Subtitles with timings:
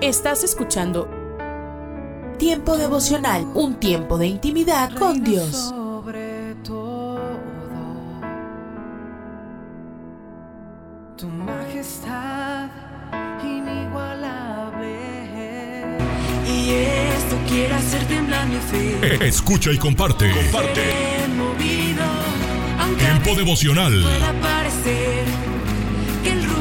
[0.00, 1.10] Estás escuchando
[2.38, 5.50] Tiempo devocional, un tiempo de intimidad con Dios.
[5.68, 7.20] Sobre todo,
[11.16, 12.70] tu majestad
[13.42, 14.96] inigualable.
[16.50, 19.26] Y esto quiere hacer temblar mi fe.
[19.28, 20.30] Escucha y comparte.
[20.30, 20.82] Comparte.
[21.36, 22.04] Movido,
[22.98, 24.02] Tiempo devocional.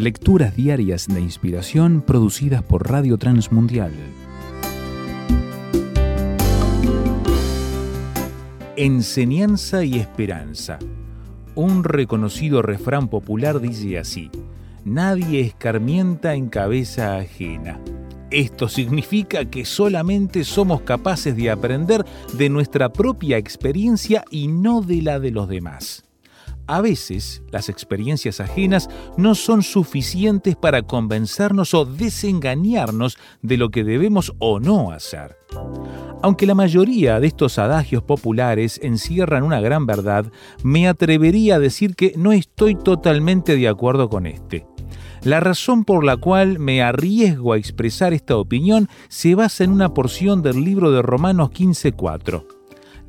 [0.00, 3.92] Lecturas diarias de inspiración producidas por Radio Transmundial.
[8.76, 10.78] Enseñanza y esperanza.
[11.54, 14.30] Un reconocido refrán popular dice así:
[14.86, 17.78] Nadie escarmienta en cabeza ajena.
[18.30, 22.06] Esto significa que solamente somos capaces de aprender
[22.38, 26.09] de nuestra propia experiencia y no de la de los demás.
[26.70, 33.82] A veces, las experiencias ajenas no son suficientes para convencernos o desengañarnos de lo que
[33.82, 35.36] debemos o no hacer.
[36.22, 40.30] Aunque la mayoría de estos adagios populares encierran una gran verdad,
[40.62, 44.64] me atrevería a decir que no estoy totalmente de acuerdo con este.
[45.24, 49.92] La razón por la cual me arriesgo a expresar esta opinión se basa en una
[49.92, 52.59] porción del libro de Romanos 15.4.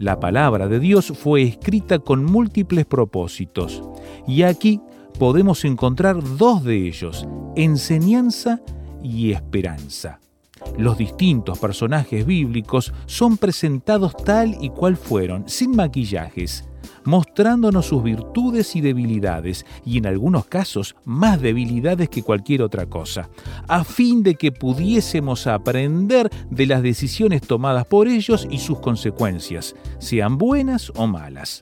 [0.01, 3.83] La palabra de Dios fue escrita con múltiples propósitos,
[4.27, 4.81] y aquí
[5.19, 8.61] podemos encontrar dos de ellos, enseñanza
[9.03, 10.19] y esperanza.
[10.75, 16.67] Los distintos personajes bíblicos son presentados tal y cual fueron, sin maquillajes,
[17.03, 23.29] mostrándonos sus virtudes y debilidades, y en algunos casos más debilidades que cualquier otra cosa,
[23.67, 29.75] a fin de que pudiésemos aprender de las decisiones tomadas por ellos y sus consecuencias,
[29.99, 31.61] sean buenas o malas.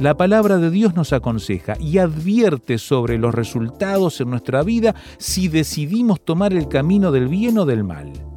[0.00, 5.48] La palabra de Dios nos aconseja y advierte sobre los resultados en nuestra vida si
[5.48, 8.31] decidimos tomar el camino del bien o del mal.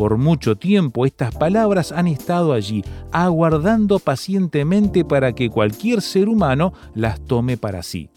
[0.00, 6.72] Por mucho tiempo estas palabras han estado allí, aguardando pacientemente para que cualquier ser humano
[6.94, 8.08] las tome para sí,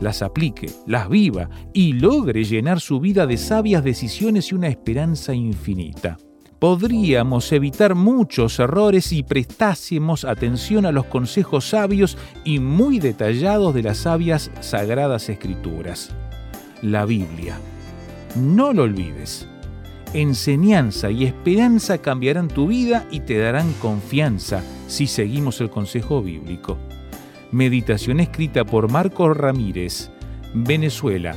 [0.00, 5.34] las aplique, las viva y logre llenar su vida de sabias decisiones y una esperanza
[5.34, 6.16] infinita.
[6.60, 13.82] Podríamos evitar muchos errores si prestásemos atención a los consejos sabios y muy detallados de
[13.82, 16.14] las sabias sagradas escrituras.
[16.82, 17.58] La Biblia.
[18.36, 19.48] No lo olvides
[20.14, 26.78] enseñanza y esperanza cambiarán tu vida y te darán confianza si seguimos el consejo bíblico.
[27.50, 30.10] Meditación escrita por Marco Ramírez,
[30.54, 31.36] Venezuela.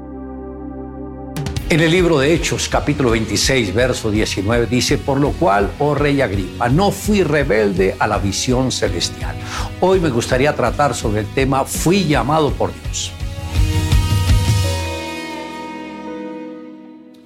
[1.71, 6.19] En el libro de Hechos, capítulo 26, verso 19, dice, por lo cual, oh rey
[6.19, 9.37] Agripa, no fui rebelde a la visión celestial.
[9.79, 13.13] Hoy me gustaría tratar sobre el tema, fui llamado por Dios.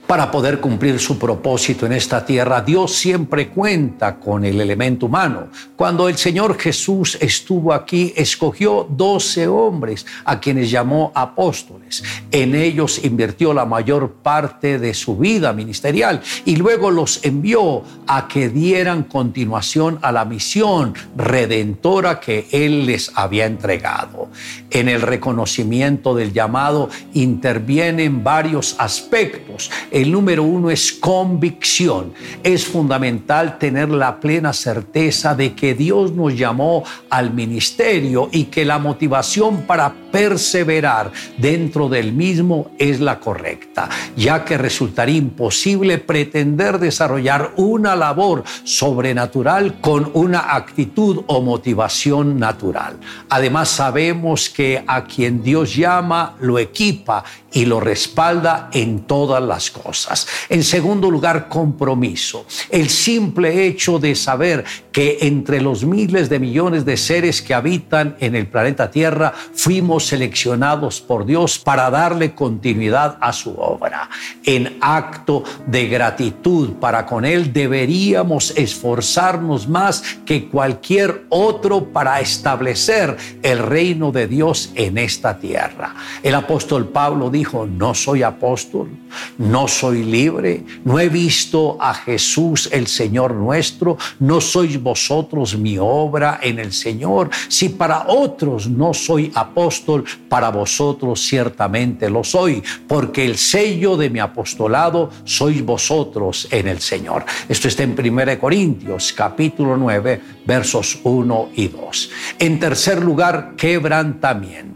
[0.08, 5.48] Para poder cumplir su propósito en esta tierra, Dios siempre cuenta con el elemento humano.
[5.76, 12.04] Cuando el Señor Jesús estuvo aquí, escogió 12 hombres a quienes llamó apóstoles.
[12.30, 18.28] En ellos invirtió la mayor parte de su vida ministerial y luego los envió a
[18.28, 24.30] que dieran continuación a la misión redentora que Él les había entregado.
[24.70, 32.12] En el reconocimiento del llamado intervienen varios aspectos El número uno es convicción.
[32.44, 38.66] Es fundamental tener la plena certeza de que Dios nos llamó al ministerio y que
[38.66, 43.88] la motivación para perseverar dentro del mismo es la correcta,
[44.18, 52.98] ya que resultaría imposible pretender desarrollar una labor sobrenatural con una actitud o motivación natural.
[53.30, 57.24] Además sabemos que a quien Dios llama lo equipa
[57.56, 60.28] y lo respalda en todas las cosas.
[60.50, 62.46] En segundo lugar, compromiso.
[62.70, 68.16] El simple hecho de saber que entre los miles de millones de seres que habitan
[68.22, 74.10] en el planeta Tierra fuimos seleccionados por Dios para darle continuidad a su obra.
[74.46, 83.18] En acto de gratitud para con Él deberíamos esforzarnos más que cualquier otro para establecer
[83.44, 85.94] el reino de Dios en esta tierra.
[86.24, 88.92] El apóstol Pablo dijo, no soy apóstol,
[89.40, 95.78] no soy libre, no he visto a Jesús el Señor nuestro, no sois vosotros mi
[95.78, 97.32] obra en el Señor.
[97.50, 104.12] Si para otros no soy apóstol, para vosotros ciertamente lo soy, porque el sello de
[104.12, 107.26] mi apostolado sois vosotros en el Señor.
[107.50, 112.12] Esto está en 1 Corintios capítulo 9 versos 1 y 2.
[112.40, 114.75] En tercer lugar, quebrantamiento.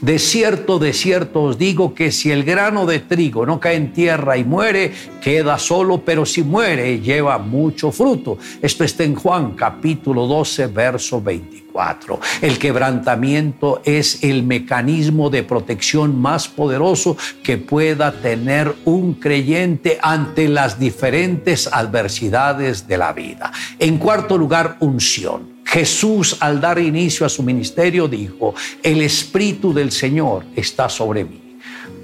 [0.00, 3.92] De cierto, de cierto os digo que si el grano de trigo no cae en
[3.92, 4.92] tierra y muere,
[5.22, 8.38] queda solo, pero si muere, lleva mucho fruto.
[8.60, 12.20] Esto está en Juan capítulo 12, verso 24.
[12.40, 20.48] El quebrantamiento es el mecanismo de protección más poderoso que pueda tener un creyente ante
[20.48, 23.50] las diferentes adversidades de la vida.
[23.78, 25.53] En cuarto lugar, unción.
[25.74, 31.43] Jesús al dar inicio a su ministerio dijo, el Espíritu del Señor está sobre mí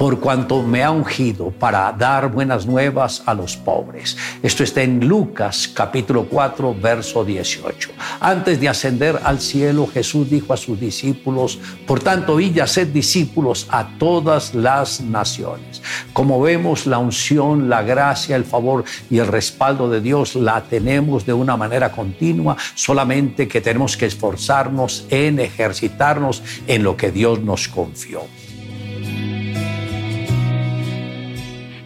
[0.00, 4.17] por cuanto me ha ungido para dar buenas nuevas a los pobres.
[4.43, 7.91] Esto está en Lucas capítulo 4, verso 18.
[8.19, 13.67] Antes de ascender al cielo, Jesús dijo a sus discípulos, por tanto, y sed discípulos
[13.69, 15.82] a todas las naciones.
[16.14, 21.26] Como vemos, la unción, la gracia, el favor y el respaldo de Dios la tenemos
[21.26, 27.43] de una manera continua, solamente que tenemos que esforzarnos en ejercitarnos en lo que Dios
[27.43, 28.23] nos confió.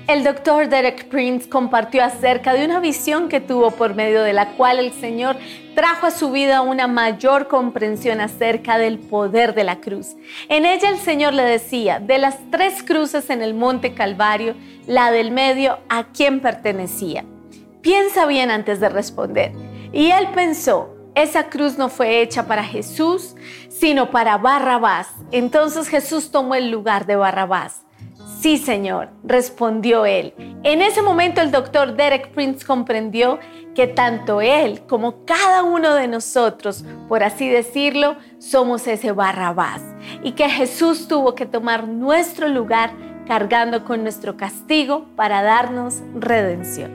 [0.07, 4.51] El doctor Derek Prince compartió acerca de una visión que tuvo por medio de la
[4.51, 5.39] cual el Señor
[5.75, 10.09] trajo a su vida una mayor comprensión acerca del poder de la cruz.
[10.51, 14.55] En ella el Señor le decía, de las tres cruces en el monte Calvario,
[14.87, 17.25] la del medio, ¿a quién pertenecía?
[17.81, 19.53] Piensa bien antes de responder.
[19.91, 23.37] Y él pensó, esa cruz no fue hecha para Jesús,
[23.71, 25.09] sino para Barrabás.
[25.33, 27.84] Entonces Jesús tomó el lugar de Barrabás.
[28.41, 30.35] Sí, señor, respondió él.
[30.63, 33.39] En ese momento el doctor Derek Prince comprendió
[33.75, 39.83] que tanto él como cada uno de nosotros, por así decirlo, somos ese barrabás
[40.23, 42.93] y que Jesús tuvo que tomar nuestro lugar
[43.27, 46.91] cargando con nuestro castigo para darnos redención.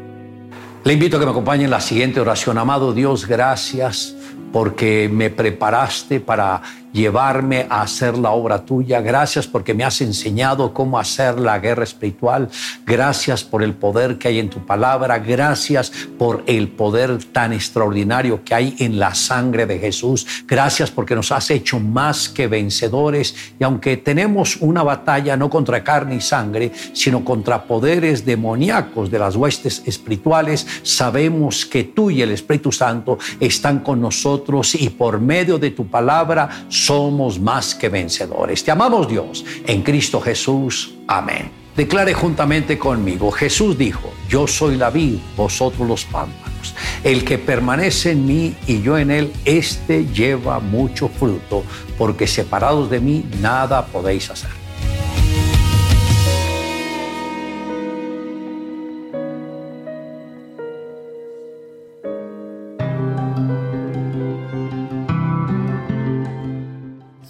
[0.84, 2.58] Le invito a que me acompañe en la siguiente oración.
[2.58, 4.16] Amado Dios, gracias
[4.52, 6.62] porque me preparaste para
[6.92, 9.02] llevarme a hacer la obra tuya.
[9.02, 12.50] Gracias porque me has enseñado cómo hacer la guerra espiritual.
[12.86, 15.20] Gracias por el poder que hay en tu palabra.
[15.20, 20.26] Gracias por el poder tan extraordinario que hay en la sangre de Jesús.
[20.48, 23.36] Gracias porque nos has hecho más que vencedores.
[23.60, 29.20] Y aunque tenemos una batalla no contra carne y sangre, sino contra poderes demoníacos de
[29.20, 35.20] las huestes espirituales, sabemos que tú y el Espíritu Santo están con nosotros y por
[35.20, 36.50] medio de tu palabra
[36.86, 38.64] somos más que vencedores.
[38.64, 40.94] Te amamos Dios en Cristo Jesús.
[41.08, 41.52] Amén.
[41.76, 46.76] Declare juntamente conmigo, Jesús dijo, yo soy la vid, vosotros los pámpanos.
[47.04, 51.64] El que permanece en mí y yo en él, éste lleva mucho fruto,
[51.98, 54.59] porque separados de mí nada podéis hacer.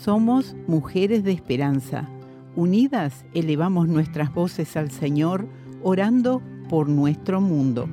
[0.10, 2.10] Somos mujeres de esperanza.
[2.56, 5.46] Unidas elevamos nuestras voces al Señor,
[5.84, 7.88] orando por nuestro mundo.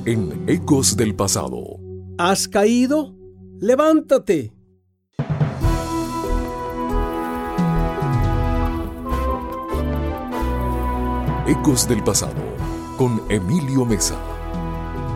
[0.05, 1.81] en Ecos del Pasado.
[2.19, 3.15] ¿Has caído?
[3.61, 4.53] Levántate.
[11.49, 12.43] Ecos del Pasado
[12.99, 14.28] con Emilio Mesa.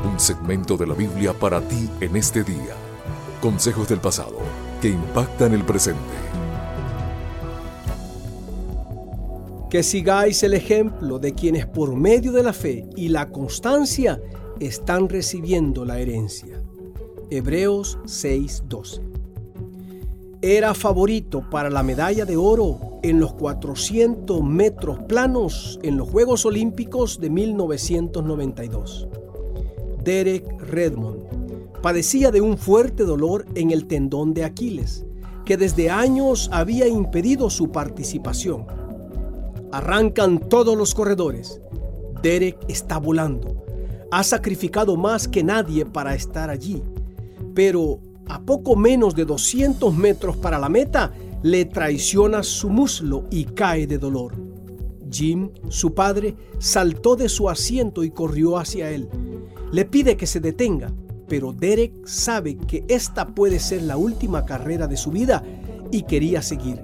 [0.05, 2.75] Un segmento de la Biblia para ti en este día.
[3.41, 4.37] Consejos del pasado
[4.81, 6.01] que impactan el presente.
[9.71, 14.21] Que sigáis el ejemplo de quienes por medio de la fe y la constancia
[14.59, 16.61] están recibiendo la herencia.
[17.31, 19.01] Hebreos 6:12.
[20.43, 26.45] Era favorito para la medalla de oro en los 400 metros planos en los Juegos
[26.45, 29.09] Olímpicos de 1992.
[30.05, 35.05] Derek Redmond padecía de un fuerte dolor en el tendón de Aquiles,
[35.45, 38.67] que desde años había impedido su participación.
[39.73, 41.61] Arrancan todos los corredores.
[42.23, 43.65] Derek está volando.
[44.11, 46.83] Ha sacrificado más que nadie para estar allí.
[47.55, 53.45] Pero a poco menos de 200 metros para la meta, le traiciona su muslo y
[53.45, 54.35] cae de dolor.
[55.11, 59.09] Jim, su padre, saltó de su asiento y corrió hacia él.
[59.73, 60.93] Le pide que se detenga,
[61.29, 65.43] pero Derek sabe que esta puede ser la última carrera de su vida
[65.91, 66.81] y quería seguir.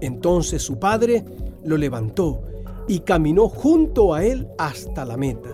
[0.00, 1.24] Entonces su padre
[1.64, 2.42] lo levantó
[2.88, 5.50] y caminó junto a él hasta la meta.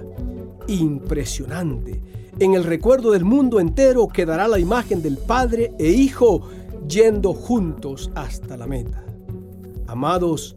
[0.69, 2.01] Impresionante.
[2.39, 6.43] En el recuerdo del mundo entero quedará la imagen del padre e hijo
[6.89, 9.05] yendo juntos hasta la meta.
[9.87, 10.57] Amados,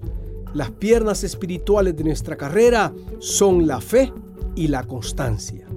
[0.54, 4.12] las piernas espirituales de nuestra carrera son la fe
[4.56, 5.68] y la constancia,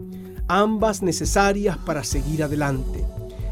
[0.61, 3.05] ambas necesarias para seguir adelante.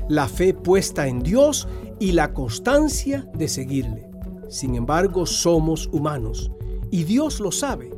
[0.08, 4.08] La fe puesta en Dios y la constancia de seguirle.
[4.48, 6.50] Sin embargo, somos humanos
[6.90, 7.90] y Dios lo sabe.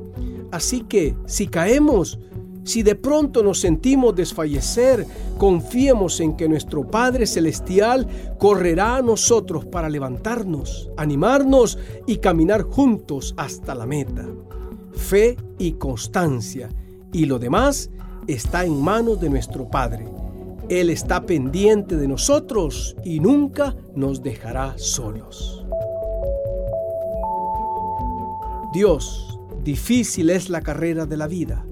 [0.50, 2.18] Así que si caemos,
[2.64, 5.06] si de pronto nos sentimos desfallecer,
[5.38, 8.06] confiemos en que nuestro Padre Celestial
[8.38, 14.28] correrá a nosotros para levantarnos, animarnos y caminar juntos hasta la meta.
[14.92, 16.68] Fe y constancia,
[17.12, 17.90] y lo demás
[18.26, 20.06] está en manos de nuestro Padre.
[20.68, 25.64] Él está pendiente de nosotros y nunca nos dejará solos.
[28.72, 31.64] Dios, difícil es la carrera de la vida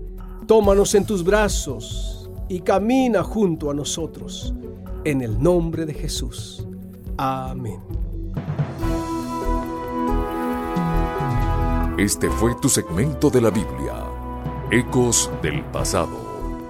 [0.51, 4.53] Tómanos en tus brazos y camina junto a nosotros.
[5.05, 6.67] En el nombre de Jesús.
[7.17, 7.79] Amén.
[11.99, 14.05] Este fue tu segmento de la Biblia,
[14.73, 16.19] Ecos del Pasado,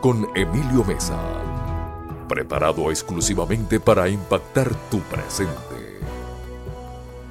[0.01, 1.19] con Emilio Mesa,
[2.29, 6.01] preparado exclusivamente para impactar tu presente.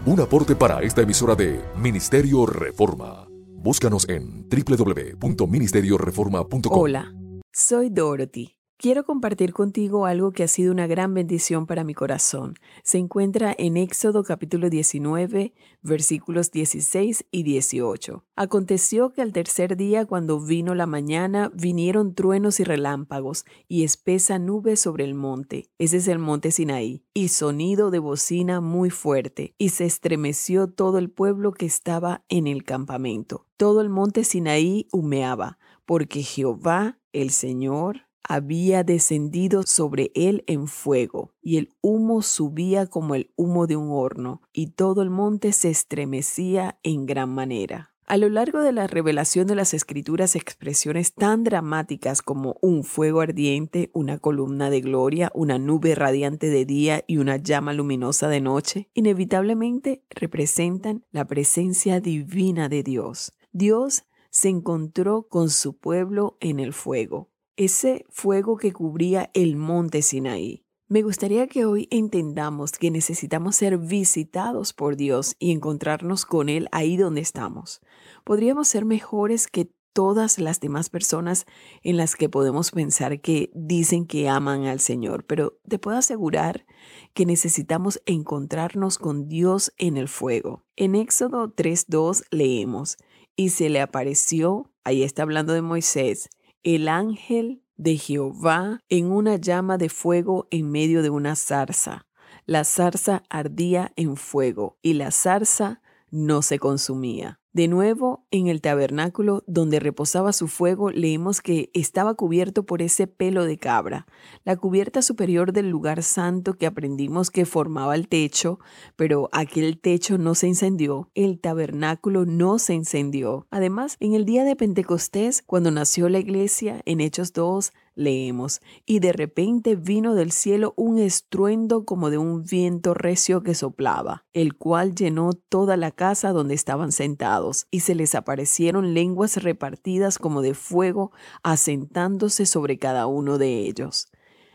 [0.05, 3.25] Un aporte para esta emisora de Ministerio Reforma.
[3.29, 6.79] Búscanos en www.ministerioreforma.com.
[6.79, 7.11] Hola,
[7.51, 8.58] soy Dorothy.
[8.81, 12.55] Quiero compartir contigo algo que ha sido una gran bendición para mi corazón.
[12.81, 18.23] Se encuentra en Éxodo capítulo 19, versículos 16 y 18.
[18.37, 24.39] Aconteció que al tercer día, cuando vino la mañana, vinieron truenos y relámpagos y espesa
[24.39, 25.69] nube sobre el monte.
[25.77, 27.03] Ese es el monte Sinaí.
[27.13, 29.55] Y sonido de bocina muy fuerte.
[29.57, 33.45] Y se estremeció todo el pueblo que estaba en el campamento.
[33.57, 41.33] Todo el monte Sinaí humeaba, porque Jehová, el Señor, había descendido sobre él en fuego,
[41.41, 45.69] y el humo subía como el humo de un horno, y todo el monte se
[45.69, 47.93] estremecía en gran manera.
[48.09, 53.21] A lo largo de la revelación de las escrituras, expresiones tan dramáticas como un fuego
[53.21, 58.41] ardiente, una columna de gloria, una nube radiante de día y una llama luminosa de
[58.41, 63.33] noche, inevitablemente representan la presencia divina de Dios.
[63.51, 67.28] Dios se encontró con su pueblo en el fuego
[67.59, 70.63] ese fuego que cubría el monte Sinaí.
[70.87, 76.69] Me gustaría que hoy entendamos que necesitamos ser visitados por Dios y encontrarnos con Él
[76.71, 77.81] ahí donde estamos.
[78.23, 81.45] Podríamos ser mejores que todas las demás personas
[81.83, 86.65] en las que podemos pensar que dicen que aman al Señor, pero te puedo asegurar
[87.13, 90.63] que necesitamos encontrarnos con Dios en el fuego.
[90.77, 92.97] En Éxodo 3.2 leemos,
[93.35, 96.29] y se le apareció, ahí está hablando de Moisés,
[96.63, 102.05] el ángel de Jehová en una llama de fuego en medio de una zarza.
[102.45, 107.38] La zarza ardía en fuego y la zarza no se consumía.
[107.51, 113.07] De nuevo, en el tabernáculo donde reposaba su fuego, leemos que estaba cubierto por ese
[113.07, 114.05] pelo de cabra.
[114.43, 118.59] La cubierta superior del lugar santo que aprendimos que formaba el techo,
[118.95, 123.47] pero aquel techo no se incendió, el tabernáculo no se incendió.
[123.49, 128.99] Además, en el día de Pentecostés, cuando nació la iglesia, en Hechos 2, leemos, y
[128.99, 134.55] de repente vino del cielo un estruendo como de un viento recio que soplaba, el
[134.55, 140.41] cual llenó toda la casa donde estaban sentados, y se les aparecieron lenguas repartidas como
[140.41, 141.11] de fuego,
[141.43, 144.07] asentándose sobre cada uno de ellos.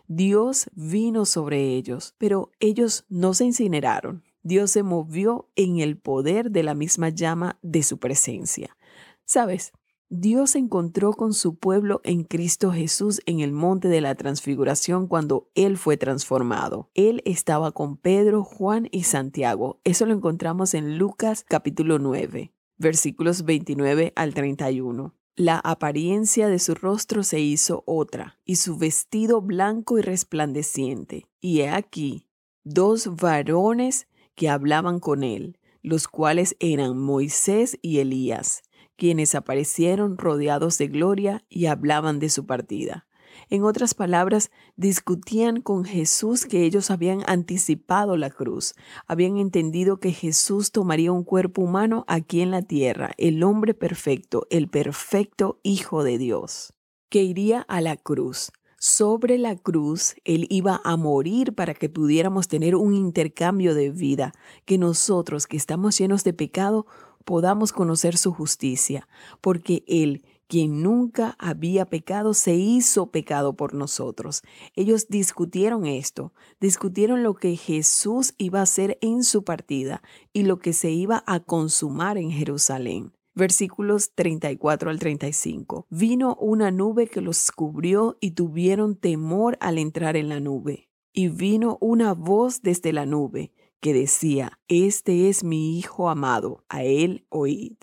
[0.07, 4.23] Dios vino sobre ellos, pero ellos no se incineraron.
[4.43, 8.77] Dios se movió en el poder de la misma llama de su presencia.
[9.25, 9.73] Sabes,
[10.11, 15.07] Dios se encontró con su pueblo en Cristo Jesús en el monte de la transfiguración
[15.07, 16.91] cuando Él fue transformado.
[16.95, 19.81] Él estaba con Pedro, Juan y Santiago.
[19.83, 25.15] Eso lo encontramos en Lucas capítulo 9, versículos 29 al 31.
[25.37, 31.27] La apariencia de su rostro se hizo otra, y su vestido blanco y resplandeciente.
[31.41, 32.29] Y he aquí,
[32.63, 38.64] dos varones que hablaban con él, los cuales eran Moisés y Elías
[38.97, 43.07] quienes aparecieron rodeados de gloria y hablaban de su partida.
[43.51, 48.75] En otras palabras, discutían con Jesús que ellos habían anticipado la cruz,
[49.07, 54.47] habían entendido que Jesús tomaría un cuerpo humano aquí en la tierra, el hombre perfecto,
[54.51, 56.75] el perfecto Hijo de Dios,
[57.09, 58.51] que iría a la cruz.
[58.79, 64.35] Sobre la cruz, Él iba a morir para que pudiéramos tener un intercambio de vida,
[64.67, 66.87] que nosotros que estamos llenos de pecado
[67.25, 69.09] podamos conocer su justicia,
[69.41, 74.43] porque Él, quien nunca había pecado, se hizo pecado por nosotros.
[74.75, 80.03] Ellos discutieron esto, discutieron lo que Jesús iba a hacer en su partida
[80.33, 83.13] y lo que se iba a consumar en Jerusalén.
[83.35, 85.87] Versículos 34 al 35.
[85.91, 90.89] Vino una nube que los cubrió y tuvieron temor al entrar en la nube.
[91.13, 93.53] Y vino una voz desde la nube
[93.85, 97.75] que decía, Este es mi Hijo amado, a él oíd.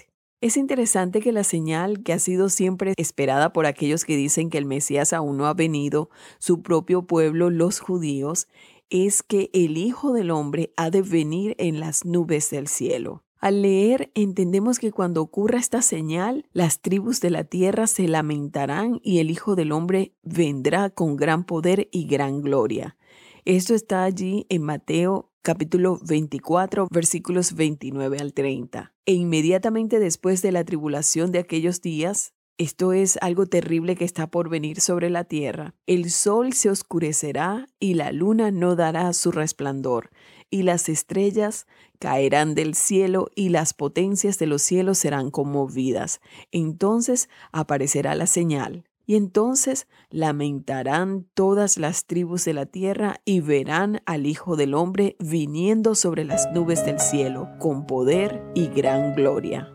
[0.42, 4.58] Es interesante que la señal que ha sido siempre esperada por aquellos que dicen que
[4.58, 6.10] el Mesías aún no ha venido,
[6.40, 8.48] su propio pueblo, los judíos,
[8.90, 13.24] es que el Hijo del Hombre ha de venir en las nubes del cielo.
[13.38, 19.00] Al leer entendemos que cuando ocurra esta señal, las tribus de la tierra se lamentarán
[19.04, 22.98] y el Hijo del Hombre vendrá con gran poder y gran gloria.
[23.46, 28.93] Esto está allí en Mateo capítulo 24, versículos 29 al 30.
[29.06, 34.27] E inmediatamente después de la tribulación de aquellos días, esto es algo terrible que está
[34.27, 35.73] por venir sobre la tierra.
[35.88, 40.12] El sol se oscurecerá y la luna no dará su resplandor,
[40.51, 41.65] y las estrellas
[41.97, 46.21] caerán del cielo y las potencias de los cielos serán conmovidas.
[46.51, 54.02] Entonces aparecerá la señal y entonces lamentarán todas las tribus de la tierra y verán
[54.06, 59.70] al Hijo del Hombre viniendo sobre las nubes del cielo con poder y gran gloria.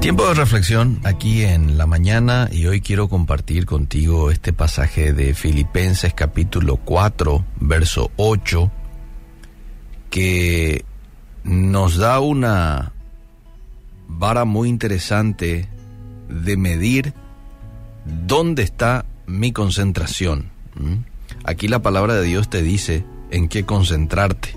[0.00, 5.34] Tiempo de reflexión aquí en la mañana y hoy quiero compartir contigo este pasaje de
[5.34, 8.70] Filipenses capítulo 4, verso 8,
[10.08, 10.86] que
[11.44, 12.92] nos da una
[14.18, 15.68] vara muy interesante
[16.28, 17.14] de medir
[18.26, 20.50] dónde está mi concentración.
[21.44, 24.54] Aquí la palabra de Dios te dice en qué concentrarte.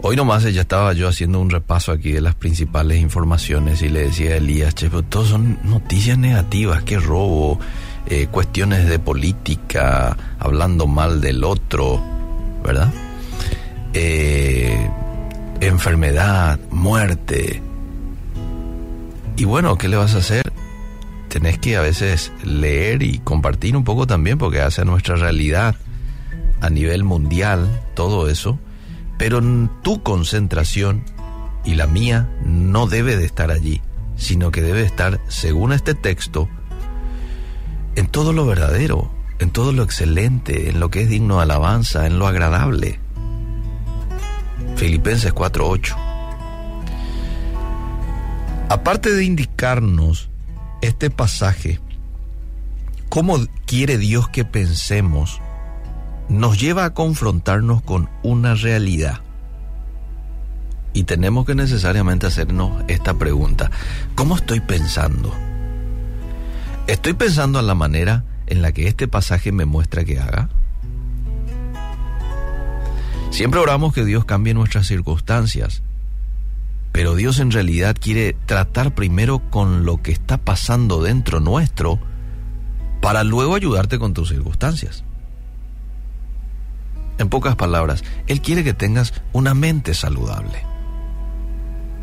[0.00, 4.04] Hoy nomás ya estaba yo haciendo un repaso aquí de las principales informaciones y le
[4.04, 7.58] decía a Elías, che, pero todos son noticias negativas, qué robo,
[8.06, 12.00] eh, cuestiones de política, hablando mal del otro,
[12.64, 12.92] ¿verdad?
[13.92, 14.88] Eh,
[15.60, 17.60] enfermedad, muerte,
[19.38, 20.52] y bueno, ¿qué le vas a hacer?
[21.28, 25.76] Tenés que a veces leer y compartir un poco también porque hace nuestra realidad
[26.60, 28.58] a nivel mundial todo eso,
[29.16, 29.40] pero
[29.82, 31.04] tu concentración
[31.64, 33.80] y la mía no debe de estar allí,
[34.16, 36.48] sino que debe estar, según este texto,
[37.94, 42.08] en todo lo verdadero, en todo lo excelente, en lo que es digno de alabanza,
[42.08, 42.98] en lo agradable.
[44.74, 46.07] Filipenses 4:8
[48.70, 50.28] Aparte de indicarnos
[50.82, 51.80] este pasaje,
[53.08, 55.40] cómo quiere Dios que pensemos,
[56.28, 59.22] nos lleva a confrontarnos con una realidad.
[60.92, 63.70] Y tenemos que necesariamente hacernos esta pregunta.
[64.14, 65.32] ¿Cómo estoy pensando?
[66.86, 70.50] ¿Estoy pensando en la manera en la que este pasaje me muestra que haga?
[73.30, 75.82] Siempre oramos que Dios cambie nuestras circunstancias,
[76.92, 81.98] pero Dios en realidad quiere tratar primero con lo que está pasando dentro nuestro
[83.00, 85.04] para luego ayudarte con tus circunstancias.
[87.18, 90.62] En pocas palabras, Él quiere que tengas una mente saludable.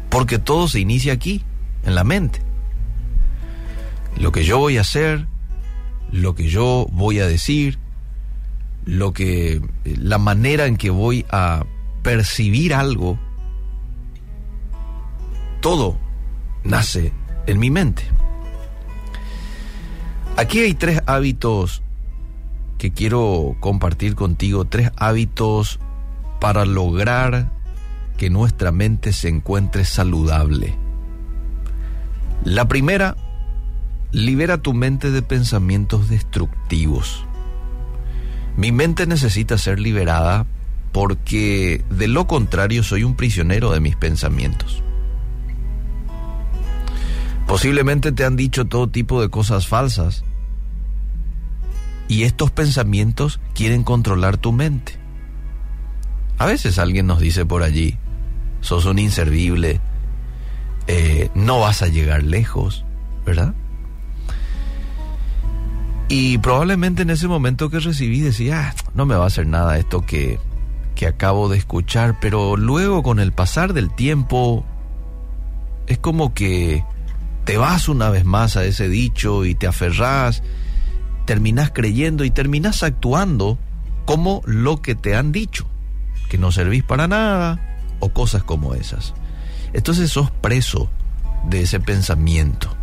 [0.10, 1.44] Porque todo se inicia aquí,
[1.84, 2.42] en la mente.
[4.18, 5.28] Lo que yo voy a hacer,
[6.12, 7.80] lo que yo voy a decir,
[8.86, 11.66] lo que la manera en que voy a
[12.04, 13.20] percibir algo,
[15.66, 15.98] todo
[16.64, 17.12] nace
[17.48, 18.04] en mi mente.
[20.38, 21.82] Aquí hay tres hábitos
[22.78, 25.80] que quiero compartir contigo, tres hábitos
[26.40, 27.52] para lograr
[28.16, 30.76] que nuestra mente se encuentre saludable.
[32.44, 33.18] La primera,
[34.12, 37.26] libera tu mente de pensamientos destructivos.
[38.56, 40.46] Mi mente necesita ser liberada
[40.92, 44.85] porque de lo contrario soy un prisionero de mis pensamientos.
[47.48, 50.24] Posiblemente te han dicho todo tipo de cosas falsas
[52.08, 54.98] y estos pensamientos quieren controlar tu mente.
[56.38, 57.98] A veces alguien nos dice por allí,
[58.62, 59.80] sos un inservible,
[60.88, 62.84] eh, no vas a llegar lejos,
[63.26, 63.54] ¿verdad?
[66.08, 69.78] Y probablemente en ese momento que recibí decía, ah, no me va a hacer nada
[69.78, 70.40] esto que,
[70.94, 74.66] que acabo de escuchar, pero luego con el pasar del tiempo
[75.88, 76.84] es como que
[77.46, 80.44] te vas una vez más a ese dicho y te aferrás,
[81.26, 83.58] terminas creyendo y terminas actuando
[84.06, 85.68] como lo que te han dicho,
[86.28, 87.60] que no servís para nada
[88.00, 89.14] o cosas como esas.
[89.74, 90.90] Entonces sos preso
[91.48, 92.76] de ese pensamiento.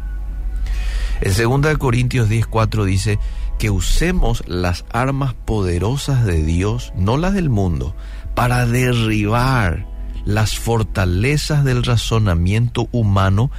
[1.20, 3.18] En 2 Corintios 10:4 dice
[3.58, 7.94] que usemos las armas poderosas de Dios, no las del mundo,
[8.34, 9.86] para derribar
[10.24, 13.50] las fortalezas del razonamiento humano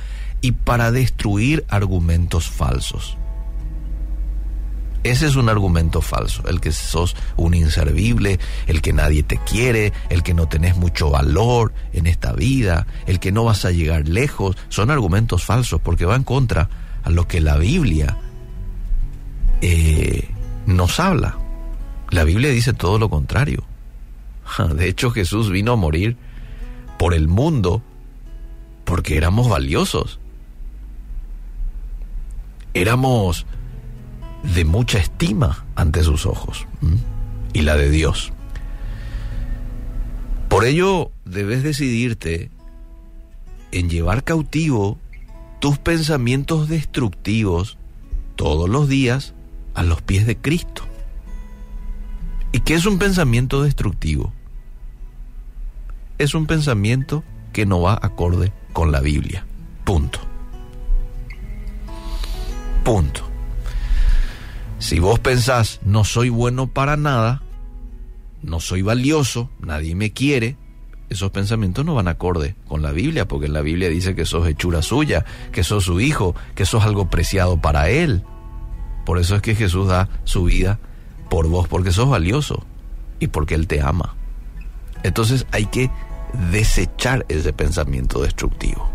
[0.44, 3.18] y para destruir argumentos falsos.
[5.04, 9.94] Ese es un argumento falso, el que sos un inservible, el que nadie te quiere,
[10.10, 14.08] el que no tenés mucho valor en esta vida, el que no vas a llegar
[14.10, 16.70] lejos, son argumentos falsos porque van contra
[17.04, 18.18] a lo que la Biblia
[19.62, 20.30] eh,
[20.66, 21.38] nos habla.
[22.10, 23.64] La Biblia dice todo lo contrario.
[24.76, 26.18] De hecho, Jesús vino a morir
[27.00, 27.82] por el mundo
[28.84, 30.20] porque éramos valiosos.
[32.74, 33.46] Éramos
[34.56, 36.68] de mucha estima ante sus ojos
[37.54, 38.34] y la de Dios.
[40.50, 42.52] Por ello, debes decidirte
[43.72, 44.98] en llevar cautivo
[45.60, 47.78] tus pensamientos destructivos
[48.36, 49.34] todos los días
[49.74, 50.84] a los pies de Cristo.
[52.52, 54.32] ¿Y qué es un pensamiento destructivo?
[56.18, 59.46] Es un pensamiento que no va acorde con la Biblia.
[59.84, 60.33] Punto.
[62.84, 63.22] Punto.
[64.80, 67.42] Si vos pensás, no soy bueno para nada,
[68.42, 70.58] no soy valioso, nadie me quiere,
[71.10, 74.82] esos pensamientos no van acorde con la Biblia, porque la Biblia dice que sos hechura
[74.82, 78.24] suya, que sos su hijo, que sos algo preciado para él.
[79.06, 80.80] Por eso es que Jesús da su vida
[81.30, 82.66] por vos, porque sos valioso
[83.20, 84.16] y porque Él te ama.
[85.04, 85.90] Entonces hay que
[86.52, 88.90] desechar ese pensamiento destructivo.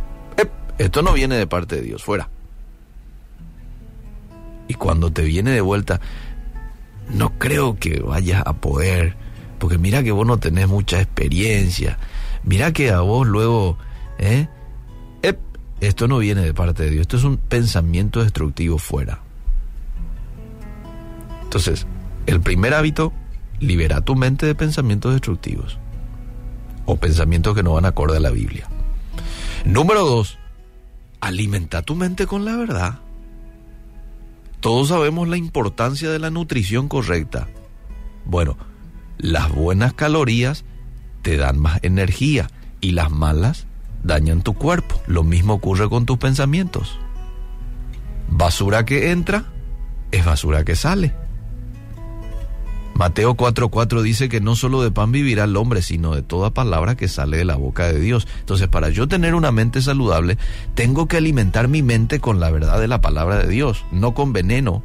[0.79, 2.31] Esto no viene de parte de Dios, fuera.
[4.69, 6.01] Y cuando te viene de vuelta,
[7.11, 9.17] no creo que vayas a poder
[9.59, 11.99] porque mira que vos no tenés mucha experiencia.
[12.45, 13.77] Mira que a vos luego,
[14.19, 14.49] ¿eh?
[15.81, 19.21] esto no viene de parte de Dios, esto es un pensamiento destructivo fuera.
[21.43, 21.87] Entonces,
[22.27, 23.13] el primer hábito,
[23.61, 25.79] libera tu mente de pensamientos destructivos
[26.85, 28.67] o pensamientos que no van acorde a la Biblia.
[29.65, 30.39] Número dos,
[31.21, 33.01] alimenta tu mente con la verdad.
[34.61, 37.49] Todos sabemos la importancia de la nutrición correcta.
[38.25, 38.57] Bueno,
[39.19, 40.65] las buenas calorías
[41.23, 42.49] te dan más energía
[42.81, 43.67] y las malas
[44.03, 45.01] dañan tu cuerpo.
[45.07, 46.99] Lo mismo ocurre con tus pensamientos.
[48.29, 49.47] Basura que entra
[50.11, 51.15] es basura que sale.
[52.99, 56.97] Mateo 4:4 dice que no solo de pan vivirá el hombre, sino de toda palabra
[56.97, 58.27] que sale de la boca de Dios.
[58.41, 60.37] Entonces, para yo tener una mente saludable,
[60.75, 64.33] tengo que alimentar mi mente con la verdad de la palabra de Dios, no con
[64.33, 64.83] veneno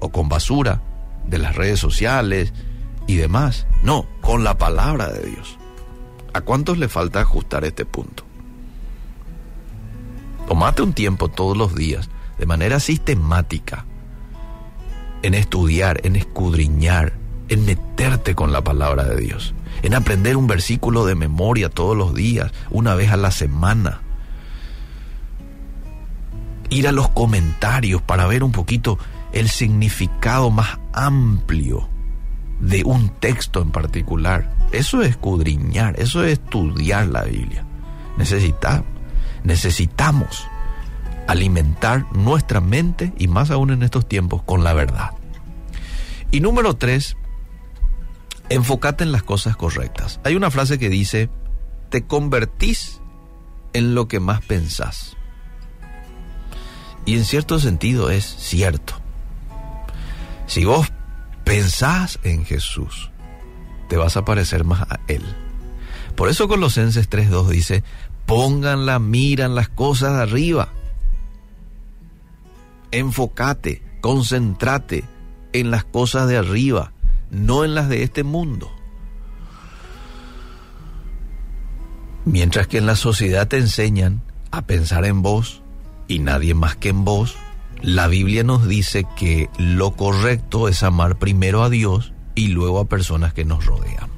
[0.00, 0.82] o con basura
[1.28, 2.52] de las redes sociales,
[3.06, 3.66] y demás.
[3.82, 5.56] No, con la palabra de Dios.
[6.32, 8.24] ¿A cuántos le falta ajustar este punto?
[10.48, 13.84] Tomate un tiempo todos los días, de manera sistemática,
[15.22, 17.14] en estudiar, en escudriñar,
[17.48, 22.14] en meterte con la palabra de Dios, en aprender un versículo de memoria todos los
[22.14, 24.00] días, una vez a la semana.
[26.70, 28.98] Ir a los comentarios para ver un poquito
[29.32, 31.88] el significado más amplio
[32.60, 34.50] de un texto en particular.
[34.72, 37.64] Eso es escudriñar, eso es estudiar la Biblia.
[38.16, 38.86] Necesitamos,
[39.44, 40.46] necesitamos
[41.28, 45.10] alimentar nuestra mente y más aún en estos tiempos con la verdad.
[46.30, 47.16] Y número tres,
[48.48, 50.20] enfócate en las cosas correctas.
[50.24, 51.30] Hay una frase que dice,
[51.90, 53.00] te convertís
[53.72, 55.16] en lo que más pensás.
[57.04, 58.94] Y en cierto sentido es cierto.
[60.46, 60.92] Si vos
[61.44, 63.10] pensás en Jesús,
[63.88, 65.22] te vas a parecer más a Él.
[66.16, 67.84] Por eso Colosenses 3.2 dice,
[68.26, 70.68] pongan la mira en las cosas de arriba.
[72.90, 75.04] Enfócate, concéntrate
[75.52, 76.92] en las cosas de arriba,
[77.30, 78.70] no en las de este mundo.
[82.24, 85.62] Mientras que en la sociedad te enseñan a pensar en vos
[86.08, 87.36] y nadie más que en vos,
[87.82, 92.86] la Biblia nos dice que lo correcto es amar primero a Dios y luego a
[92.86, 94.10] personas que nos rodean.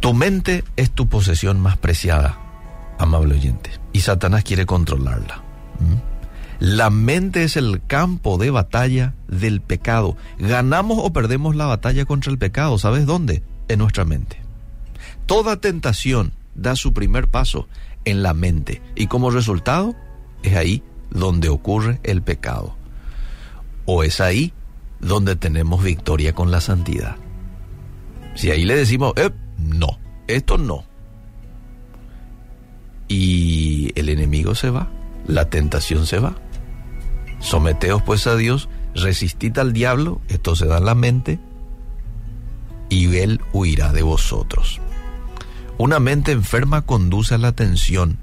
[0.00, 2.38] Tu mente es tu posesión más preciada,
[2.98, 5.42] amable oyente, y Satanás quiere controlarla.
[6.60, 10.16] La mente es el campo de batalla del pecado.
[10.38, 12.78] Ganamos o perdemos la batalla contra el pecado.
[12.78, 13.42] ¿Sabes dónde?
[13.68, 14.40] En nuestra mente.
[15.26, 17.68] Toda tentación da su primer paso
[18.04, 19.94] en la mente y como resultado
[20.42, 22.76] es ahí donde ocurre el pecado.
[23.86, 24.52] O es ahí
[25.00, 27.16] donde tenemos victoria con la santidad.
[28.34, 30.84] Si ahí le decimos, eh, no, esto no.
[33.08, 34.88] Y el enemigo se va,
[35.26, 36.36] la tentación se va.
[37.40, 41.38] Someteos pues a Dios, resistid al diablo, esto se da en la mente,
[42.88, 44.80] y él huirá de vosotros.
[45.76, 48.18] Una mente enferma conduce a la tensión,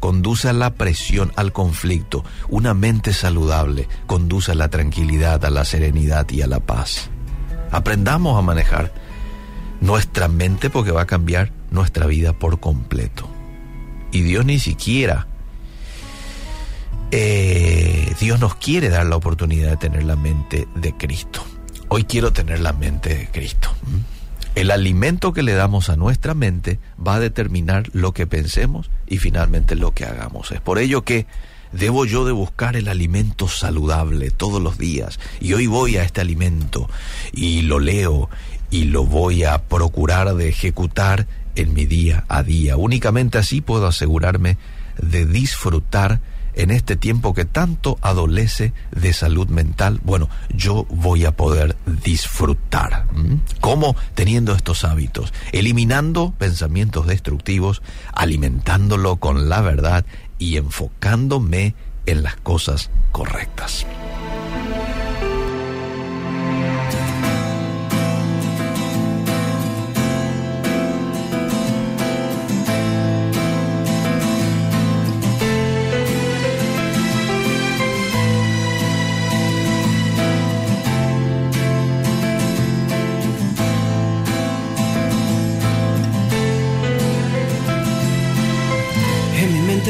[0.00, 2.24] conduce a la presión, al conflicto.
[2.48, 7.10] Una mente saludable conduce a la tranquilidad, a la serenidad y a la paz.
[7.70, 8.92] Aprendamos a manejar
[9.80, 13.28] nuestra mente porque va a cambiar nuestra vida por completo.
[14.12, 15.26] Y Dios ni siquiera,
[17.12, 21.44] eh, Dios nos quiere dar la oportunidad de tener la mente de Cristo.
[21.88, 23.68] Hoy quiero tener la mente de Cristo.
[24.54, 29.18] El alimento que le damos a nuestra mente va a determinar lo que pensemos y
[29.18, 30.50] finalmente lo que hagamos.
[30.52, 31.26] Es por ello que
[31.72, 35.20] debo yo de buscar el alimento saludable todos los días.
[35.38, 36.88] Y hoy voy a este alimento
[37.32, 38.30] y lo leo
[38.70, 42.78] y lo voy a procurar de ejecutar en mi día a día.
[42.78, 44.56] Únicamente así puedo asegurarme
[45.00, 46.20] de disfrutar
[46.54, 53.06] en este tiempo que tanto adolece de salud mental, bueno, yo voy a poder disfrutar.
[53.60, 53.96] ¿Cómo?
[54.14, 60.04] Teniendo estos hábitos, eliminando pensamientos destructivos, alimentándolo con la verdad
[60.38, 61.74] y enfocándome
[62.06, 63.86] en las cosas correctas.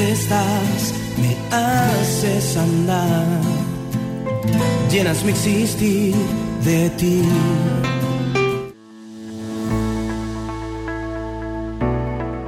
[0.03, 3.41] Me haces andar,
[4.91, 6.15] llenas mi existir
[6.65, 7.23] de ti.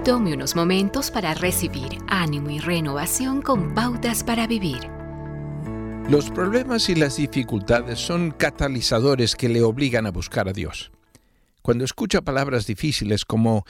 [0.04, 4.90] Tome unos momentos para recibir ánimo y renovación con pautas para vivir.
[6.08, 10.90] Los problemas y las dificultades son catalizadores que le obligan a buscar a Dios.
[11.62, 13.64] Cuando escucha palabras difíciles como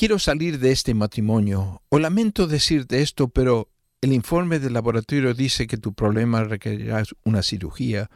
[0.00, 3.68] quiero salir de este matrimonio, o lamento decirte esto, pero
[4.00, 8.08] el informe del laboratorio dice que tu problema requerirá una cirugía,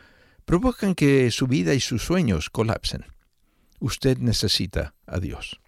[0.46, 3.04] provocan que su vida y sus sueños colapsen.
[3.80, 5.60] Usted necesita a Dios.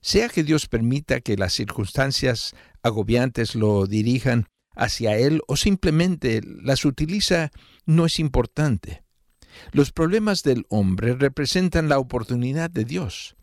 [0.00, 6.84] Sea que Dios permita que las circunstancias agobiantes lo dirijan hacia Él o simplemente las
[6.84, 7.50] utiliza,
[7.84, 9.02] no es importante.
[9.72, 13.34] Los problemas del hombre representan la oportunidad de Dios.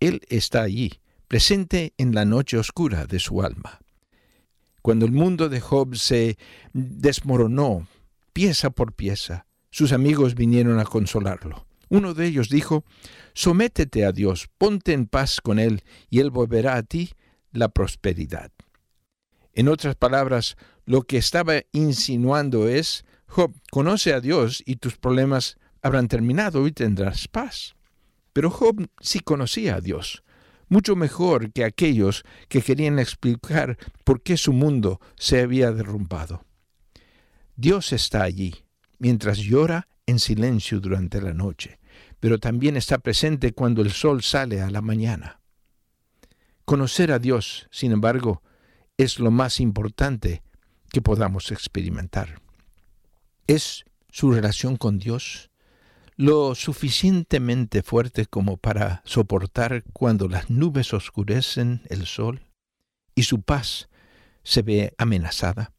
[0.00, 3.80] Él está allí presente en la noche oscura de su alma.
[4.82, 6.36] Cuando el mundo de Job se
[6.72, 7.86] desmoronó
[8.32, 11.66] pieza por pieza, sus amigos vinieron a consolarlo.
[11.88, 12.84] Uno de ellos dijo,
[13.34, 17.10] Sométete a Dios, ponte en paz con Él, y Él volverá a ti
[17.52, 18.50] la prosperidad.
[19.52, 25.56] En otras palabras, lo que estaba insinuando es, Job, conoce a Dios y tus problemas
[25.82, 27.74] habrán terminado y tendrás paz.
[28.32, 30.23] Pero Job sí conocía a Dios,
[30.68, 36.44] mucho mejor que aquellos que querían explicar por qué su mundo se había derrumbado.
[37.56, 38.64] Dios está allí,
[38.98, 41.78] mientras llora en silencio durante la noche,
[42.20, 45.40] pero también está presente cuando el sol sale a la mañana.
[46.64, 48.42] Conocer a Dios, sin embargo,
[48.96, 50.42] es lo más importante
[50.90, 52.40] que podamos experimentar.
[53.46, 55.50] ¿Es su relación con Dios
[56.16, 62.42] lo suficientemente fuerte como para soportar cuando las nubes oscurecen el sol
[63.14, 63.88] y su paz
[64.44, 65.72] se ve amenazada?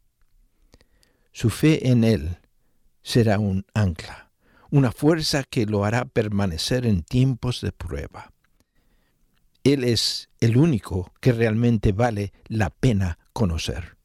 [1.31, 2.37] Su fe en Él
[3.01, 4.31] será un ancla,
[4.71, 8.33] una fuerza que lo hará permanecer en tiempos de prueba.
[9.63, 13.97] Él es el único que realmente vale la pena conocer,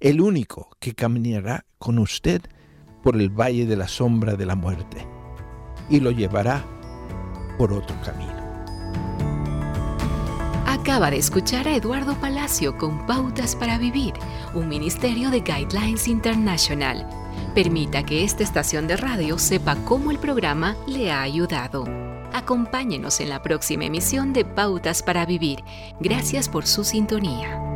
[0.00, 2.40] el único que caminará con usted
[3.02, 5.15] por el valle de la sombra de la muerte
[5.88, 6.64] y lo llevará
[7.58, 8.34] por otro camino.
[10.66, 14.14] Acaba de escuchar a Eduardo Palacio con Pautas para Vivir,
[14.54, 17.06] un ministerio de Guidelines International
[17.56, 21.86] Permita que esta estación de radio sepa cómo el programa le ha ayudado.
[22.34, 25.64] Acompáñenos en la próxima emisión de Pautas para Vivir.
[25.98, 27.75] Gracias por su sintonía.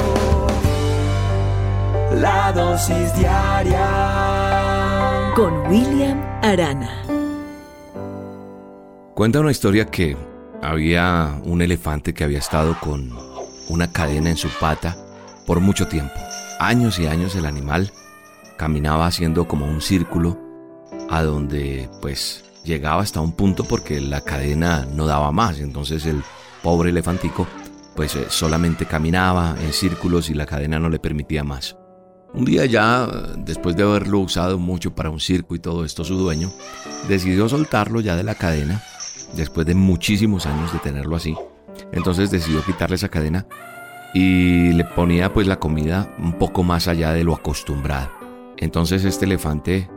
[2.15, 3.85] La dosis diaria
[5.33, 7.03] con William Arana.
[9.15, 10.17] Cuenta una historia que
[10.61, 13.11] había un elefante que había estado con
[13.69, 14.97] una cadena en su pata
[15.47, 16.13] por mucho tiempo.
[16.59, 17.93] Años y años el animal
[18.57, 20.37] caminaba haciendo como un círculo
[21.09, 25.61] a donde pues llegaba hasta un punto porque la cadena no daba más.
[25.61, 26.21] Entonces el
[26.61, 27.47] pobre elefantico
[27.95, 31.77] pues eh, solamente caminaba en círculos y la cadena no le permitía más.
[32.33, 36.15] Un día ya, después de haberlo usado mucho para un circo y todo esto, su
[36.15, 36.49] dueño
[37.09, 38.81] decidió soltarlo ya de la cadena,
[39.35, 41.35] después de muchísimos años de tenerlo así.
[41.91, 43.45] Entonces decidió quitarle esa cadena
[44.13, 48.09] y le ponía pues la comida un poco más allá de lo acostumbrado.
[48.57, 49.89] Entonces este elefante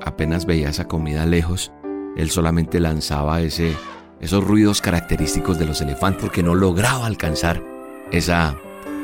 [0.00, 1.70] apenas veía esa comida lejos,
[2.16, 3.76] él solamente lanzaba ese,
[4.20, 7.62] esos ruidos característicos de los elefantes porque no lograba alcanzar
[8.10, 8.56] esa,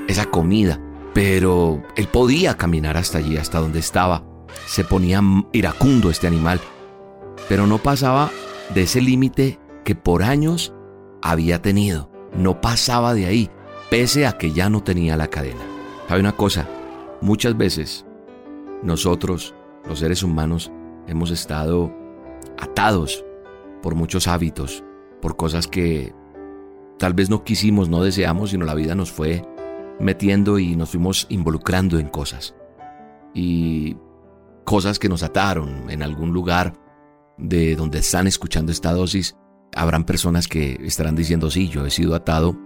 [0.09, 0.81] esa comida
[1.13, 4.25] pero él podía caminar hasta allí, hasta donde estaba.
[4.67, 5.21] Se ponía
[5.53, 6.61] iracundo este animal,
[7.49, 8.31] pero no pasaba
[8.75, 10.75] de ese límite que por años
[11.23, 12.11] había tenido.
[12.35, 13.51] No pasaba de ahí,
[13.91, 15.61] pese a que ya no tenía la cadena.
[16.09, 16.69] ¿Sabe una cosa?
[17.21, 18.07] Muchas veces
[18.83, 19.55] nosotros,
[19.89, 20.71] los seres humanos,
[21.07, 21.93] hemos estado
[22.59, 23.25] atados
[23.83, 24.85] por muchos hábitos,
[25.21, 26.15] por cosas que
[26.99, 29.45] tal vez no quisimos, no deseamos, sino la vida nos fue
[30.01, 32.55] metiendo y nos fuimos involucrando en cosas.
[33.35, 33.97] Y
[34.65, 36.75] cosas que nos ataron en algún lugar
[37.39, 39.37] de donde están escuchando esta dosis.
[39.75, 42.57] Habrán personas que estarán diciendo, sí, yo he sido atado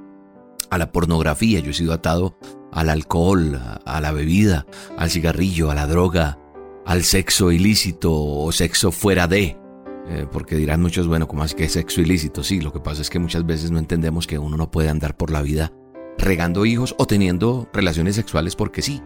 [0.71, 2.39] a la pornografía, yo he sido atado
[2.73, 4.67] al alcohol, a la bebida,
[4.97, 6.39] al cigarrillo, a la droga,
[6.87, 9.59] al sexo ilícito o sexo fuera de.
[10.07, 12.43] Eh, porque dirán muchos, bueno, ¿cómo es que sexo ilícito?
[12.43, 15.17] Sí, lo que pasa es que muchas veces no entendemos que uno no puede andar
[15.17, 15.73] por la vida
[16.19, 19.03] regando hijos o teniendo relaciones sexuales porque sí.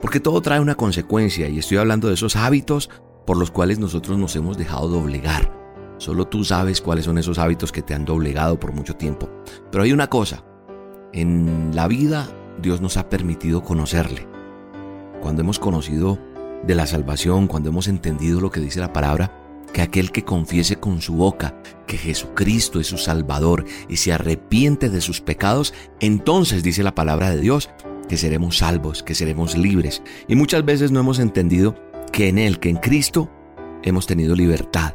[0.00, 2.90] Porque todo trae una consecuencia y estoy hablando de esos hábitos
[3.26, 5.52] por los cuales nosotros nos hemos dejado doblegar.
[5.98, 9.30] Solo tú sabes cuáles son esos hábitos que te han doblegado por mucho tiempo.
[9.70, 10.44] Pero hay una cosa,
[11.12, 12.28] en la vida
[12.60, 14.26] Dios nos ha permitido conocerle.
[15.20, 16.18] Cuando hemos conocido
[16.66, 19.41] de la salvación, cuando hemos entendido lo que dice la palabra,
[19.72, 21.54] que aquel que confiese con su boca
[21.86, 27.30] que Jesucristo es su Salvador y se arrepiente de sus pecados, entonces dice la palabra
[27.30, 27.70] de Dios
[28.08, 30.02] que seremos salvos, que seremos libres.
[30.28, 31.74] Y muchas veces no hemos entendido
[32.12, 33.30] que en Él, que en Cristo,
[33.82, 34.94] hemos tenido libertad,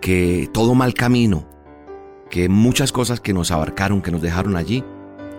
[0.00, 1.50] que todo mal camino
[2.30, 4.84] que muchas cosas que nos abarcaron, que nos dejaron allí,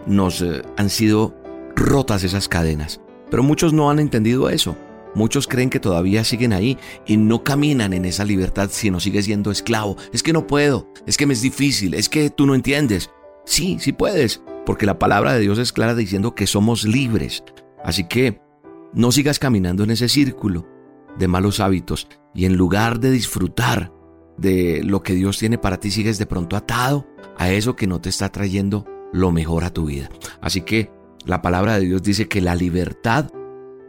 [0.06, 1.34] nos eh, han sido
[1.76, 3.02] rotas esas cadenas.
[3.32, 4.76] Pero muchos no han entendido eso.
[5.14, 9.22] Muchos creen que todavía siguen ahí y no caminan en esa libertad si no sigue
[9.22, 9.98] siendo esclavo.
[10.14, 13.10] Es que no puedo, es que me es difícil, es que tú no entiendes.
[13.46, 17.44] Sí, sí puedes, porque la palabra de Dios es clara diciendo que somos libres.
[17.84, 18.40] Así que
[18.94, 20.68] no sigas caminando en ese círculo
[21.18, 23.92] de malos hábitos y en lugar de disfrutar
[24.38, 27.08] de lo que Dios tiene para ti, sigues de pronto atado
[27.38, 30.10] a eso que no te está trayendo lo mejor a tu vida.
[30.42, 30.90] Así que
[31.26, 33.30] la palabra de Dios dice que la libertad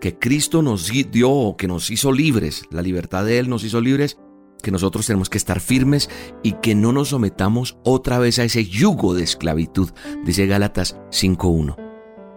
[0.02, 4.18] que Cristo nos dio, que nos hizo libres, la libertad de Él nos hizo libres,
[4.60, 6.10] que nosotros tenemos que estar firmes
[6.42, 9.90] y que no nos sometamos otra vez a ese yugo de esclavitud,
[10.24, 11.76] dice Gálatas 5.1.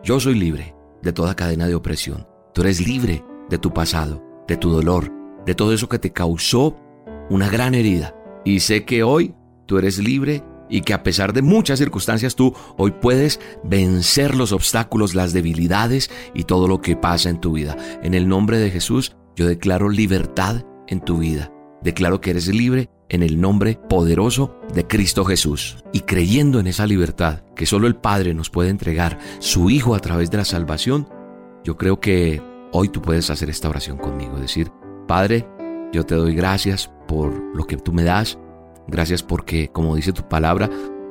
[0.04, 2.28] Yo soy libre de toda cadena de opresión.
[2.54, 5.12] Tú eres libre de tu pasado, de tu dolor,
[5.48, 6.78] de todo eso que te causó
[7.32, 8.16] una gran herida.
[8.46, 9.34] Y sé que hoy
[9.66, 14.52] tú eres libre y que a pesar de muchas circunstancias tú hoy puedes vencer los
[14.52, 17.78] obstáculos, las debilidades y todo lo que pasa en tu vida.
[18.02, 21.52] En el nombre de Jesús yo declaro libertad en tu vida.
[21.82, 25.78] Declaro que eres libre en el nombre poderoso de Cristo Jesús.
[25.94, 30.00] Y creyendo en esa libertad que solo el Padre nos puede entregar, su Hijo a
[30.00, 31.08] través de la salvación,
[31.64, 32.42] yo creo que
[32.72, 34.40] hoy tú puedes hacer esta oración conmigo.
[34.40, 34.72] Decir,
[35.08, 35.48] Padre,
[35.94, 38.40] yo te doy gracias por lo que tú me das.
[38.88, 40.70] Gracias porque, como dice tu palabra,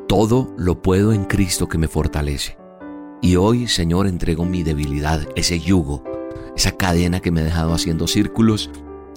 [0.09, 2.57] todo lo puedo en Cristo que me fortalece.
[3.21, 6.05] Y hoy, Señor, entrego mi debilidad, ese yugo,
[6.57, 8.71] esa cadena que me ha dejado haciendo círculos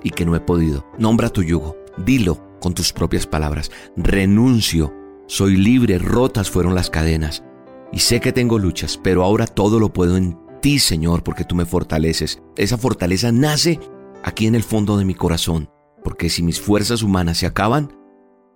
[0.03, 0.85] y que no he podido.
[0.97, 3.69] Nombra tu yugo, dilo con tus propias palabras.
[3.95, 4.93] Renuncio,
[5.27, 7.43] soy libre, rotas fueron las cadenas.
[7.91, 11.55] Y sé que tengo luchas, pero ahora todo lo puedo en ti, Señor, porque tú
[11.55, 12.41] me fortaleces.
[12.55, 13.79] Esa fortaleza nace
[14.23, 15.69] aquí en el fondo de mi corazón,
[16.03, 17.93] porque si mis fuerzas humanas se acaban,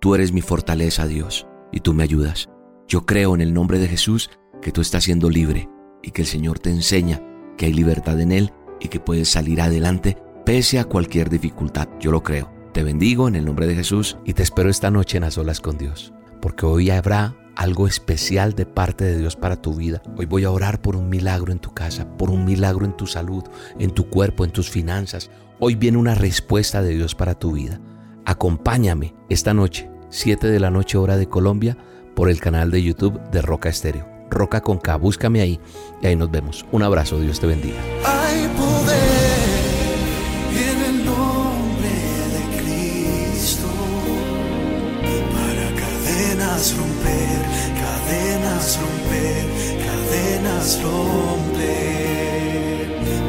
[0.02, 2.48] tú eres mi fortaleza, Dios, y tú me ayudas.
[2.88, 4.30] Yo creo en el nombre de Jesús
[4.60, 5.68] que tú estás siendo libre
[6.02, 7.22] y que el Señor te enseña
[7.56, 11.88] que hay libertad en Él y que puedes salir adelante pese a cualquier dificultad.
[12.00, 12.52] Yo lo creo.
[12.72, 15.60] Te bendigo en el nombre de Jesús y te espero esta noche en las olas
[15.60, 20.02] con Dios, porque hoy habrá algo especial de parte de Dios para tu vida.
[20.18, 23.06] Hoy voy a orar por un milagro en tu casa, por un milagro en tu
[23.06, 23.44] salud,
[23.78, 25.30] en tu cuerpo, en tus finanzas.
[25.60, 27.80] Hoy viene una respuesta de Dios para tu vida.
[28.24, 31.78] Acompáñame esta noche, 7 de la noche hora de Colombia,
[32.14, 34.06] por el canal de YouTube de Roca Estéreo.
[34.28, 35.58] Roca con K, búscame ahí
[36.02, 36.66] y ahí nos vemos.
[36.70, 37.78] Un abrazo, Dios te bendiga.
[38.04, 38.92] Hay poder
[40.52, 41.88] en el nombre
[42.34, 43.68] de Cristo
[45.32, 47.40] para cadenas romper,
[47.80, 49.46] cadenas romper,
[49.86, 51.72] cadenas romper,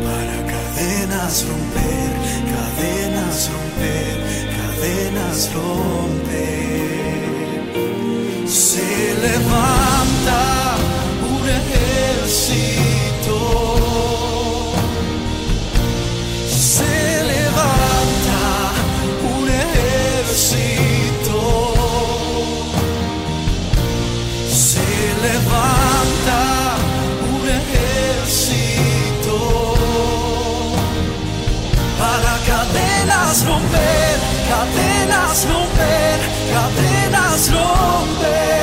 [0.03, 2.11] para cadenas romper,
[2.51, 4.15] cadenas romper,
[4.57, 5.92] cadenas romper.
[9.53, 10.75] Levanta
[11.29, 13.37] un ejército.
[16.49, 18.41] Se levanta
[19.35, 21.39] un ejército.
[24.49, 24.87] Se
[25.27, 26.41] levanta
[27.33, 29.37] un ejército.
[31.99, 34.15] Para cadenas romper,
[34.49, 36.19] cadenas romper,
[36.53, 38.62] cadenas romper.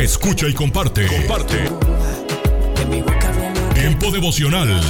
[0.00, 1.06] Escucha y comparte.
[1.06, 1.70] Comparte.
[3.74, 4.80] Tiempo devocional.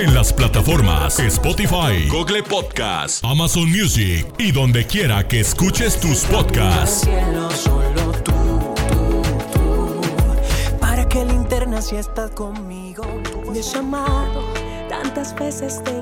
[0.00, 7.08] En las plataformas Spotify, Google Podcast, Amazon Music y donde quiera que escuches tus podcasts.
[10.80, 13.04] Para que linterna si estás conmigo.
[13.52, 14.52] Me has llamado,
[14.88, 15.98] tantas veces te.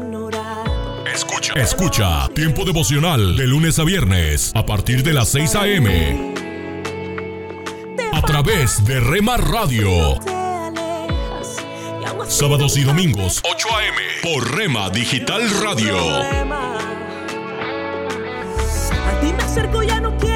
[1.17, 1.55] Escucha.
[1.55, 6.36] Escucha Tiempo devocional de lunes a viernes a partir de las 6 a.m.
[8.43, 10.21] Través de Rema Radio.
[12.29, 13.97] Sábados y domingos 8 a.m.
[14.23, 15.97] por Rema Digital Radio.
[16.19, 16.45] A
[19.23, 20.36] ti me acerco, ya no quiero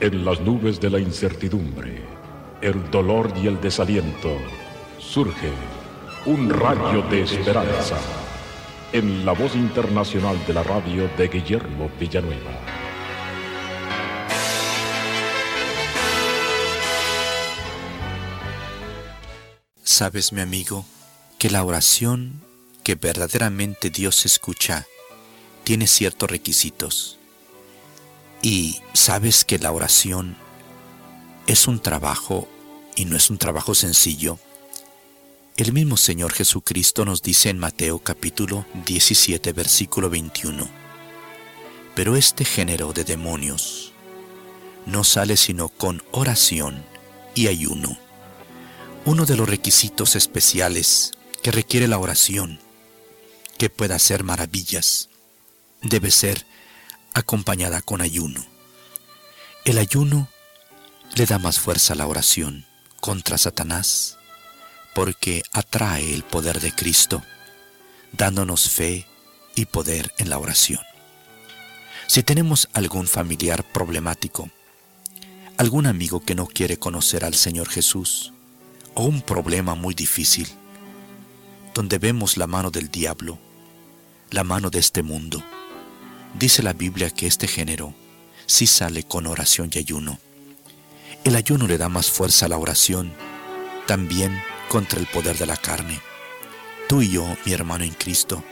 [0.00, 2.04] En las nubes de la incertidumbre,
[2.60, 4.36] el dolor y el desaliento,
[5.00, 5.50] surge
[6.24, 7.98] un rayo de esperanza
[8.92, 12.60] en la voz internacional de la radio de Guillermo Villanueva.
[19.82, 20.86] Sabes, mi amigo,
[21.40, 22.40] que la oración
[22.84, 24.86] que verdaderamente Dios escucha
[25.64, 27.17] tiene ciertos requisitos.
[28.50, 30.34] Y sabes que la oración
[31.46, 32.48] es un trabajo
[32.96, 34.38] y no es un trabajo sencillo.
[35.58, 40.66] El mismo Señor Jesucristo nos dice en Mateo capítulo 17 versículo 21,
[41.94, 43.92] pero este género de demonios
[44.86, 46.86] no sale sino con oración
[47.34, 47.98] y ayuno.
[49.04, 52.60] Uno de los requisitos especiales que requiere la oración,
[53.58, 55.10] que pueda hacer maravillas,
[55.82, 56.47] debe ser
[57.18, 58.44] acompañada con ayuno.
[59.64, 60.28] El ayuno
[61.14, 62.64] le da más fuerza a la oración
[63.00, 64.18] contra Satanás
[64.94, 67.22] porque atrae el poder de Cristo,
[68.12, 69.06] dándonos fe
[69.54, 70.80] y poder en la oración.
[72.06, 74.50] Si tenemos algún familiar problemático,
[75.56, 78.32] algún amigo que no quiere conocer al Señor Jesús,
[78.94, 80.48] o un problema muy difícil,
[81.74, 83.38] donde vemos la mano del diablo,
[84.30, 85.44] la mano de este mundo,
[86.34, 87.94] dice la Biblia que este género
[88.46, 90.18] sí sale con oración y ayuno.
[91.24, 93.12] El ayuno le da más fuerza a la oración,
[93.86, 96.00] también contra el poder de la carne.
[96.88, 98.42] Tú y yo, mi hermano en Cristo,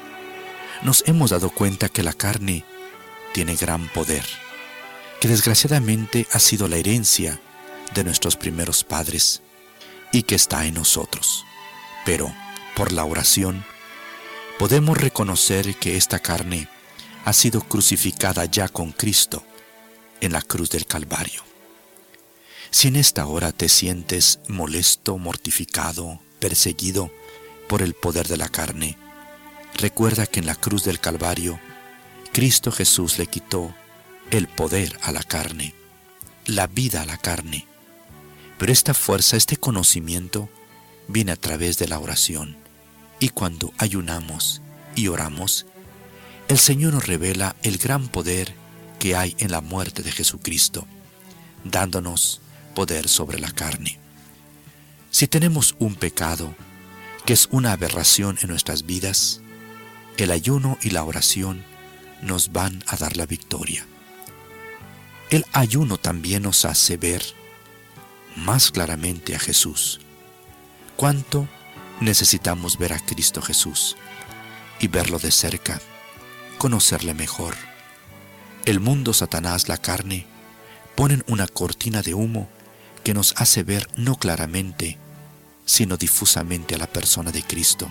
[0.83, 2.64] nos hemos dado cuenta que la carne
[3.33, 4.24] tiene gran poder,
[5.20, 7.41] que desgraciadamente ha sido la herencia
[7.95, 9.43] de nuestros primeros padres
[10.12, 11.45] y que está en nosotros.
[12.05, 12.33] Pero,
[12.74, 13.64] por la oración,
[14.59, 16.68] podemos reconocer que esta carne
[17.27, 19.43] ha sido crucificada ya con Cristo
[20.20, 21.43] en la cruz del Calvario.
[22.70, 27.11] Si en esta hora te sientes molesto, mortificado, perseguido
[27.68, 28.97] por el poder de la carne,
[29.74, 31.59] recuerda que en la cruz del Calvario,
[32.33, 33.74] Cristo Jesús le quitó
[34.31, 35.74] el poder a la carne,
[36.45, 37.66] la vida a la carne.
[38.57, 40.49] Pero esta fuerza, este conocimiento,
[41.09, 42.57] viene a través de la oración.
[43.18, 44.62] Y cuando ayunamos
[44.95, 45.66] y oramos,
[46.49, 48.55] el Señor nos revela el gran poder
[48.99, 50.86] que hay en la muerte de Jesucristo,
[51.64, 52.40] dándonos
[52.74, 53.99] poder sobre la carne.
[55.11, 56.55] Si tenemos un pecado
[57.24, 59.40] que es una aberración en nuestras vidas,
[60.16, 61.64] el ayuno y la oración
[62.22, 63.84] nos van a dar la victoria.
[65.30, 67.22] El ayuno también nos hace ver
[68.36, 70.01] más claramente a Jesús.
[70.94, 71.49] ¿Cuánto
[72.01, 73.97] necesitamos ver a Cristo Jesús
[74.78, 75.80] y verlo de cerca,
[76.57, 77.54] conocerle mejor?
[78.64, 80.26] El mundo, Satanás, la carne,
[80.94, 82.48] ponen una cortina de humo
[83.04, 84.98] que nos hace ver no claramente,
[85.64, 87.90] sino difusamente a la persona de Cristo.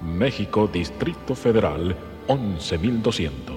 [0.02, 1.96] México, Distrito Federal,
[2.28, 3.56] 11200.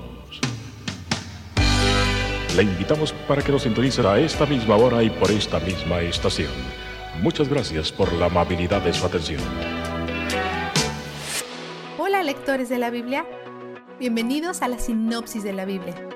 [2.56, 6.54] Le invitamos para que nos sintonice a esta misma hora y por esta misma estación.
[7.22, 9.42] Muchas gracias por la amabilidad de su atención.
[11.98, 13.26] Hola lectores de la Biblia,
[14.00, 16.13] bienvenidos a la sinopsis de la Biblia.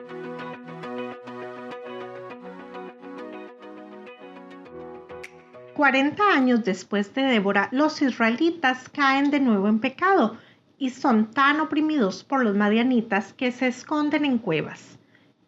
[5.78, 10.36] Cuarenta años después de Débora, los israelitas caen de nuevo en pecado
[10.80, 14.98] y son tan oprimidos por los madianitas que se esconden en cuevas.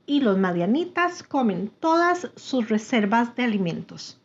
[0.05, 4.21] Y los madianitas comen todas sus reservas de alimentos.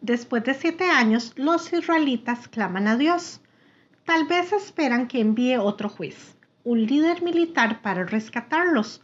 [0.00, 3.42] Después de siete años, los israelitas claman a Dios.
[4.06, 6.34] Tal vez esperan que envíe otro juez,
[6.64, 9.02] un líder militar para rescatarlos.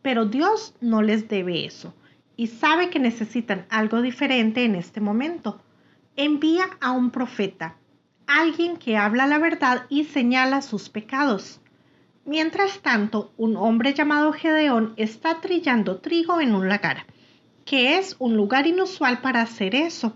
[0.00, 1.92] Pero Dios no les debe eso
[2.36, 5.60] y sabe que necesitan algo diferente en este momento
[6.16, 7.76] envía a un profeta,
[8.26, 11.60] alguien que habla la verdad y señala sus pecados.
[12.26, 17.06] Mientras tanto, un hombre llamado Gedeón está trillando trigo en un lagar,
[17.64, 20.12] que es un lugar inusual para hacer eso,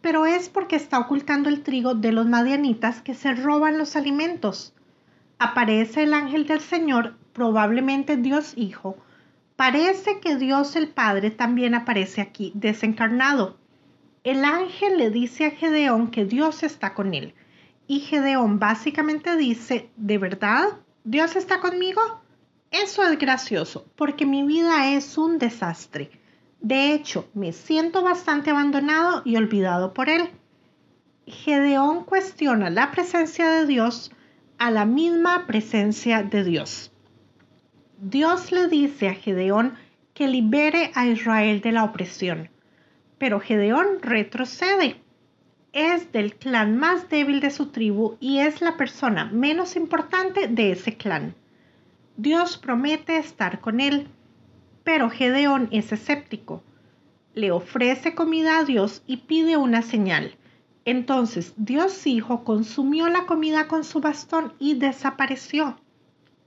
[0.00, 4.74] pero es porque está ocultando el trigo de los madianitas que se roban los alimentos.
[5.38, 8.96] Aparece el ángel del Señor, probablemente Dios Hijo.
[9.54, 13.58] Parece que Dios el Padre también aparece aquí, desencarnado
[14.26, 17.32] el ángel le dice a Gedeón que Dios está con él.
[17.86, 20.80] Y Gedeón básicamente dice, ¿de verdad?
[21.04, 22.00] ¿Dios está conmigo?
[22.72, 26.10] Eso es gracioso, porque mi vida es un desastre.
[26.60, 30.28] De hecho, me siento bastante abandonado y olvidado por él.
[31.28, 34.10] Gedeón cuestiona la presencia de Dios
[34.58, 36.90] a la misma presencia de Dios.
[38.00, 39.76] Dios le dice a Gedeón
[40.14, 42.50] que libere a Israel de la opresión.
[43.18, 45.00] Pero Gedeón retrocede.
[45.72, 50.72] Es del clan más débil de su tribu y es la persona menos importante de
[50.72, 51.34] ese clan.
[52.16, 54.08] Dios promete estar con él,
[54.84, 56.62] pero Gedeón es escéptico.
[57.34, 60.36] Le ofrece comida a Dios y pide una señal.
[60.84, 65.78] Entonces Dios Hijo consumió la comida con su bastón y desapareció.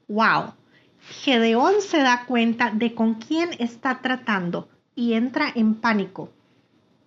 [0.07, 0.53] ¡Wow!
[0.99, 6.31] Gedeón se da cuenta de con quién está tratando y entra en pánico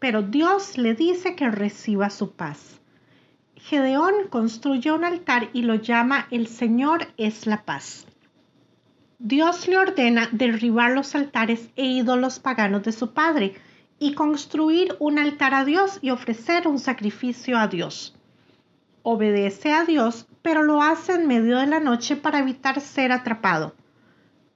[0.03, 2.81] pero Dios le dice que reciba su paz.
[3.55, 8.05] Gedeón construye un altar y lo llama El Señor es la paz.
[9.21, 13.55] Dios le ordena derribar los altares e ídolos paganos de su padre
[14.01, 18.19] y construir un altar a Dios y ofrecer un sacrificio a Dios.
[19.05, 23.77] Obedece a Dios, pero lo hace en medio de la noche para evitar ser atrapado.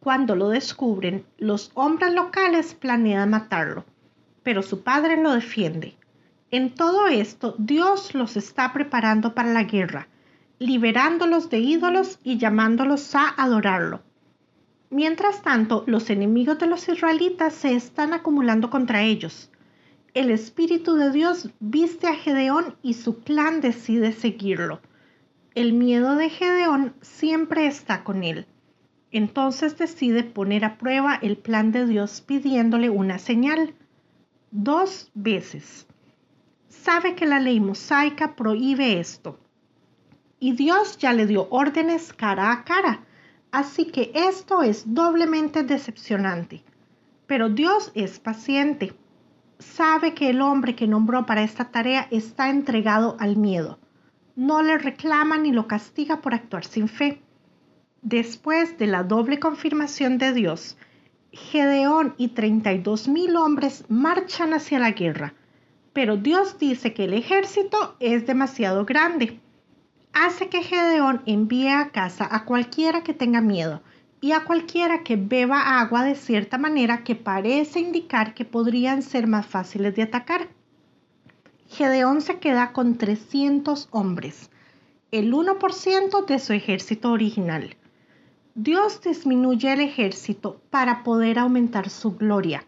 [0.00, 3.84] Cuando lo descubren, los hombres locales planean matarlo
[4.46, 5.96] pero su padre lo defiende.
[6.52, 10.06] En todo esto, Dios los está preparando para la guerra,
[10.60, 14.02] liberándolos de ídolos y llamándolos a adorarlo.
[14.88, 19.50] Mientras tanto, los enemigos de los israelitas se están acumulando contra ellos.
[20.14, 24.80] El Espíritu de Dios viste a Gedeón y su clan decide seguirlo.
[25.56, 28.46] El miedo de Gedeón siempre está con él.
[29.10, 33.74] Entonces decide poner a prueba el plan de Dios pidiéndole una señal
[34.50, 35.86] dos veces.
[36.68, 39.38] Sabe que la ley mosaica prohíbe esto.
[40.38, 43.04] Y Dios ya le dio órdenes cara a cara.
[43.50, 46.62] Así que esto es doblemente decepcionante.
[47.26, 48.94] Pero Dios es paciente.
[49.58, 53.78] Sabe que el hombre que nombró para esta tarea está entregado al miedo.
[54.34, 57.22] No le reclama ni lo castiga por actuar sin fe.
[58.02, 60.76] Después de la doble confirmación de Dios,
[61.36, 65.34] Gedeón y 32 mil hombres marchan hacia la guerra,
[65.92, 69.38] pero Dios dice que el ejército es demasiado grande.
[70.14, 73.82] Hace que Gedeón envíe a casa a cualquiera que tenga miedo
[74.22, 79.26] y a cualquiera que beba agua de cierta manera que parece indicar que podrían ser
[79.26, 80.48] más fáciles de atacar.
[81.68, 84.50] Gedeón se queda con 300 hombres,
[85.10, 87.76] el 1% de su ejército original.
[88.58, 92.64] Dios disminuye el ejército para poder aumentar su gloria.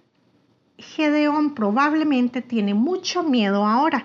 [0.77, 4.05] Gedeón probablemente tiene mucho miedo ahora,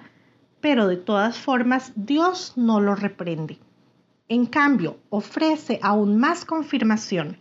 [0.62, 3.60] pero de todas formas Dios no lo reprende.
[4.30, 7.40] En cambio, ofrece aún más confirmación.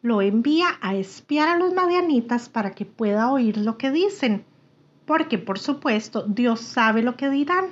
[0.00, 4.46] Lo envía a espiar a los madianitas para que pueda oír lo que dicen,
[5.04, 7.66] porque por supuesto Dios sabe lo que dirán.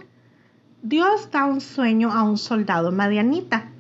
[0.82, 3.72] Dios da un sueño a un soldado madianita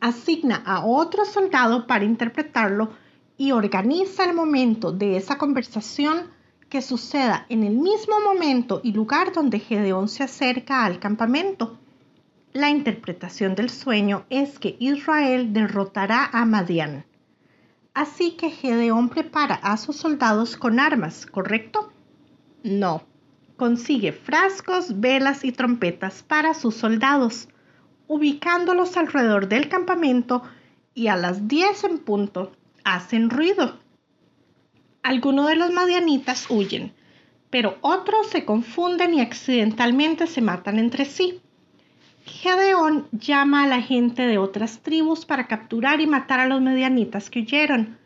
[0.00, 2.90] asigna a otro soldado para interpretarlo
[3.36, 6.30] y organiza el momento de esa conversación
[6.68, 11.78] que suceda en el mismo momento y lugar donde Gedeón se acerca al campamento.
[12.52, 17.04] La interpretación del sueño es que Israel derrotará a Madián.
[17.92, 21.92] Así que Gedeón prepara a sus soldados con armas, ¿correcto?
[22.62, 23.02] No.
[23.56, 27.48] Consigue frascos, velas y trompetas para sus soldados,
[28.08, 30.42] ubicándolos alrededor del campamento
[30.94, 32.52] y a las 10 en punto
[32.84, 33.78] hacen ruido.
[35.02, 36.92] Algunos de los madianitas huyen,
[37.50, 41.40] pero otros se confunden y accidentalmente se matan entre sí.
[42.24, 47.30] Gedeón llama a la gente de otras tribus para capturar y matar a los medianitas
[47.30, 47.98] que huyeron.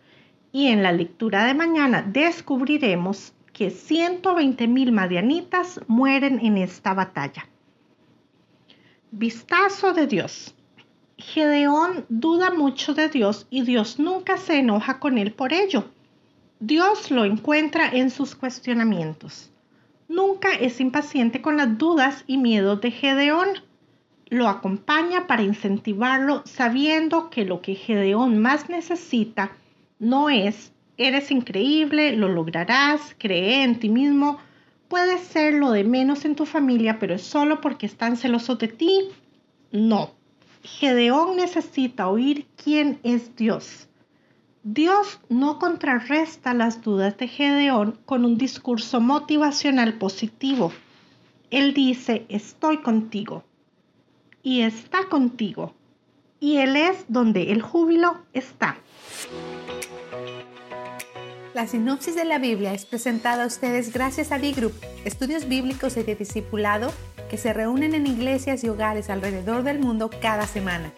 [0.52, 7.49] Y en la lectura de mañana descubriremos que 120 mil madianitas mueren en esta batalla.
[9.12, 10.54] Vistazo de Dios.
[11.18, 15.84] Gedeón duda mucho de Dios y Dios nunca se enoja con él por ello.
[16.60, 19.50] Dios lo encuentra en sus cuestionamientos.
[20.08, 23.48] Nunca es impaciente con las dudas y miedos de Gedeón
[24.28, 29.50] lo acompaña para incentivarlo sabiendo que lo que Gedeón más necesita
[29.98, 34.38] no es eres increíble, lo lograrás, cree en ti mismo,
[34.90, 38.68] puedes ser lo de menos en tu familia, pero es solo porque están celosos de
[38.68, 39.08] ti.
[39.70, 40.10] No.
[40.62, 43.88] Gedeón necesita oír quién es Dios.
[44.64, 50.72] Dios no contrarresta las dudas de Gedeón con un discurso motivacional positivo.
[51.50, 53.44] Él dice, estoy contigo
[54.42, 55.74] y está contigo,
[56.40, 58.76] y Él es donde el júbilo está.
[61.52, 64.72] La sinopsis de la Biblia es presentada a ustedes gracias a B-Group,
[65.04, 66.92] estudios bíblicos y de discipulado
[67.28, 70.92] que se reúnen en iglesias y hogares alrededor del mundo cada semana.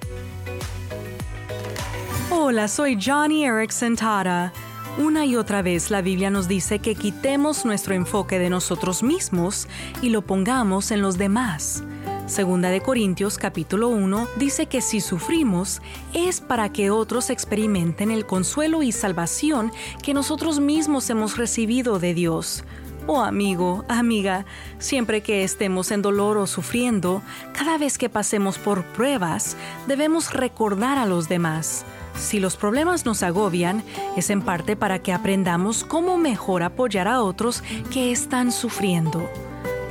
[2.31, 4.53] Hola, soy Johnny Erickson Tara.
[4.99, 9.69] Una y otra vez la Biblia nos dice que quitemos nuestro enfoque de nosotros mismos
[10.03, 11.83] y lo pongamos en los demás.
[12.27, 15.83] Segunda de Corintios capítulo 1 dice que si sufrimos
[16.15, 22.15] es para que otros experimenten el consuelo y salvación que nosotros mismos hemos recibido de
[22.15, 22.65] Dios.
[23.09, 24.47] Oh amigo, amiga,
[24.79, 27.23] siempre que estemos en dolor o sufriendo,
[27.59, 29.57] cada vez que pasemos por pruebas,
[29.89, 31.85] debemos recordar a los demás.
[32.17, 33.83] Si los problemas nos agobian,
[34.17, 39.29] es en parte para que aprendamos cómo mejor apoyar a otros que están sufriendo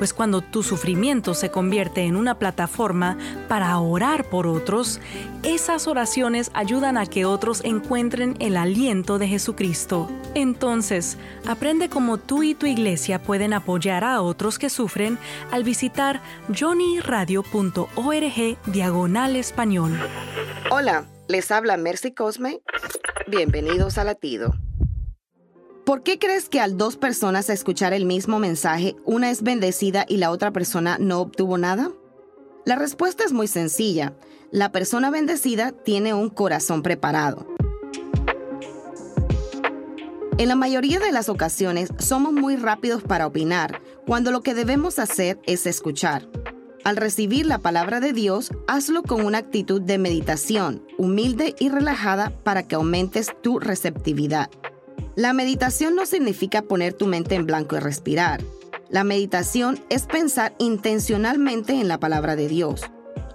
[0.01, 4.99] pues cuando tu sufrimiento se convierte en una plataforma para orar por otros,
[5.43, 10.09] esas oraciones ayudan a que otros encuentren el aliento de Jesucristo.
[10.33, 15.19] Entonces, aprende cómo tú y tu iglesia pueden apoyar a otros que sufren
[15.51, 19.99] al visitar johnnyradio.org diagonal español.
[20.71, 22.59] Hola, les habla Mercy Cosme.
[23.27, 24.55] Bienvenidos a Latido.
[25.85, 30.17] ¿Por qué crees que al dos personas escuchar el mismo mensaje, una es bendecida y
[30.17, 31.91] la otra persona no obtuvo nada?
[32.65, 34.13] La respuesta es muy sencilla.
[34.51, 37.47] La persona bendecida tiene un corazón preparado.
[40.37, 44.99] En la mayoría de las ocasiones somos muy rápidos para opinar, cuando lo que debemos
[44.99, 46.27] hacer es escuchar.
[46.83, 52.31] Al recibir la palabra de Dios, hazlo con una actitud de meditación, humilde y relajada
[52.43, 54.49] para que aumentes tu receptividad.
[55.15, 58.41] La meditación no significa poner tu mente en blanco y respirar.
[58.89, 62.81] La meditación es pensar intencionalmente en la palabra de Dios.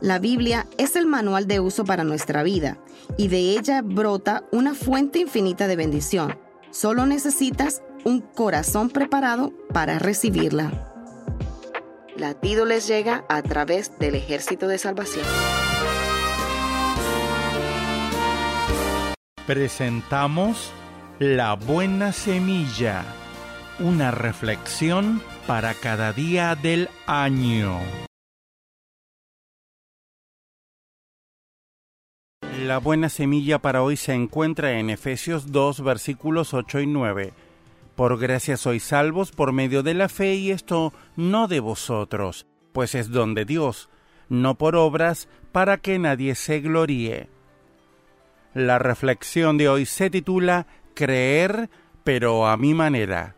[0.01, 2.79] La Biblia es el manual de uso para nuestra vida
[3.17, 6.39] y de ella brota una fuente infinita de bendición.
[6.71, 10.93] Solo necesitas un corazón preparado para recibirla.
[12.17, 15.25] Latido les llega a través del ejército de salvación.
[19.47, 20.73] Presentamos
[21.19, 23.03] la buena semilla,
[23.79, 27.81] una reflexión para cada día del año.
[32.61, 37.33] La buena semilla para hoy se encuentra en Efesios 2 versículos 8 y 9.
[37.95, 42.95] Por gracia sois salvos por medio de la fe y esto no de vosotros, pues
[42.95, 43.89] es don de Dios,
[44.29, 47.31] no por obras para que nadie se gloríe.
[48.53, 50.67] La reflexión de hoy se titula
[50.97, 51.71] creer,
[52.03, 53.37] pero a mi manera.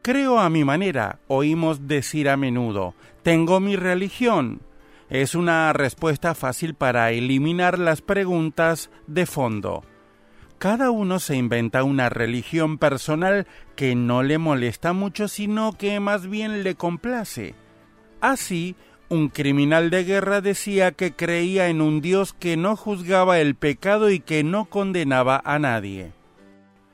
[0.00, 4.62] Creo a mi manera, oímos decir a menudo, tengo mi religión.
[5.10, 9.84] Es una respuesta fácil para eliminar las preguntas de fondo.
[10.58, 16.28] Cada uno se inventa una religión personal que no le molesta mucho, sino que más
[16.28, 17.56] bien le complace.
[18.20, 18.76] Así,
[19.08, 24.08] un criminal de guerra decía que creía en un Dios que no juzgaba el pecado
[24.10, 26.12] y que no condenaba a nadie.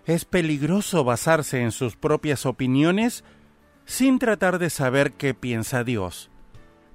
[0.08, 3.24] Es peligroso basarse en sus propias opiniones
[3.84, 6.30] sin tratar de saber qué piensa Dios.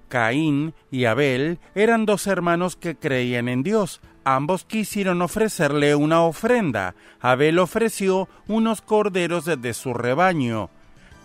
[0.09, 4.01] Caín y Abel eran dos hermanos que creían en Dios.
[4.24, 6.95] Ambos quisieron ofrecerle una ofrenda.
[7.20, 10.72] Abel ofreció unos corderos de su rebaño.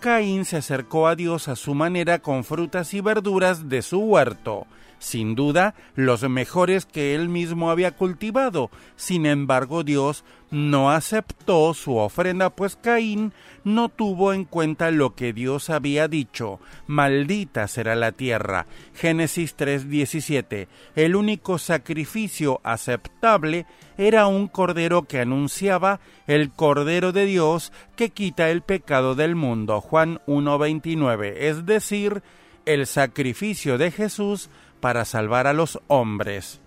[0.00, 4.66] Caín se acercó a Dios a su manera con frutas y verduras de su huerto
[4.98, 8.70] sin duda los mejores que él mismo había cultivado.
[8.96, 13.32] Sin embargo, Dios no aceptó su ofrenda, pues Caín
[13.64, 16.58] no tuvo en cuenta lo que Dios había dicho.
[16.86, 18.66] Maldita será la tierra.
[18.94, 20.68] Génesis 3:17.
[20.96, 23.66] El único sacrificio aceptable
[23.98, 29.80] era un cordero que anunciaba el cordero de Dios que quita el pecado del mundo.
[29.80, 31.48] Juan 1:29.
[31.48, 32.22] Es decir,
[32.64, 34.50] el sacrificio de Jesús
[34.80, 36.60] para salvar a los hombres.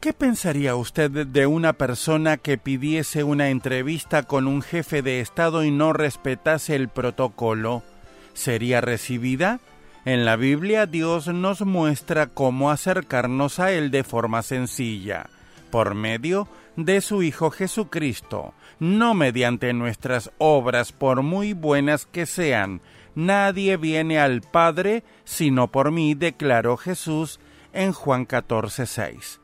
[0.00, 5.64] ¿Qué pensaría usted de una persona que pidiese una entrevista con un jefe de Estado
[5.64, 7.82] y no respetase el protocolo?
[8.32, 9.58] ¿Sería recibida?
[10.04, 15.26] En la Biblia Dios nos muestra cómo acercarnos a Él de forma sencilla,
[15.70, 22.80] por medio de su Hijo Jesucristo, no mediante nuestras obras por muy buenas que sean,
[23.18, 27.40] Nadie viene al Padre sino por mí, declaró Jesús
[27.72, 29.40] en Juan 14, 6.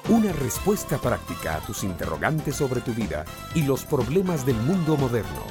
[0.08, 5.44] Una respuesta práctica a tus interrogantes sobre tu vida y los problemas del mundo moderno.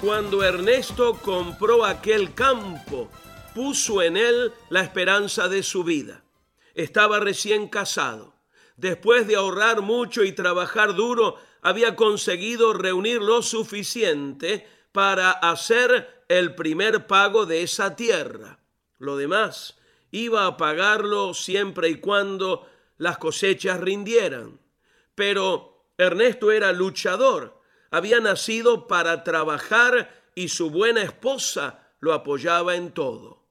[0.00, 3.08] Cuando Ernesto compró aquel campo,
[3.54, 6.24] puso en él la esperanza de su vida.
[6.74, 8.34] Estaba recién casado.
[8.76, 16.54] Después de ahorrar mucho y trabajar duro, había conseguido reunir lo suficiente para hacer el
[16.54, 18.58] primer pago de esa tierra.
[19.04, 19.76] Lo demás
[20.10, 24.58] iba a pagarlo siempre y cuando las cosechas rindieran.
[25.14, 32.92] Pero Ernesto era luchador, había nacido para trabajar y su buena esposa lo apoyaba en
[32.92, 33.44] todo.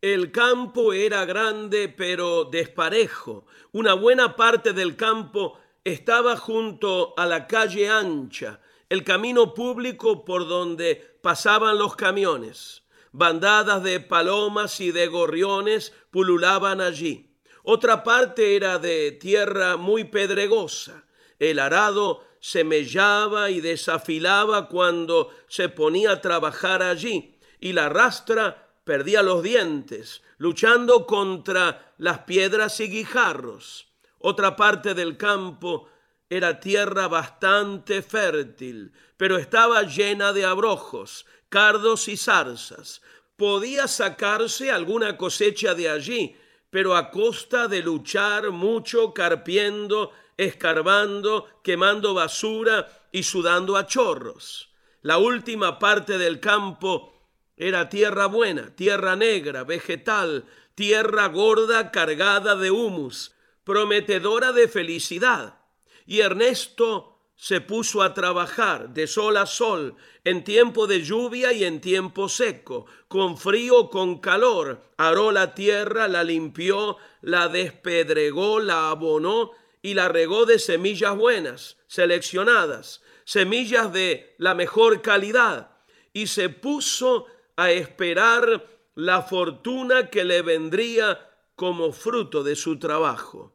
[0.00, 3.46] El campo era grande pero desparejo.
[3.72, 10.48] Una buena parte del campo estaba junto a la calle ancha, el camino público por
[10.48, 12.83] donde pasaban los camiones.
[13.16, 17.38] Bandadas de palomas y de gorriones pululaban allí.
[17.62, 21.04] Otra parte era de tierra muy pedregosa.
[21.38, 28.74] El arado se mellaba y desafilaba cuando se ponía a trabajar allí, y la rastra
[28.82, 33.92] perdía los dientes, luchando contra las piedras y guijarros.
[34.18, 35.88] Otra parte del campo
[36.28, 43.00] era tierra bastante fértil, pero estaba llena de abrojos, cardos y zarzas.
[43.36, 46.36] Podía sacarse alguna cosecha de allí,
[46.68, 54.72] pero a costa de luchar mucho carpiendo, escarbando, quemando basura y sudando a chorros.
[55.02, 57.14] La última parte del campo
[57.56, 63.32] era tierra buena, tierra negra, vegetal, tierra gorda cargada de humus,
[63.62, 65.60] prometedora de felicidad.
[66.04, 67.13] Y Ernesto
[67.44, 72.30] se puso a trabajar de sol a sol, en tiempo de lluvia y en tiempo
[72.30, 79.50] seco, con frío, con calor, aró la tierra, la limpió, la despedregó, la abonó
[79.82, 85.76] y la regó de semillas buenas, seleccionadas, semillas de la mejor calidad,
[86.14, 87.26] y se puso
[87.56, 93.54] a esperar la fortuna que le vendría como fruto de su trabajo.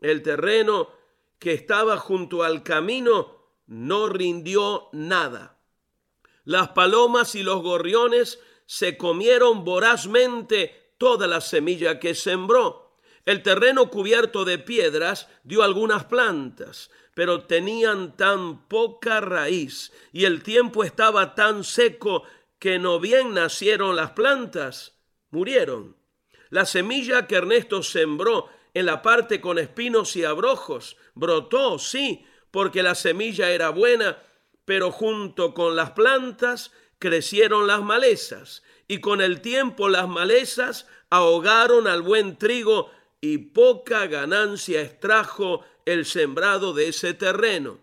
[0.00, 0.88] El terreno
[1.38, 5.58] que estaba junto al camino no rindió nada.
[6.44, 12.98] Las palomas y los gorriones se comieron vorazmente toda la semilla que sembró.
[13.24, 20.42] El terreno cubierto de piedras dio algunas plantas, pero tenían tan poca raíz y el
[20.42, 22.22] tiempo estaba tan seco
[22.58, 25.96] que no bien nacieron las plantas, murieron.
[26.50, 32.82] La semilla que Ernesto sembró en la parte con espinos y abrojos brotó, sí, porque
[32.82, 34.22] la semilla era buena,
[34.66, 41.88] pero junto con las plantas crecieron las malezas, y con el tiempo las malezas ahogaron
[41.88, 42.90] al buen trigo
[43.22, 47.78] y poca ganancia extrajo el sembrado de ese terreno.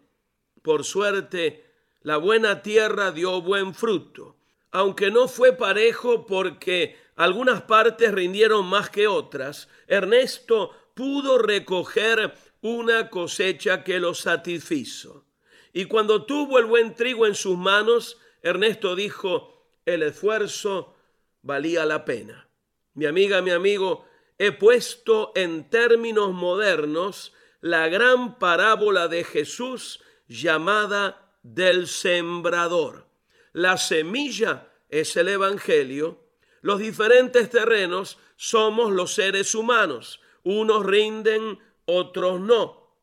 [0.62, 1.66] Por suerte,
[2.02, 4.38] la buena tierra dio buen fruto,
[4.70, 13.10] aunque no fue parejo porque algunas partes rindieron más que otras, Ernesto pudo recoger una
[13.10, 15.26] cosecha que lo satisfizo.
[15.74, 20.96] Y cuando tuvo el buen trigo en sus manos, Ernesto dijo, el esfuerzo
[21.42, 22.48] valía la pena.
[22.94, 24.06] Mi amiga, mi amigo,
[24.38, 33.08] he puesto en términos modernos la gran parábola de Jesús llamada del sembrador.
[33.52, 36.20] La semilla es el Evangelio,
[36.62, 42.98] los diferentes terrenos somos los seres humanos, unos rinden, otros no.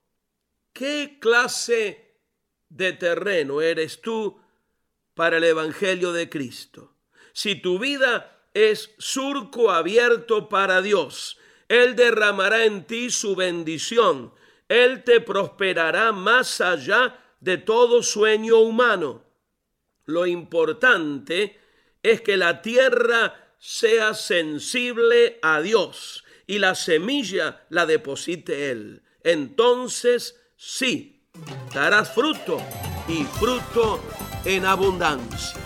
[0.73, 2.17] ¿Qué clase
[2.69, 4.41] de terreno eres tú
[5.15, 6.95] para el Evangelio de Cristo?
[7.33, 11.39] Si tu vida es surco abierto para Dios.
[11.69, 14.33] Él derramará en ti su bendición.
[14.69, 19.25] Él te prosperará más allá de todo sueño humano.
[20.05, 21.59] Lo importante
[22.03, 29.05] es que la tierra sea sensible a Dios y la semilla la deposite Él.
[29.23, 31.23] Entonces sí,
[31.73, 32.61] darás fruto
[33.07, 34.01] y fruto
[34.45, 35.61] en abundancia.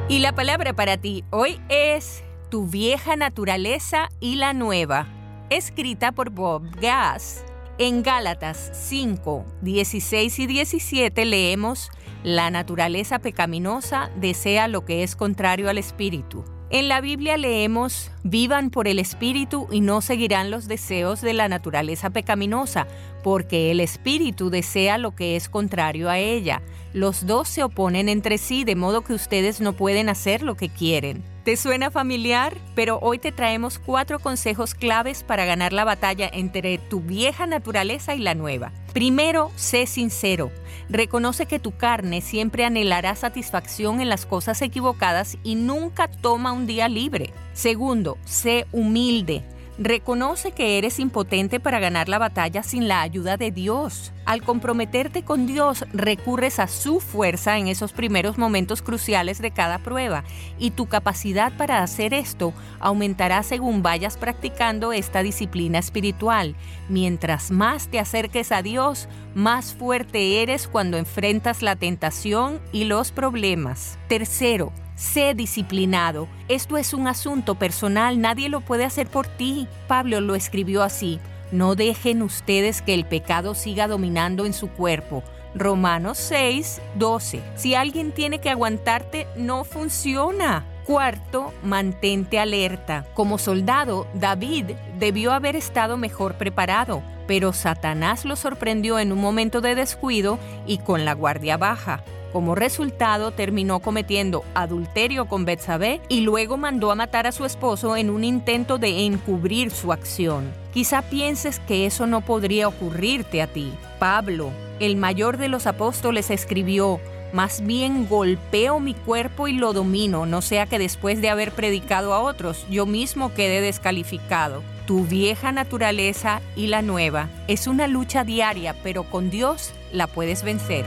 [0.10, 5.06] Y la palabra para ti hoy es Tu vieja naturaleza y la nueva,
[5.52, 7.46] escrita por Bob Gass.
[7.78, 11.90] En Gálatas 5, 16 y 17 leemos,
[12.24, 18.70] La naturaleza pecaminosa desea lo que es contrario al espíritu en la Biblia leemos, vivan
[18.70, 22.88] por el Espíritu y no seguirán los deseos de la naturaleza pecaminosa,
[23.24, 26.62] porque el Espíritu desea lo que es contrario a ella.
[26.94, 30.70] Los dos se oponen entre sí, de modo que ustedes no pueden hacer lo que
[30.70, 31.26] quieren.
[31.44, 32.56] ¿Te suena familiar?
[32.76, 38.14] Pero hoy te traemos cuatro consejos claves para ganar la batalla entre tu vieja naturaleza
[38.14, 38.72] y la nueva.
[38.94, 40.52] Primero, sé sincero.
[40.88, 46.68] Reconoce que tu carne siempre anhelará satisfacción en las cosas equivocadas y nunca toma un
[46.68, 47.34] día libre.
[47.54, 49.44] Segundo, sé humilde.
[49.84, 54.14] Reconoce que eres impotente para ganar la batalla sin la ayuda de Dios.
[54.26, 59.80] Al comprometerte con Dios, recurres a su fuerza en esos primeros momentos cruciales de cada
[59.80, 60.24] prueba
[60.60, 66.56] y tu capacidad para hacer esto aumentará según vayas practicando esta disciplina espiritual.
[66.88, 73.12] Mientras más te acerques a Dios, más fuerte eres cuando enfrentas la tentación y los
[73.12, 73.98] problemas.
[74.08, 76.28] Tercero, Sé disciplinado.
[76.48, 79.68] Esto es un asunto personal, nadie lo puede hacer por ti.
[79.88, 81.20] Pablo lo escribió así.
[81.52, 85.24] No dejen ustedes que el pecado siga dominando en su cuerpo.
[85.56, 87.42] Romanos 6, 12.
[87.56, 90.66] Si alguien tiene que aguantarte, no funciona.
[90.86, 93.08] Cuarto, mantente alerta.
[93.16, 99.62] Como soldado, David debió haber estado mejor preparado, pero Satanás lo sorprendió en un momento
[99.62, 100.38] de descuido
[100.68, 102.04] y con la guardia baja.
[102.34, 107.98] Como resultado, terminó cometiendo adulterio con Betsabé y luego mandó a matar a su esposo
[107.98, 110.52] en un intento de encubrir su acción.
[110.74, 113.74] Quizá pienses que eso no podría ocurrirte a ti.
[114.00, 117.02] Pablo, el mayor de los apóstoles, escribió,
[117.34, 122.14] más bien golpeo mi cuerpo y lo domino, no sea que después de haber predicado
[122.14, 124.64] a otros, yo mismo quede descalificado.
[124.86, 130.44] Tu vieja naturaleza y la nueva es una lucha diaria, pero con Dios la puedes
[130.44, 130.86] vencer.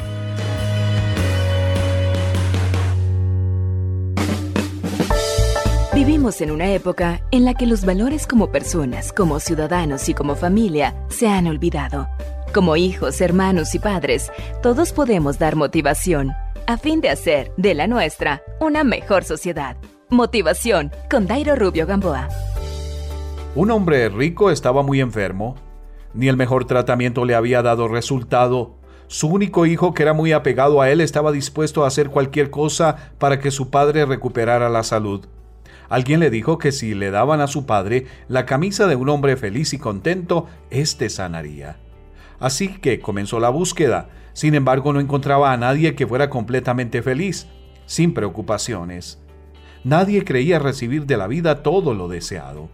[5.95, 10.35] Vivimos en una época en la que los valores como personas, como ciudadanos y como
[10.35, 12.09] familia se han olvidado.
[12.53, 16.33] Como hijos, hermanos y padres, todos podemos dar motivación
[16.67, 19.77] a fin de hacer de la nuestra una mejor sociedad.
[20.11, 22.29] Motivación con Dairo Rubio Gamboa.
[23.55, 25.55] Un hombre rico estaba muy enfermo.
[26.13, 28.75] Ni el mejor tratamiento le había dado resultado.
[29.07, 33.13] Su único hijo, que era muy apegado a él, estaba dispuesto a hacer cualquier cosa
[33.19, 35.29] para que su padre recuperara la salud.
[35.95, 39.37] Alguien le dijo que si le daban a su padre la camisa de un hombre
[39.37, 41.77] feliz y contento, éste sanaría.
[42.41, 44.09] Así que comenzó la búsqueda.
[44.33, 47.47] Sin embargo, no encontraba a nadie que fuera completamente feliz,
[47.87, 49.21] sin preocupaciones.
[49.85, 52.71] Nadie creía recibir de la vida todo lo deseado.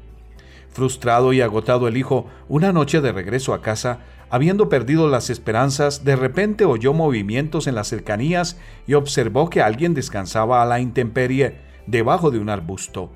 [0.70, 3.98] Frustrado y agotado el hijo, una noche de regreso a casa,
[4.30, 9.92] habiendo perdido las esperanzas, de repente oyó movimientos en las cercanías y observó que alguien
[9.92, 13.10] descansaba a la intemperie debajo de un arbusto.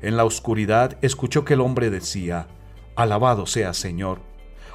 [0.00, 2.48] En la oscuridad escuchó que el hombre decía,
[2.96, 4.20] Alabado sea Señor.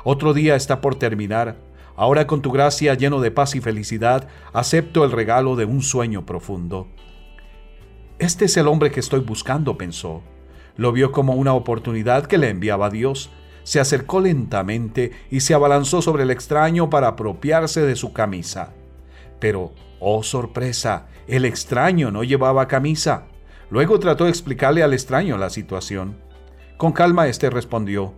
[0.04, 1.58] Otro día está por terminar.
[1.98, 6.26] Ahora con tu gracia lleno de paz y felicidad, acepto el regalo de un sueño
[6.26, 6.88] profundo.
[8.20, 10.24] Este es el hombre que estoy buscando, pensó.
[10.78, 13.30] Lo vio como una oportunidad que le enviaba Dios.
[13.64, 18.74] Se acercó lentamente y se abalanzó sobre el extraño para apropiarse de su camisa.
[19.40, 23.26] Pero, oh sorpresa, el extraño no llevaba camisa.
[23.70, 26.18] Luego trató de explicarle al extraño la situación.
[26.78, 28.14] Con calma éste respondió,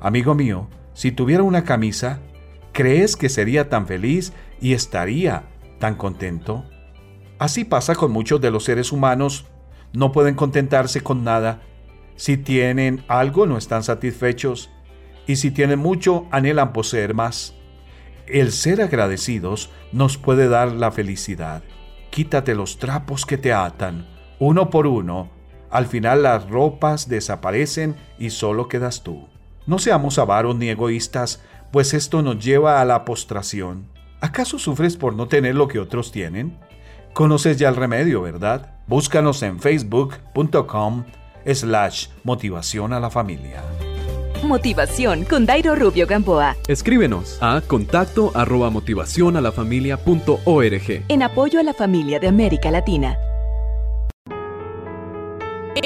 [0.00, 2.20] Amigo mío, si tuviera una camisa,
[2.72, 5.44] ¿crees que sería tan feliz y estaría
[5.78, 6.64] tan contento?
[7.38, 9.46] Así pasa con muchos de los seres humanos.
[9.92, 11.62] No pueden contentarse con nada
[12.16, 14.70] si tienen algo no están satisfechos
[15.26, 17.54] y si tienen mucho anhelan poseer más.
[18.26, 21.62] El ser agradecidos nos puede dar la felicidad.
[22.10, 24.08] Quítate los trapos que te atan,
[24.38, 25.30] uno por uno.
[25.70, 29.28] Al final las ropas desaparecen y solo quedas tú.
[29.66, 33.88] No seamos avaros ni egoístas, pues esto nos lleva a la postración.
[34.20, 36.58] ¿Acaso sufres por no tener lo que otros tienen?
[37.12, 38.76] Conoces ya el remedio, ¿verdad?
[38.86, 41.04] Búscanos en facebook.com
[41.46, 43.62] slash motivación a la familia.
[44.44, 46.56] Motivación con Dairo Rubio Gamboa.
[46.68, 51.04] Escríbenos a contacto arroba motivación a la familia punto org.
[51.08, 53.16] En apoyo a la familia de América Latina.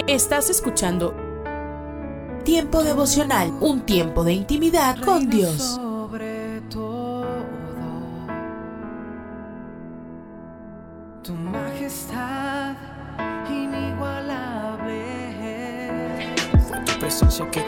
[0.07, 1.15] Estás escuchando
[2.49, 5.77] Tiempo devocional, un tiempo de intimidad con Dios.
[5.77, 7.27] Sobre todo,
[11.23, 12.75] tu majestad
[13.51, 15.05] inigualable.
[16.67, 17.68] Fue tu presencia que.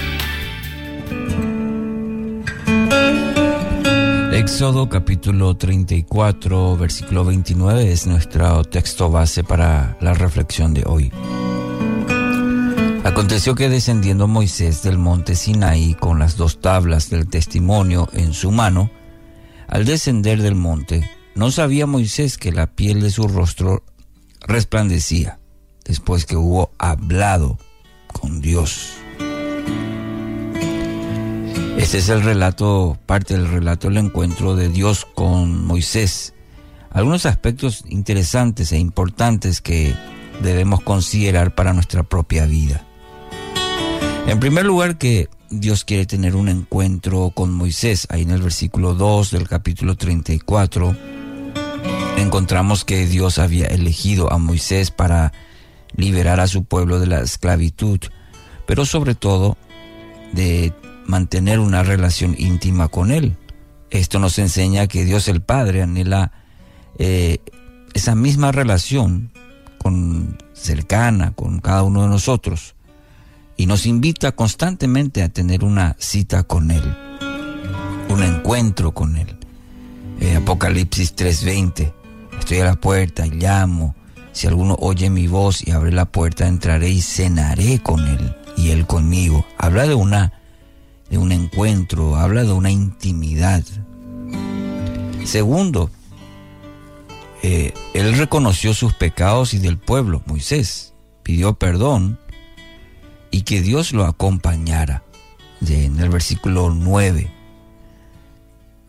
[4.53, 11.09] Éxodo capítulo 34, versículo 29 es nuestro texto base para la reflexión de hoy.
[13.05, 18.51] Aconteció que descendiendo Moisés del monte Sinaí con las dos tablas del testimonio en su
[18.51, 18.91] mano,
[19.69, 23.85] al descender del monte, no sabía Moisés que la piel de su rostro
[24.41, 25.39] resplandecía
[25.85, 27.57] después que hubo hablado
[28.11, 29.00] con Dios.
[31.81, 36.35] Este es el relato, parte del relato del encuentro de Dios con Moisés.
[36.91, 39.95] Algunos aspectos interesantes e importantes que
[40.43, 42.85] debemos considerar para nuestra propia vida.
[44.27, 48.05] En primer lugar, que Dios quiere tener un encuentro con Moisés.
[48.11, 50.95] Ahí en el versículo 2 del capítulo 34
[52.17, 55.33] encontramos que Dios había elegido a Moisés para
[55.95, 57.99] liberar a su pueblo de la esclavitud,
[58.67, 59.57] pero sobre todo
[60.31, 60.73] de
[61.11, 63.35] mantener una relación íntima con Él.
[63.89, 66.31] Esto nos enseña que Dios el Padre anhela
[66.97, 67.39] eh,
[67.93, 69.29] esa misma relación
[69.77, 72.75] con, cercana con cada uno de nosotros
[73.57, 76.97] y nos invita constantemente a tener una cita con Él,
[78.07, 79.37] un encuentro con Él.
[80.21, 81.91] Eh, Apocalipsis 3:20,
[82.39, 83.95] estoy a la puerta y llamo,
[84.31, 88.69] si alguno oye mi voz y abre la puerta, entraré y cenaré con Él y
[88.69, 89.45] Él conmigo.
[89.57, 90.40] Habla de una
[91.11, 93.63] de un encuentro, habla de una intimidad.
[95.25, 95.91] Segundo,
[97.43, 102.17] eh, él reconoció sus pecados y del pueblo, Moisés, pidió perdón
[103.29, 105.03] y que Dios lo acompañara.
[105.67, 107.31] en el versículo 9,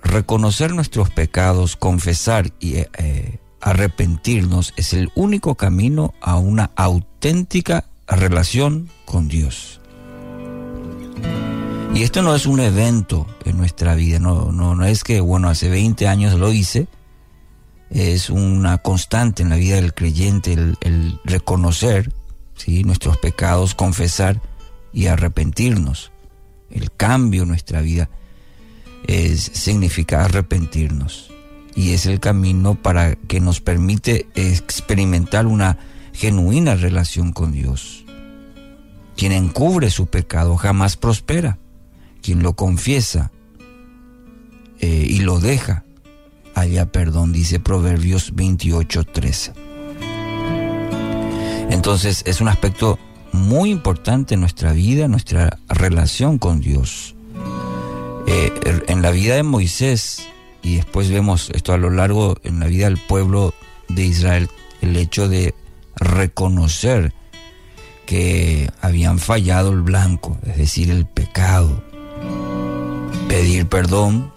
[0.02, 7.84] reconocer nuestros pecados, confesar y eh, eh, arrepentirnos es el único camino a una auténtica
[8.06, 9.80] relación con Dios.
[11.94, 15.48] Y esto no es un evento en nuestra vida, no, no, no es que, bueno,
[15.48, 16.88] hace 20 años lo hice,
[17.90, 22.10] es una constante en la vida del creyente el, reconocer
[22.56, 22.84] ¿sí?
[22.84, 24.40] nuestros pecados, confesar
[24.92, 26.10] y arrepentirnos.
[26.70, 28.08] El cambio en nuestra vida
[29.06, 31.30] es, significa arrepentirnos
[31.74, 35.78] y es el camino para que nos permite experimentar una
[36.14, 38.04] genuina relación con Dios.
[39.16, 41.58] Quien encubre su pecado jamás prospera.
[42.22, 43.32] Quien lo confiesa
[44.78, 45.84] eh, y lo deja,
[46.54, 49.52] haya perdón, dice Proverbios 28:13.
[51.70, 52.98] Entonces es un aspecto
[53.32, 57.14] muy importante en nuestra vida, nuestra relación con Dios.
[58.26, 58.52] Eh,
[58.86, 60.28] en la vida de Moisés,
[60.62, 63.52] y después vemos esto a lo largo en la vida del pueblo
[63.88, 64.48] de Israel,
[64.80, 65.54] el hecho de
[65.96, 67.12] reconocer
[68.06, 71.82] que habían fallado el blanco, es decir, el pecado,
[73.28, 74.32] pedir perdón,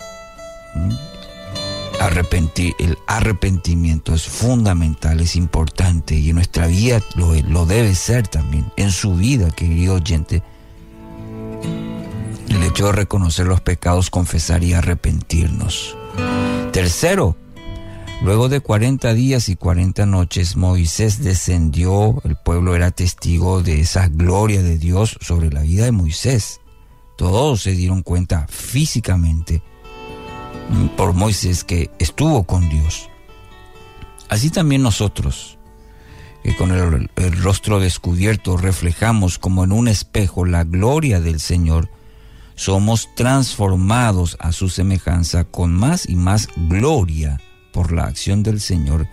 [1.99, 8.27] arrepentir, el arrepentimiento es fundamental, es importante y en nuestra vida lo, lo debe ser
[8.27, 10.43] también, en su vida, querido oyente
[12.55, 15.95] el hecho de reconocer los pecados, confesar y arrepentirnos.
[16.71, 17.37] Tercero,
[18.21, 24.07] luego de 40 días y 40 noches, Moisés descendió, el pueblo era testigo de esa
[24.07, 26.61] gloria de Dios sobre la vida de Moisés.
[27.15, 29.61] Todos se dieron cuenta físicamente
[30.97, 33.09] por Moisés que estuvo con Dios.
[34.29, 35.57] Así también nosotros,
[36.43, 37.09] que con el,
[37.41, 41.89] rostro descubierto reflejamos como en un espejo la gloria del Señor,
[42.55, 47.39] somos transformados a su semejanza con más y más gloria
[47.71, 49.07] por la acción del Señor,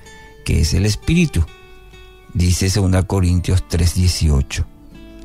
[0.45, 1.45] que es el Espíritu.
[2.35, 4.65] Dice 2 Corintios 3:18.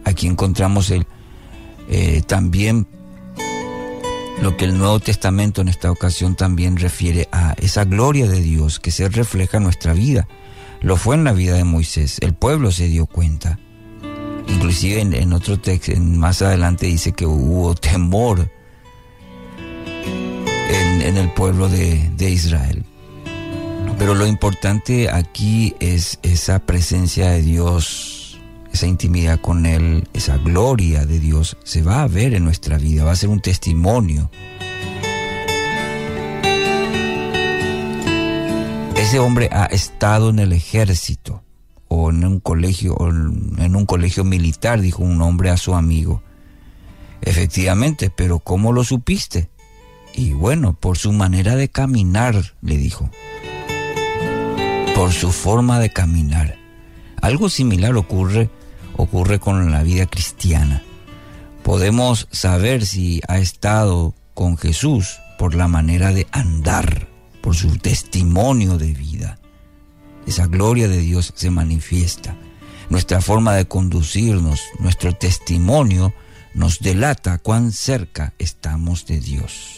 [0.04, 1.06] Aquí encontramos el,
[1.90, 2.88] eh, también
[4.42, 8.80] lo que el Nuevo Testamento en esta ocasión también refiere a esa gloria de Dios
[8.80, 10.28] que se refleja en nuestra vida.
[10.82, 12.18] Lo fue en la vida de Moisés.
[12.22, 13.60] El pueblo se dio cuenta.
[14.48, 18.50] Inclusive en, otro texto, más adelante dice que hubo temor
[20.70, 22.86] en, el pueblo de Israel.
[23.98, 28.17] Pero lo importante aquí es esa presencia de Dios,
[28.78, 33.04] esa intimidad con Él, esa gloria de Dios, se va a ver en nuestra vida,
[33.04, 34.30] va a ser un testimonio.
[38.96, 41.42] Ese hombre ha estado en el ejército
[41.88, 46.22] o en un colegio o en un colegio militar, dijo un hombre a su amigo.
[47.24, 49.50] Efectivamente, pero ¿cómo lo supiste?
[50.14, 53.10] Y bueno, por su manera de caminar, le dijo.
[54.94, 56.58] Por su forma de caminar.
[57.20, 58.52] Algo similar ocurre
[58.98, 60.84] ocurre con la vida cristiana.
[61.64, 67.08] Podemos saber si ha estado con Jesús por la manera de andar,
[67.42, 69.40] por su testimonio de vida
[70.28, 72.36] esa gloria de Dios se manifiesta.
[72.90, 76.14] Nuestra forma de conducirnos, nuestro testimonio
[76.54, 79.78] nos delata cuán cerca estamos de Dios.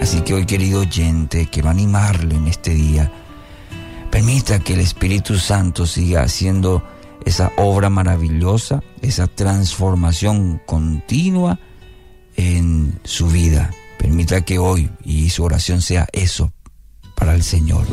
[0.00, 3.12] Así que hoy, querido oyente, quiero animarle en este día.
[4.10, 6.84] Permita que el Espíritu Santo siga haciendo
[7.24, 11.58] esa obra maravillosa, esa transformación continua
[12.36, 13.70] en su vida.
[13.98, 16.52] Permita que hoy y su oración sea eso
[17.14, 17.86] para el Señor.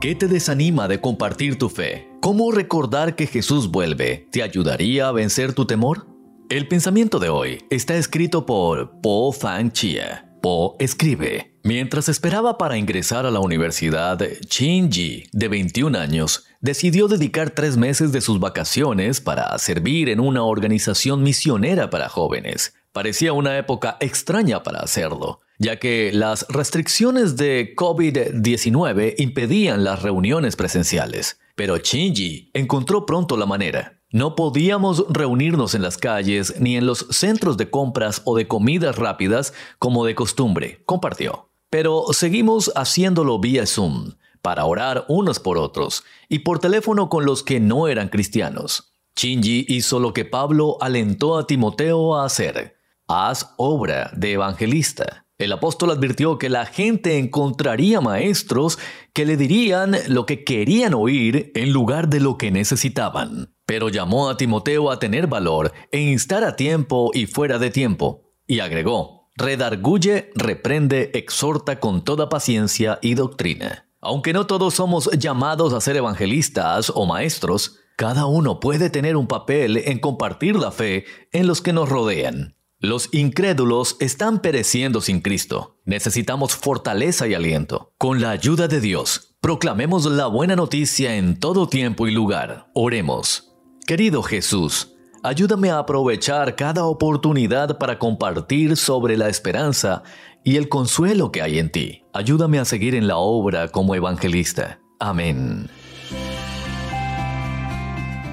[0.00, 2.08] ¿Qué te desanima de compartir tu fe?
[2.20, 6.06] ¿Cómo recordar que Jesús vuelve te ayudaría a vencer tu temor?
[6.50, 10.30] El pensamiento de hoy está escrito por Po Fan Chia.
[10.42, 14.20] Po escribe, mientras esperaba para ingresar a la universidad,
[14.50, 20.44] Ji, de 21 años, decidió dedicar tres meses de sus vacaciones para servir en una
[20.44, 22.72] organización misionera para jóvenes.
[22.90, 30.56] Parecía una época extraña para hacerlo, ya que las restricciones de COVID-19 impedían las reuniones
[30.56, 31.38] presenciales.
[31.54, 34.00] Pero Shinji encontró pronto la manera.
[34.10, 38.96] No podíamos reunirnos en las calles ni en los centros de compras o de comidas
[38.96, 41.50] rápidas como de costumbre, compartió.
[41.68, 44.12] Pero seguimos haciéndolo vía Zoom,
[44.44, 48.92] para orar unos por otros, y por teléfono con los que no eran cristianos.
[49.16, 52.76] Shinji hizo lo que Pablo alentó a Timoteo a hacer.
[53.08, 55.24] Haz obra de evangelista.
[55.38, 58.78] El apóstol advirtió que la gente encontraría maestros
[59.14, 63.54] que le dirían lo que querían oír en lugar de lo que necesitaban.
[63.64, 68.30] Pero llamó a Timoteo a tener valor e instar a tiempo y fuera de tiempo.
[68.46, 73.83] Y agregó, redarguye, reprende, exhorta con toda paciencia y doctrina.
[74.04, 79.26] Aunque no todos somos llamados a ser evangelistas o maestros, cada uno puede tener un
[79.26, 82.54] papel en compartir la fe en los que nos rodean.
[82.80, 85.78] Los incrédulos están pereciendo sin Cristo.
[85.86, 87.94] Necesitamos fortaleza y aliento.
[87.96, 92.66] Con la ayuda de Dios, proclamemos la buena noticia en todo tiempo y lugar.
[92.74, 93.54] Oremos.
[93.86, 100.02] Querido Jesús, ayúdame a aprovechar cada oportunidad para compartir sobre la esperanza
[100.44, 102.03] y el consuelo que hay en ti.
[102.16, 104.78] Ayúdame a seguir en la obra como evangelista.
[105.00, 105.68] Amén.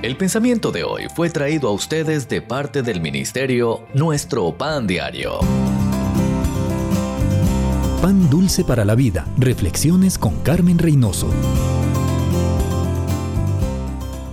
[0.04, 5.40] El pensamiento de hoy fue traído a ustedes de parte del ministerio Nuestro Pan Diario.
[8.04, 9.26] Pan dulce para la vida.
[9.40, 11.32] Reflexiones con Carmen Reynoso.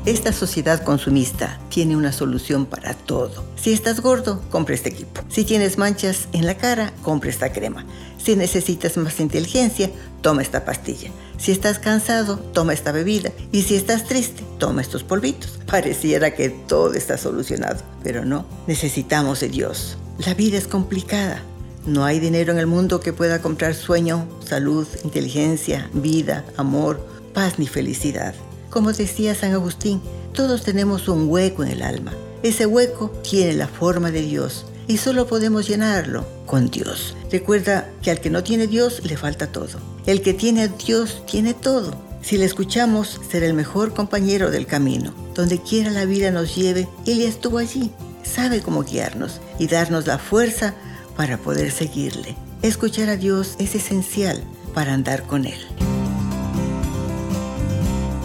[0.07, 3.45] Esta sociedad consumista tiene una solución para todo.
[3.57, 5.21] Si estás gordo, compra este equipo.
[5.29, 7.85] Si tienes manchas en la cara, compra esta crema.
[8.23, 9.91] Si necesitas más inteligencia,
[10.23, 11.11] toma esta pastilla.
[11.37, 13.33] Si estás cansado, toma esta bebida.
[13.53, 15.59] Y si estás triste, toma estos polvitos.
[15.67, 18.47] Pareciera que todo está solucionado, pero no.
[18.67, 19.99] Necesitamos de Dios.
[20.25, 21.43] La vida es complicada.
[21.87, 27.01] No hay dinero en el mundo que pueda comprar sueño, salud, inteligencia, vida, amor,
[27.35, 28.35] paz ni felicidad.
[28.79, 30.01] Como decía San Agustín,
[30.33, 32.13] todos tenemos un hueco en el alma.
[32.45, 37.17] Ese hueco tiene la forma de Dios y solo podemos llenarlo con Dios.
[37.29, 39.81] Recuerda que al que no tiene Dios le falta todo.
[40.07, 41.93] El que tiene Dios tiene todo.
[42.23, 45.13] Si le escuchamos, será el mejor compañero del camino.
[45.35, 47.91] Donde quiera la vida nos lleve, Él estuvo allí.
[48.23, 50.77] Sabe cómo guiarnos y darnos la fuerza
[51.17, 52.37] para poder seguirle.
[52.63, 54.41] Escuchar a Dios es esencial
[54.73, 55.59] para andar con Él.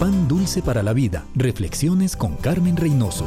[0.04, 1.24] Pan dulce para la vida.
[1.34, 3.26] Reflexiones con Carmen Reynoso.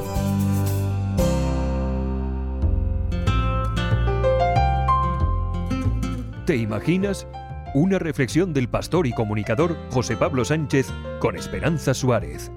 [6.45, 7.25] ¿Te imaginas?
[7.73, 12.51] Una reflexión del pastor y comunicador José Pablo Sánchez con Esperanza Suárez.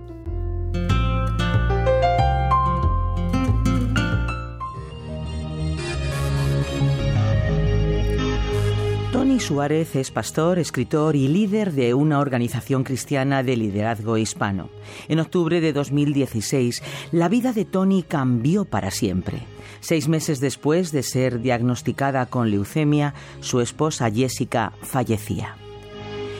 [9.30, 14.70] Tony Suárez es pastor, escritor y líder de una organización cristiana de liderazgo hispano.
[15.06, 16.82] En octubre de 2016,
[17.12, 19.44] la vida de Tony cambió para siempre.
[19.78, 25.54] Seis meses después de ser diagnosticada con leucemia, su esposa Jessica fallecía.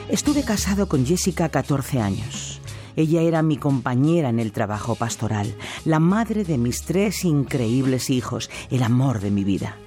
[0.09, 2.59] Estuve casado con Jessica 14 años.
[2.97, 5.55] Ella era mi compañera en el trabajo pastoral,
[5.85, 9.77] la madre de mis tres increíbles hijos, el amor de mi vida.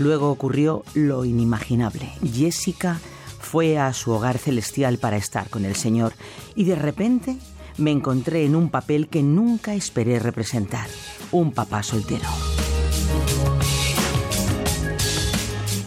[0.00, 2.10] Luego ocurrió lo inimaginable.
[2.24, 2.98] Jessica
[3.38, 6.14] fue a su hogar celestial para estar con el Señor
[6.54, 7.36] y de repente
[7.76, 10.88] me encontré en un papel que nunca esperé representar,
[11.32, 12.26] un papá soltero.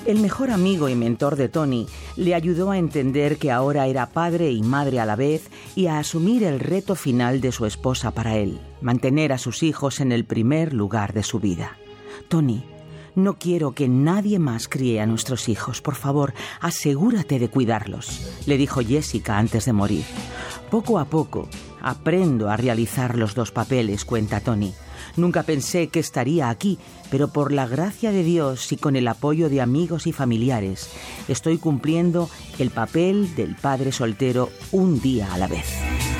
[0.05, 4.51] El mejor amigo y mentor de Tony le ayudó a entender que ahora era padre
[4.51, 8.37] y madre a la vez y a asumir el reto final de su esposa para
[8.37, 11.77] él, mantener a sus hijos en el primer lugar de su vida.
[12.27, 12.63] Tony,
[13.15, 15.81] no quiero que nadie más críe a nuestros hijos.
[15.81, 20.05] Por favor, asegúrate de cuidarlos, le dijo Jessica antes de morir.
[20.69, 21.47] Poco a poco,
[21.81, 24.73] aprendo a realizar los dos papeles, cuenta Tony.
[25.15, 26.79] Nunca pensé que estaría aquí,
[27.11, 30.89] pero por la gracia de Dios y con el apoyo de amigos y familiares,
[31.27, 36.12] estoy cumpliendo el papel del padre soltero un día a la vez.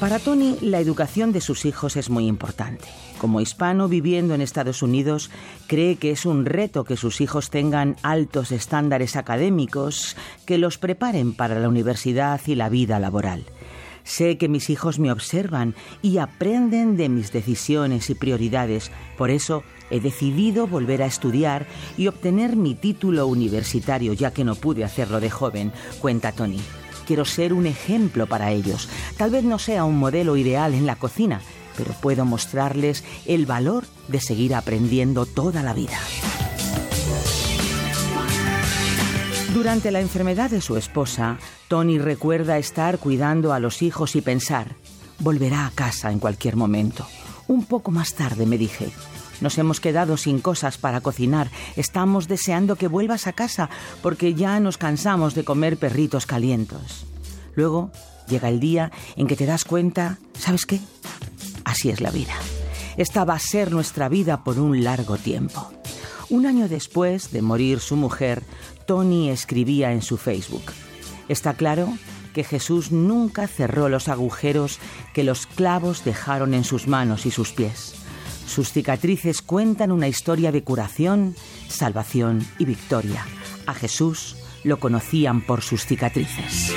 [0.00, 2.84] Para Tony, la educación de sus hijos es muy importante.
[3.18, 5.28] Como hispano viviendo en Estados Unidos,
[5.66, 10.16] cree que es un reto que sus hijos tengan altos estándares académicos
[10.46, 13.44] que los preparen para la universidad y la vida laboral.
[14.04, 18.92] Sé que mis hijos me observan y aprenden de mis decisiones y prioridades.
[19.16, 21.66] Por eso he decidido volver a estudiar
[21.96, 26.60] y obtener mi título universitario, ya que no pude hacerlo de joven, cuenta Tony.
[27.08, 28.86] Quiero ser un ejemplo para ellos.
[29.16, 31.40] Tal vez no sea un modelo ideal en la cocina,
[31.74, 35.98] pero puedo mostrarles el valor de seguir aprendiendo toda la vida.
[39.54, 44.76] Durante la enfermedad de su esposa, Tony recuerda estar cuidando a los hijos y pensar,
[45.18, 47.06] volverá a casa en cualquier momento.
[47.46, 48.90] Un poco más tarde me dije,
[49.40, 53.70] nos hemos quedado sin cosas para cocinar, estamos deseando que vuelvas a casa
[54.02, 57.06] porque ya nos cansamos de comer perritos calientos.
[57.54, 57.90] Luego
[58.28, 60.80] llega el día en que te das cuenta, ¿sabes qué?
[61.64, 62.34] Así es la vida.
[62.96, 65.70] Esta va a ser nuestra vida por un largo tiempo.
[66.30, 68.42] Un año después de morir su mujer,
[68.86, 70.72] Tony escribía en su Facebook,
[71.28, 71.92] Está claro
[72.32, 74.78] que Jesús nunca cerró los agujeros
[75.12, 77.94] que los clavos dejaron en sus manos y sus pies.
[78.48, 81.36] Sus cicatrices cuentan una historia de curación,
[81.68, 83.24] salvación y victoria.
[83.66, 86.72] A Jesús lo conocían por sus cicatrices.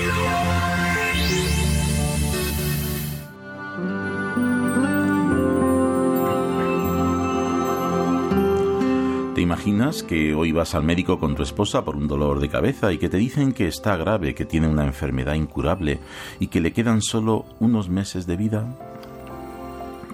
[9.34, 12.92] ¿Te imaginas que hoy vas al médico con tu esposa por un dolor de cabeza
[12.92, 16.00] y que te dicen que está grave, que tiene una enfermedad incurable
[16.40, 18.91] y que le quedan solo unos meses de vida?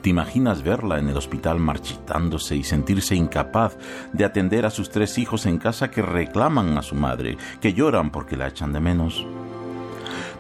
[0.08, 3.76] ¿Te imaginas verla en el hospital marchitándose y sentirse incapaz
[4.14, 8.10] de atender a sus tres hijos en casa que reclaman a su madre, que lloran
[8.10, 9.28] porque la echan de menos?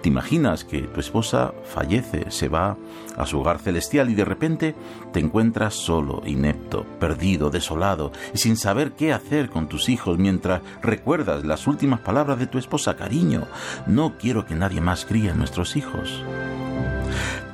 [0.01, 2.77] ¿Te imaginas que tu esposa fallece, se va
[3.17, 4.73] a su hogar celestial y de repente
[5.11, 10.61] te encuentras solo, inepto, perdido, desolado y sin saber qué hacer con tus hijos mientras
[10.81, 13.47] recuerdas las últimas palabras de tu esposa, cariño,
[13.85, 16.23] no quiero que nadie más críe a nuestros hijos?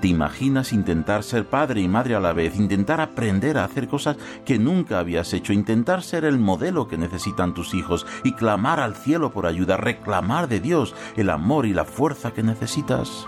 [0.03, 4.17] ¿Te imaginas intentar ser padre y madre a la vez, intentar aprender a hacer cosas
[4.45, 8.97] que nunca habías hecho, intentar ser el modelo que necesitan tus hijos y clamar al
[8.97, 13.25] cielo por ayuda, reclamar de Dios el amor y la fuerza que necesitas?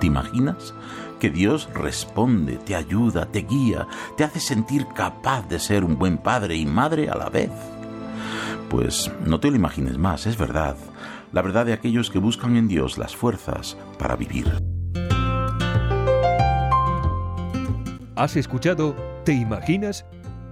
[0.00, 0.74] ¿Te imaginas?
[1.18, 3.88] que Dios responde, te ayuda, te guía,
[4.18, 7.50] te hace sentir capaz de ser un buen padre y madre a la vez.
[8.68, 10.76] Pues no te lo imagines más, es verdad,
[11.32, 14.79] la verdad de aquellos que buscan en Dios las fuerzas para vivir.
[18.20, 18.94] Has escuchado
[19.24, 20.04] ¿Te imaginas?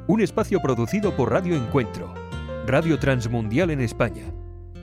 [0.06, 2.14] Un espacio producido por Radio Encuentro,
[2.66, 4.24] Radio Transmundial en España.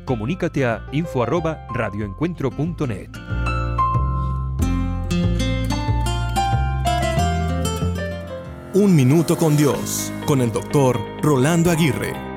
[0.06, 3.10] Comunícate a info@radioencuentro.net.
[8.76, 12.35] Un minuto con Dios, con el doctor Rolando Aguirre.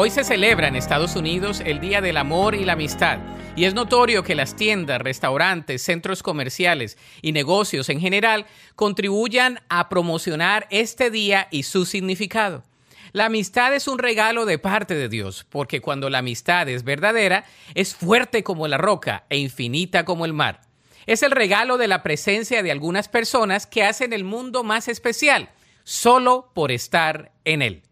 [0.00, 3.18] Hoy se celebra en Estados Unidos el Día del Amor y la Amistad
[3.56, 8.46] y es notorio que las tiendas, restaurantes, centros comerciales y negocios en general
[8.76, 12.62] contribuyan a promocionar este día y su significado.
[13.10, 17.44] La amistad es un regalo de parte de Dios, porque cuando la amistad es verdadera,
[17.74, 20.60] es fuerte como la roca e infinita como el mar.
[21.06, 25.50] Es el regalo de la presencia de algunas personas que hacen el mundo más especial,
[25.82, 27.82] solo por estar en él.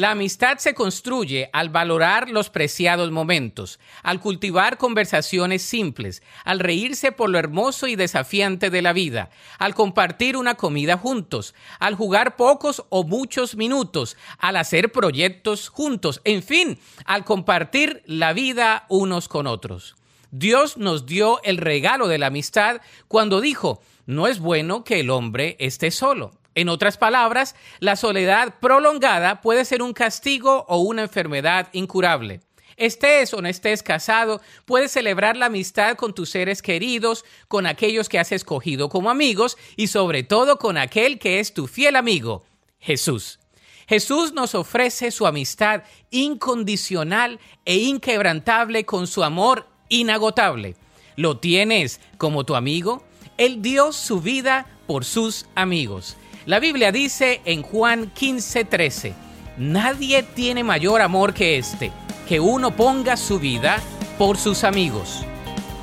[0.00, 7.12] La amistad se construye al valorar los preciados momentos, al cultivar conversaciones simples, al reírse
[7.12, 9.28] por lo hermoso y desafiante de la vida,
[9.58, 16.22] al compartir una comida juntos, al jugar pocos o muchos minutos, al hacer proyectos juntos,
[16.24, 19.96] en fin, al compartir la vida unos con otros.
[20.30, 25.10] Dios nos dio el regalo de la amistad cuando dijo, no es bueno que el
[25.10, 26.39] hombre esté solo.
[26.54, 32.40] En otras palabras, la soledad prolongada puede ser un castigo o una enfermedad incurable.
[32.76, 38.08] Estés o no estés casado, puedes celebrar la amistad con tus seres queridos, con aquellos
[38.08, 42.42] que has escogido como amigos y sobre todo con aquel que es tu fiel amigo,
[42.78, 43.38] Jesús.
[43.86, 50.76] Jesús nos ofrece su amistad incondicional e inquebrantable con su amor inagotable.
[51.16, 53.04] ¿Lo tienes como tu amigo?
[53.36, 56.16] Él dio su vida por sus amigos.
[56.46, 59.12] La Biblia dice en Juan 15:13,
[59.58, 61.92] nadie tiene mayor amor que este,
[62.26, 63.78] que uno ponga su vida
[64.18, 65.22] por sus amigos.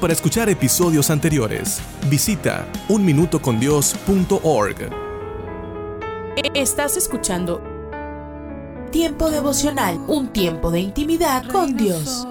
[0.02, 1.80] Para escuchar episodios anteriores,
[2.10, 4.90] visita unminutocondios.org.
[6.54, 7.64] Estás escuchando
[8.92, 12.26] Tiempo devocional, un tiempo de intimidad con Dios.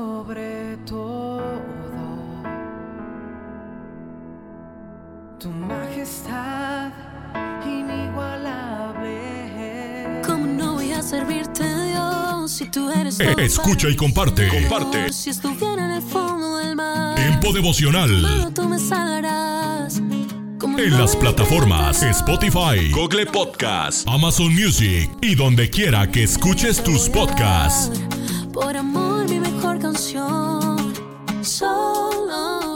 [12.77, 14.49] Eh, todo escucha y comparte.
[14.49, 15.11] Comparte.
[15.13, 18.21] Si estuviera en el fondo del mar, Tiempo devocional.
[18.21, 20.03] solo tú me salvarás.
[20.59, 27.09] ¿Cómo En las plataformas Spotify, Google Podcast, Amazon Music y donde quiera que escuches tus
[27.09, 27.99] podcasts.
[28.53, 30.93] Por amor, mi mejor canción.
[31.43, 32.76] Solo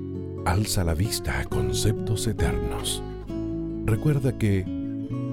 [0.45, 3.03] Alza la vista a conceptos eternos.
[3.85, 4.65] Recuerda que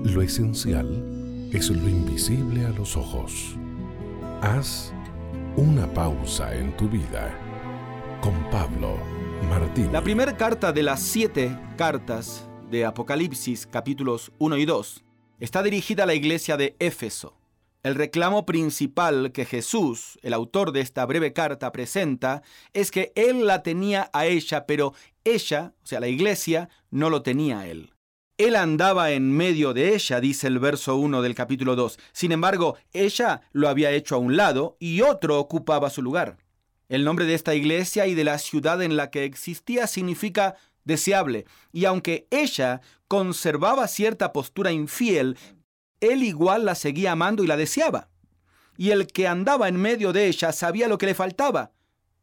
[0.05, 3.57] lo esencial es lo invisible a los ojos.
[4.43, 4.93] Haz
[5.57, 7.35] una pausa en tu vida
[8.21, 8.99] con Pablo
[9.49, 9.91] Martín.
[9.93, 15.05] La primera carta de las siete cartas de Apocalipsis, capítulos 1 y 2,
[15.41, 17.38] está dirigida a la iglesia de Éfeso.
[17.89, 22.43] El reclamo principal que Jesús, el autor de esta breve carta, presenta
[22.75, 24.93] es que él la tenía a ella, pero
[25.25, 27.95] ella, o sea, la iglesia, no lo tenía a él.
[28.37, 31.99] Él andaba en medio de ella, dice el verso 1 del capítulo 2.
[32.13, 36.37] Sin embargo, ella lo había hecho a un lado y otro ocupaba su lugar.
[36.91, 41.47] El nombre de esta iglesia y de la ciudad en la que existía significa deseable,
[41.73, 45.39] y aunque ella conservaba cierta postura infiel,
[46.01, 48.09] él igual la seguía amando y la deseaba.
[48.77, 51.73] Y el que andaba en medio de ella sabía lo que le faltaba.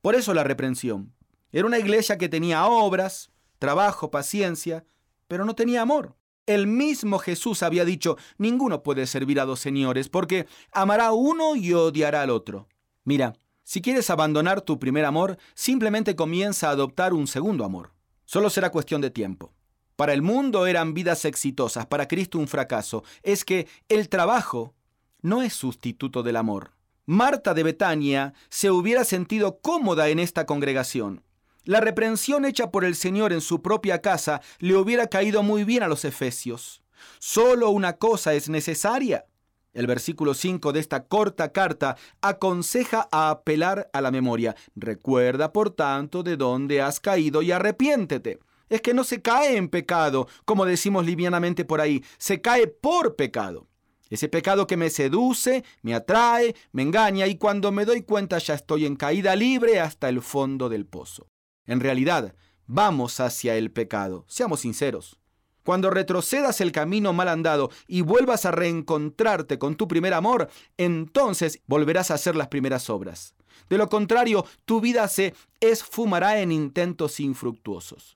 [0.02, 1.14] Por eso la reprensión.
[1.52, 4.86] Era una iglesia que tenía obras, trabajo, paciencia,
[5.28, 6.16] pero no tenía amor.
[6.46, 11.56] El mismo Jesús había dicho, ninguno puede servir a dos señores, porque amará a uno
[11.56, 12.68] y odiará al otro.
[13.04, 13.34] Mira,
[13.64, 17.94] si quieres abandonar tu primer amor, simplemente comienza a adoptar un segundo amor.
[18.26, 19.54] Solo será cuestión de tiempo.
[19.96, 23.04] Para el mundo eran vidas exitosas, para Cristo un fracaso.
[23.24, 24.74] Es que el trabajo
[25.22, 26.72] no es sustituto del amor.
[27.06, 31.24] Marta de Betania se hubiera sentido cómoda en esta congregación.
[31.64, 35.82] La reprensión hecha por el Señor en su propia casa le hubiera caído muy bien
[35.82, 36.82] a los efesios.
[37.20, 39.26] Solo una cosa es necesaria.
[39.74, 44.56] El versículo 5 de esta corta carta aconseja a apelar a la memoria.
[44.76, 48.40] Recuerda, por tanto, de dónde has caído y arrepiéntete
[48.70, 53.16] es que no se cae en pecado, como decimos livianamente por ahí, se cae por
[53.16, 53.68] pecado.
[54.10, 58.54] Ese pecado que me seduce, me atrae, me engaña y cuando me doy cuenta ya
[58.54, 61.28] estoy en caída libre hasta el fondo del pozo.
[61.66, 62.36] En realidad,
[62.68, 65.20] vamos hacia el pecado, seamos sinceros.
[65.64, 71.60] Cuando retrocedas el camino mal andado y vuelvas a reencontrarte con tu primer amor, entonces
[71.66, 73.34] volverás a hacer las primeras obras.
[73.68, 78.16] De lo contrario, tu vida se esfumará en intentos infructuosos.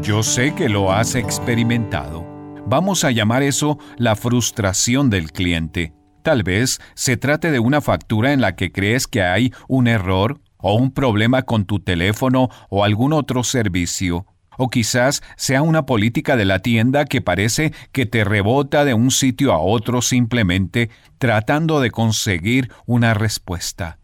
[0.03, 2.32] Yo sé que lo has experimentado.
[2.73, 5.93] Vamos a llamar eso la frustración del cliente.
[6.23, 10.41] Tal vez se trate de una factura en la que crees que hay un error
[10.57, 14.25] o un problema con tu teléfono o algún otro servicio.
[14.57, 19.11] O quizás sea una política de la tienda que parece que te rebota de un
[19.11, 20.89] sitio a otro simplemente
[21.19, 23.99] tratando de conseguir una respuesta.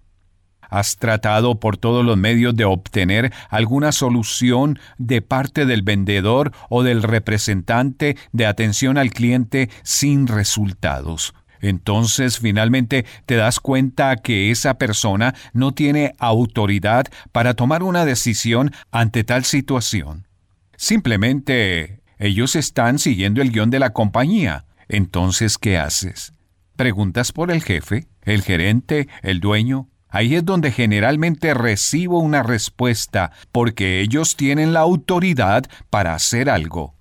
[0.68, 6.82] ¿Has tratado por todos los medios de obtener alguna solución de parte del vendedor o
[6.82, 11.34] del representante de atención al cliente sin resultados?
[11.60, 18.72] Entonces finalmente te das cuenta que esa persona no tiene autoridad para tomar una decisión
[18.92, 20.28] ante tal situación.
[20.76, 24.66] Simplemente ellos están siguiendo el guion de la compañía.
[24.88, 26.32] Entonces, ¿qué haces?
[26.76, 29.88] ¿Preguntas por el jefe, el gerente, el dueño?
[30.10, 36.94] Ahí es donde generalmente recibo una respuesta, porque ellos tienen la autoridad para hacer algo.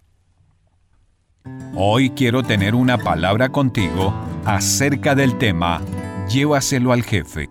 [1.74, 4.14] Hoy quiero tener una palabra contigo
[4.46, 5.82] acerca del tema
[6.28, 7.50] Llévaselo al jefe.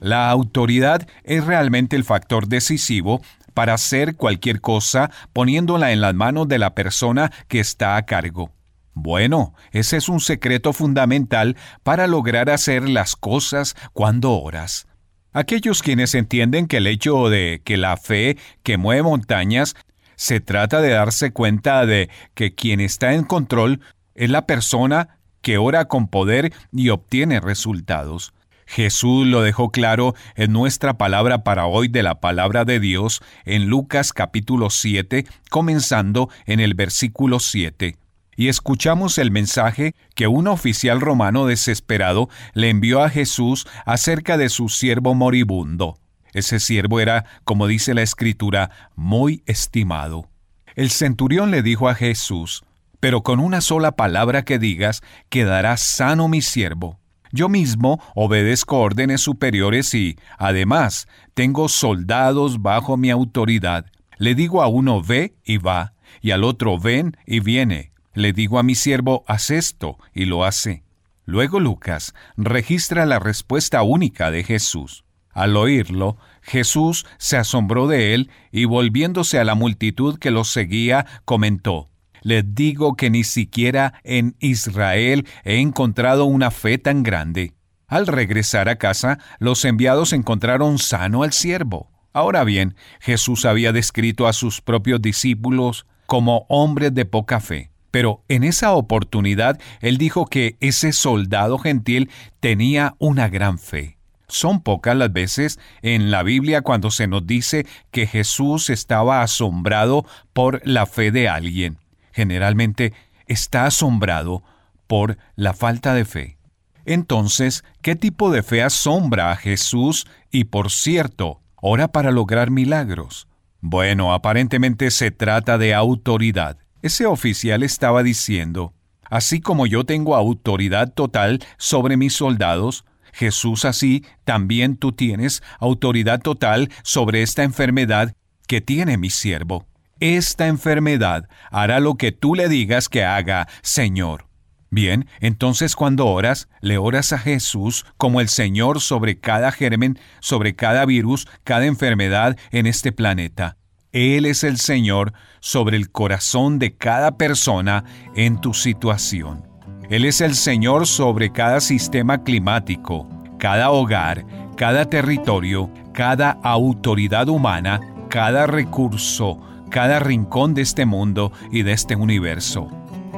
[0.00, 3.22] La autoridad es realmente el factor decisivo
[3.54, 8.55] para hacer cualquier cosa poniéndola en las manos de la persona que está a cargo.
[8.98, 14.86] Bueno, ese es un secreto fundamental para lograr hacer las cosas cuando oras.
[15.34, 19.76] Aquellos quienes entienden que el hecho de que la fe que mueve montañas
[20.14, 23.82] se trata de darse cuenta de que quien está en control
[24.14, 28.32] es la persona que ora con poder y obtiene resultados.
[28.64, 33.66] Jesús lo dejó claro en nuestra palabra para hoy de la palabra de Dios en
[33.66, 37.98] Lucas capítulo 7, comenzando en el versículo 7.
[38.36, 44.50] Y escuchamos el mensaje que un oficial romano desesperado le envió a Jesús acerca de
[44.50, 45.98] su siervo moribundo.
[46.34, 50.28] Ese siervo era, como dice la escritura, muy estimado.
[50.74, 52.62] El centurión le dijo a Jesús,
[53.00, 57.00] pero con una sola palabra que digas, quedará sano mi siervo.
[57.32, 63.86] Yo mismo obedezco órdenes superiores y, además, tengo soldados bajo mi autoridad.
[64.18, 67.92] Le digo a uno ve y va, y al otro ven y viene.
[68.16, 70.84] Le digo a mi siervo haz esto y lo hace.
[71.26, 75.04] Luego Lucas registra la respuesta única de Jesús.
[75.32, 81.04] Al oírlo, Jesús se asombró de él y volviéndose a la multitud que lo seguía,
[81.26, 81.90] comentó,
[82.22, 87.52] les digo que ni siquiera en Israel he encontrado una fe tan grande.
[87.86, 91.90] Al regresar a casa, los enviados encontraron sano al siervo.
[92.14, 97.75] Ahora bien, Jesús había descrito a sus propios discípulos como hombres de poca fe.
[97.96, 102.10] Pero en esa oportunidad él dijo que ese soldado gentil
[102.40, 103.96] tenía una gran fe.
[104.28, 110.04] Son pocas las veces en la Biblia cuando se nos dice que Jesús estaba asombrado
[110.34, 111.78] por la fe de alguien
[112.12, 112.92] generalmente
[113.26, 114.42] está asombrado
[114.86, 116.36] por la falta de fe.
[116.84, 123.26] Entonces, ¿qué tipo de fe asombra a Jesús y, por cierto, ora para lograr milagros?
[123.62, 126.58] Bueno, aparentemente se trata de autoridad.
[126.86, 128.74] Ese oficial estaba diciendo,
[129.10, 136.20] así como yo tengo autoridad total sobre mis soldados, Jesús así también tú tienes autoridad
[136.20, 138.14] total sobre esta enfermedad
[138.46, 139.66] que tiene mi siervo
[140.00, 144.26] esta enfermedad hará lo que tú le digas que haga, Señor.
[144.70, 150.54] Bien, entonces cuando oras, le oras a Jesús como el Señor sobre cada germen, sobre
[150.54, 153.56] cada virus, cada enfermedad en este planeta.
[153.96, 157.82] Él es el Señor sobre el corazón de cada persona
[158.14, 159.48] en tu situación.
[159.88, 163.08] Él es el Señor sobre cada sistema climático,
[163.38, 169.40] cada hogar, cada territorio, cada autoridad humana, cada recurso,
[169.70, 172.68] cada rincón de este mundo y de este universo.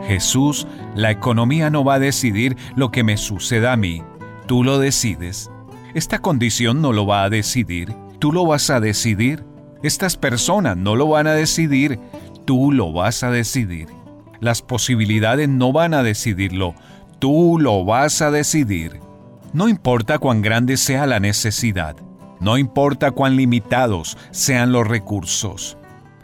[0.06, 4.04] Jesús, la economía no va a decidir lo que me suceda a mí,
[4.46, 5.50] tú lo decides.
[5.94, 9.44] Esta condición no lo va a decidir, tú lo vas a decidir.
[9.82, 12.00] Estas personas no lo van a decidir,
[12.44, 13.88] tú lo vas a decidir.
[14.40, 16.74] Las posibilidades no van a decidirlo,
[17.20, 19.00] tú lo vas a decidir.
[19.52, 21.96] No importa cuán grande sea la necesidad,
[22.40, 25.78] no importa cuán limitados sean los recursos,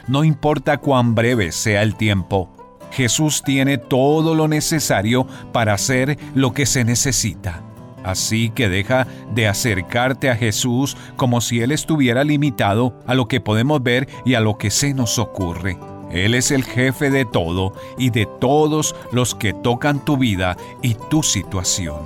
[0.09, 2.51] no importa cuán breve sea el tiempo.
[2.90, 7.62] Jesús tiene todo lo necesario para hacer lo que se necesita.
[8.05, 13.40] Así que deja de acercarte a Jesús como si Él estuviera limitado a lo que
[13.40, 15.78] podemos ver y a lo que se nos ocurre.
[16.12, 20.94] Él es el jefe de todo y de todos los que tocan tu vida y
[20.94, 21.97] tu situación.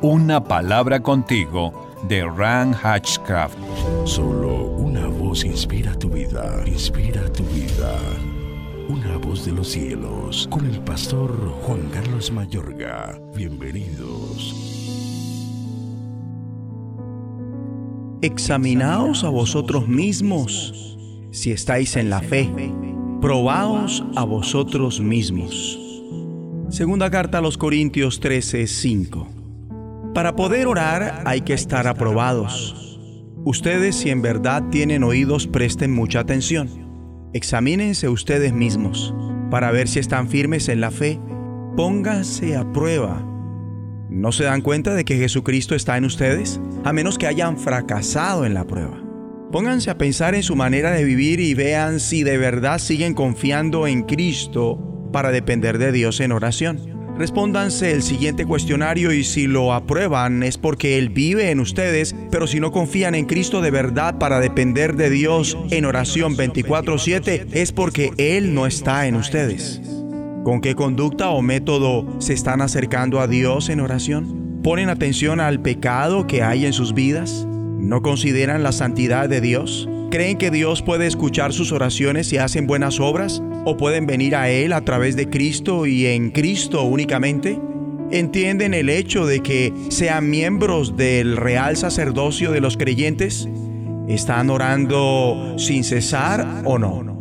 [0.00, 3.56] Una palabra contigo de Ran Hatchcraft.
[4.04, 7.98] Solo una voz inspira tu vida, inspira tu vida.
[8.88, 11.32] Una voz de los cielos, con el pastor
[11.62, 13.18] Juan Carlos Mayorga.
[13.34, 14.75] Bienvenidos.
[18.26, 20.98] Examinaos a vosotros mismos
[21.30, 22.50] si estáis en la fe.
[23.20, 25.78] Probaos a vosotros mismos.
[26.68, 29.28] Segunda carta a los Corintios 13, 5.
[30.12, 32.98] Para poder orar hay que estar aprobados.
[33.44, 36.68] Ustedes si en verdad tienen oídos presten mucha atención.
[37.32, 39.14] Examínense ustedes mismos
[39.52, 41.20] para ver si están firmes en la fe.
[41.76, 43.24] Pónganse a prueba.
[44.08, 46.60] ¿No se dan cuenta de que Jesucristo está en ustedes?
[46.84, 49.02] A menos que hayan fracasado en la prueba.
[49.50, 53.86] Pónganse a pensar en su manera de vivir y vean si de verdad siguen confiando
[53.86, 56.96] en Cristo para depender de Dios en oración.
[57.16, 62.46] Respóndanse el siguiente cuestionario y si lo aprueban es porque Él vive en ustedes, pero
[62.46, 67.72] si no confían en Cristo de verdad para depender de Dios en oración 24/7 es
[67.72, 69.80] porque Él no está en ustedes.
[70.46, 74.60] ¿Con qué conducta o método se están acercando a Dios en oración?
[74.62, 77.44] ¿Ponen atención al pecado que hay en sus vidas?
[77.48, 79.88] ¿No consideran la santidad de Dios?
[80.12, 83.42] ¿Creen que Dios puede escuchar sus oraciones si hacen buenas obras?
[83.64, 87.58] ¿O pueden venir a Él a través de Cristo y en Cristo únicamente?
[88.12, 93.48] ¿Entienden el hecho de que sean miembros del real sacerdocio de los creyentes?
[94.06, 97.15] ¿Están orando sin cesar o no?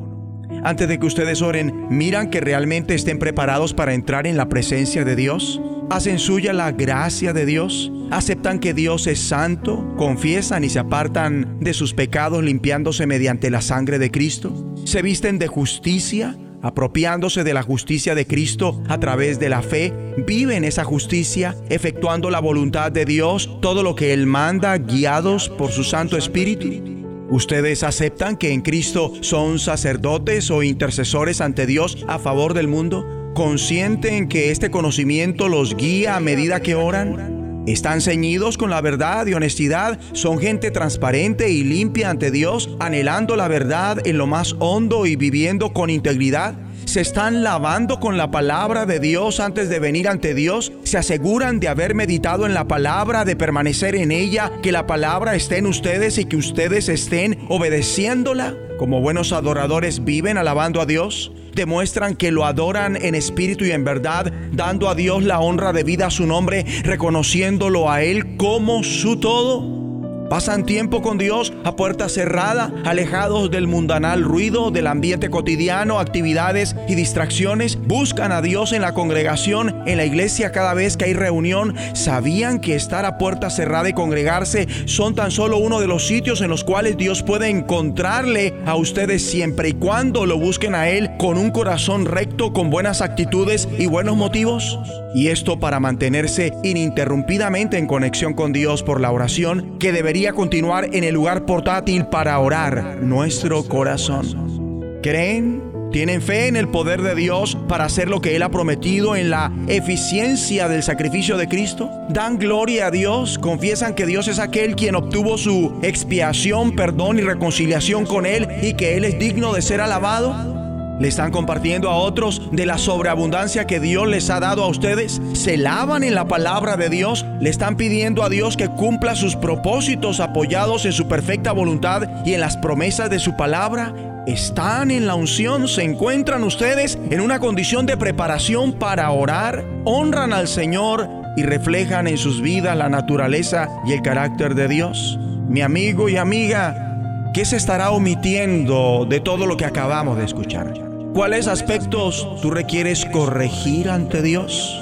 [0.66, 5.06] Antes de que ustedes oren, miran que realmente estén preparados para entrar en la presencia
[5.06, 5.62] de Dios?
[5.92, 7.92] ¿Hacen suya la gracia de Dios?
[8.10, 9.94] ¿Aceptan que Dios es santo?
[9.96, 14.74] ¿Confiesan y se apartan de sus pecados limpiándose mediante la sangre de Cristo?
[14.86, 16.36] ¿Se visten de justicia?
[16.62, 19.94] apropiándose de la justicia de Cristo a través de la fe,
[20.26, 25.70] viven esa justicia, efectuando la voluntad de Dios, todo lo que Él manda, guiados por
[25.70, 26.95] su Santo Espíritu.
[27.30, 33.32] ¿Ustedes aceptan que en Cristo son sacerdotes o intercesores ante Dios a favor del mundo?
[33.34, 37.64] ¿Consienten que este conocimiento los guía a medida que oran?
[37.66, 40.00] ¿Están ceñidos con la verdad y honestidad?
[40.14, 45.16] ¿Son gente transparente y limpia ante Dios, anhelando la verdad en lo más hondo y
[45.16, 46.54] viviendo con integridad?
[46.86, 51.60] Se están lavando con la palabra de Dios antes de venir ante Dios, se aseguran
[51.60, 55.66] de haber meditado en la palabra, de permanecer en ella, que la palabra esté en
[55.66, 58.56] ustedes y que ustedes estén obedeciéndola.
[58.78, 63.84] Como buenos adoradores viven alabando a Dios, demuestran que lo adoran en espíritu y en
[63.84, 69.18] verdad, dando a Dios la honra debida a su nombre, reconociéndolo a Él como su
[69.18, 69.85] todo.
[70.30, 76.76] Pasan tiempo con Dios a puerta cerrada, alejados del mundanal ruido, del ambiente cotidiano, actividades
[76.88, 77.78] y distracciones.
[77.80, 81.76] Buscan a Dios en la congregación, en la iglesia cada vez que hay reunión.
[81.94, 86.42] Sabían que estar a puerta cerrada y congregarse son tan solo uno de los sitios
[86.42, 91.12] en los cuales Dios puede encontrarle a ustedes siempre y cuando lo busquen a Él
[91.18, 94.80] con un corazón recto, con buenas actitudes y buenos motivos.
[95.16, 100.90] Y esto para mantenerse ininterrumpidamente en conexión con Dios por la oración que debería continuar
[100.94, 105.00] en el lugar portátil para orar nuestro corazón.
[105.02, 105.64] ¿Creen?
[105.94, 109.30] ¿Tienen fe en el poder de Dios para hacer lo que Él ha prometido en
[109.30, 111.90] la eficiencia del sacrificio de Cristo?
[112.10, 113.40] ¿Dan gloria a Dios?
[113.40, 118.74] ¿Confiesan que Dios es aquel quien obtuvo su expiación, perdón y reconciliación con Él y
[118.74, 120.55] que Él es digno de ser alabado?
[121.00, 125.22] ¿Le están compartiendo a otros de la sobreabundancia que Dios les ha dado a ustedes?
[125.34, 127.26] ¿Se lavan en la palabra de Dios?
[127.42, 132.34] ¿Le están pidiendo a Dios que cumpla sus propósitos apoyados en su perfecta voluntad y
[132.34, 133.94] en las promesas de su palabra?
[134.26, 135.68] ¿Están en la unción?
[135.68, 139.66] ¿Se encuentran ustedes en una condición de preparación para orar?
[139.84, 145.20] ¿Honran al Señor y reflejan en sus vidas la naturaleza y el carácter de Dios?
[145.48, 150.85] Mi amigo y amiga, ¿qué se estará omitiendo de todo lo que acabamos de escuchar?
[151.16, 154.78] ¿Cuáles aspectos tú requieres corregir ante Dios?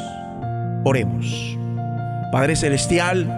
[0.84, 1.56] Oremos.
[2.32, 3.30] Padre Celestial,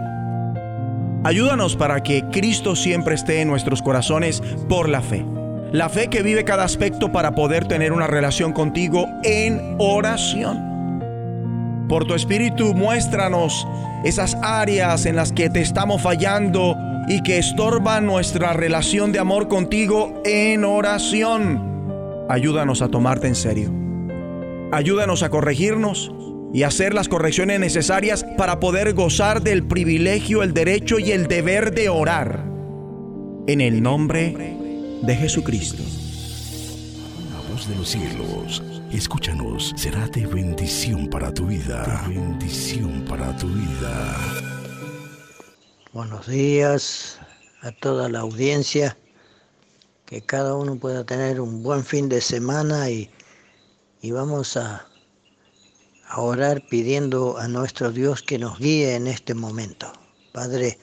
[1.25, 5.25] ayúdanos para que Cristo siempre esté en nuestros corazones por la fe.
[5.73, 11.03] La fe que vive cada aspecto para poder tener una relación contigo en oración.
[11.89, 13.67] Por tu Espíritu muéstranos
[14.05, 16.77] esas áreas en las que te estamos fallando
[17.09, 21.74] y que estorban nuestra relación de amor contigo en oración
[22.29, 23.71] ayúdanos a tomarte en serio.
[24.71, 26.11] Ayúdanos a corregirnos
[26.53, 31.73] y hacer las correcciones necesarias para poder gozar del privilegio, el derecho y el deber
[31.73, 32.45] de orar.
[33.47, 34.55] En el nombre
[35.01, 35.83] de Jesucristo.
[37.31, 42.05] La voz de los cielos, escúchanos, será de bendición para tu vida.
[42.07, 44.17] De bendición para tu vida.
[45.93, 47.19] Buenos días
[47.61, 48.97] a toda la audiencia
[50.05, 53.09] que cada uno pueda tener un buen fin de semana y,
[54.11, 54.87] vamos a,
[56.07, 59.91] a orar pidiendo a nuestro Dios que nos guíe en este momento.
[60.31, 60.77] Padre,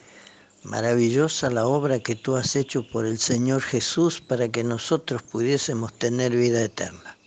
[0.63, 5.93] maravillosa la obra que tú has hecho por el Señor Jesús para que nosotros pudiésemos
[5.93, 7.17] tener vida eterna.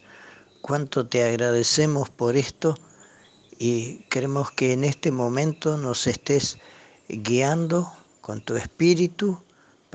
[0.60, 2.77] Cuánto te agradecemos por esto
[3.59, 6.59] y queremos que en este momento nos estés
[7.09, 7.90] guiando
[8.20, 9.40] con tu espíritu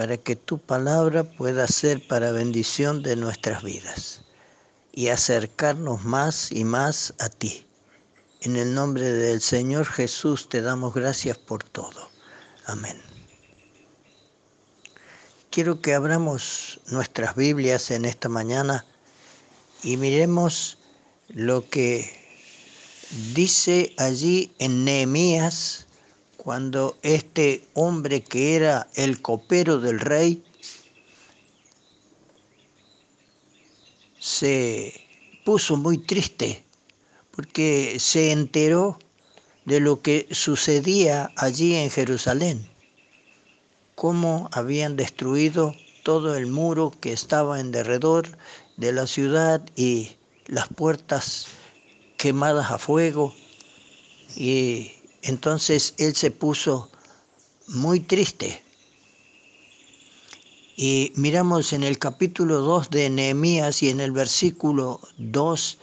[0.02, 4.22] para que tu palabra pueda ser para bendición de nuestras vidas
[4.92, 7.68] y acercarnos más y más a ti.
[8.40, 12.10] En el nombre del Señor Jesús te damos gracias por todo.
[12.66, 13.00] Amén.
[15.52, 18.84] Quiero que abramos nuestras Biblias en esta mañana
[19.84, 20.80] y miremos
[21.28, 22.12] lo que
[23.36, 25.86] dice allí en Nehemías
[26.44, 30.44] cuando este hombre que era el copero del rey
[34.18, 35.08] se
[35.46, 36.64] puso muy triste
[37.30, 38.98] porque se enteró
[39.66, 42.68] de lo que sucedía allí en Jerusalén,
[43.94, 48.36] cómo habían destruido todo el muro que estaba en derredor
[48.78, 50.14] de la ciudad y
[50.48, 51.46] las puertas
[52.18, 53.36] quemadas a fuego
[54.36, 56.90] y entonces él se puso
[57.68, 58.64] muy triste
[60.84, 65.78] Y miramos en el capítulo 2 de Nehemías y en el versículo 2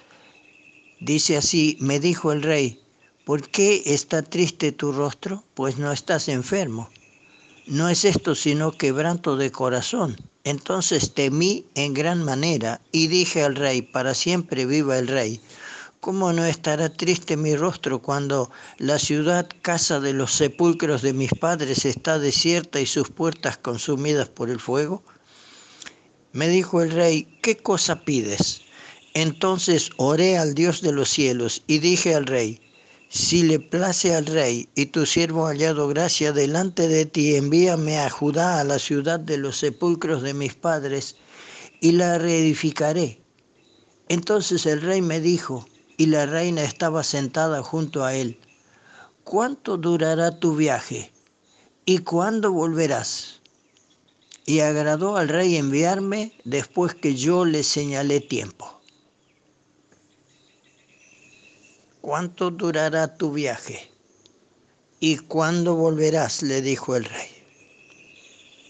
[1.01, 2.81] dice así, me dijo el rey,
[3.25, 5.45] ¿por qué está triste tu rostro?
[5.55, 6.91] Pues no estás enfermo.
[7.67, 10.17] No es esto sino quebranto de corazón.
[10.43, 15.41] Entonces temí en gran manera y dije al rey, para siempre viva el rey.
[16.01, 21.33] ¿Cómo no estará triste mi rostro cuando la ciudad, casa de los sepulcros de mis
[21.33, 25.03] padres, está desierta y sus puertas consumidas por el fuego?
[26.31, 28.61] Me dijo el rey, ¿qué cosa pides?
[29.15, 32.61] Entonces oré al Dios de los cielos y dije al rey,
[33.09, 38.09] si le place al rey y tu siervo hallado gracia delante de ti, envíame a
[38.09, 41.17] Judá, a la ciudad de los sepulcros de mis padres,
[41.81, 43.21] y la reedificaré.
[44.09, 45.67] Entonces el rey me dijo,
[45.99, 48.39] y la reina estaba sentada junto a él,
[49.25, 51.13] ¿cuánto durará tu viaje?
[51.85, 53.41] ¿Y cuándo volverás?
[54.47, 58.81] Y agradó al rey enviarme después que yo le señalé tiempo.
[62.01, 63.91] ¿Cuánto durará tu viaje?
[65.01, 66.43] ¿Y cuándo volverás?
[66.43, 67.29] le dijo el rey.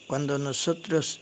[0.08, 1.20] Cuando nosotros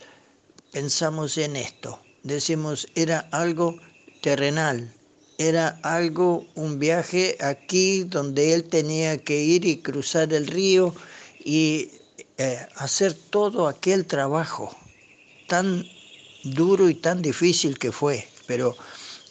[0.71, 3.77] pensamos en esto, decimos, era algo
[4.21, 4.93] terrenal,
[5.37, 10.95] era algo, un viaje aquí donde él tenía que ir y cruzar el río
[11.43, 11.91] y
[12.37, 14.75] eh, hacer todo aquel trabajo
[15.47, 15.85] tan
[16.43, 18.75] duro y tan difícil que fue, pero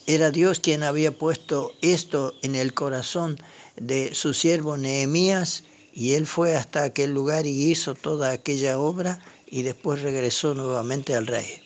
[0.07, 3.39] era Dios quien había puesto esto en el corazón
[3.77, 9.19] de su siervo Nehemías y él fue hasta aquel lugar y hizo toda aquella obra
[9.47, 11.63] y después regresó nuevamente al rey.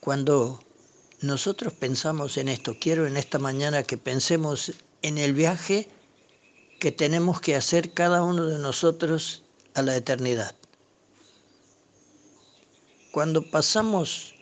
[0.00, 0.60] Cuando
[1.20, 4.72] nosotros pensamos en esto, quiero en esta mañana que pensemos
[5.02, 5.88] en el viaje
[6.78, 9.42] que tenemos que hacer cada uno de nosotros
[9.74, 10.54] a la eternidad.
[13.10, 14.34] Cuando pasamos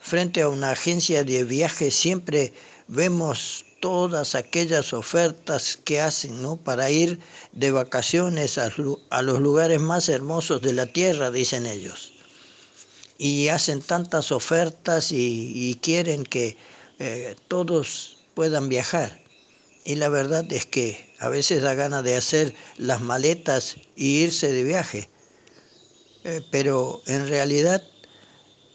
[0.00, 2.52] frente a una agencia de viaje siempre
[2.88, 6.56] vemos todas aquellas ofertas que hacen ¿no?
[6.56, 7.20] para ir
[7.52, 8.72] de vacaciones a,
[9.10, 12.15] a los lugares más hermosos de la tierra, dicen ellos
[13.18, 16.56] y hacen tantas ofertas y, quieren que
[16.98, 19.22] eh, todos puedan viajar.
[19.84, 24.52] Y la verdad es que a veces da ganas de hacer las maletas y irse
[24.52, 25.08] de viaje.
[26.24, 27.82] Eh, pero en realidad,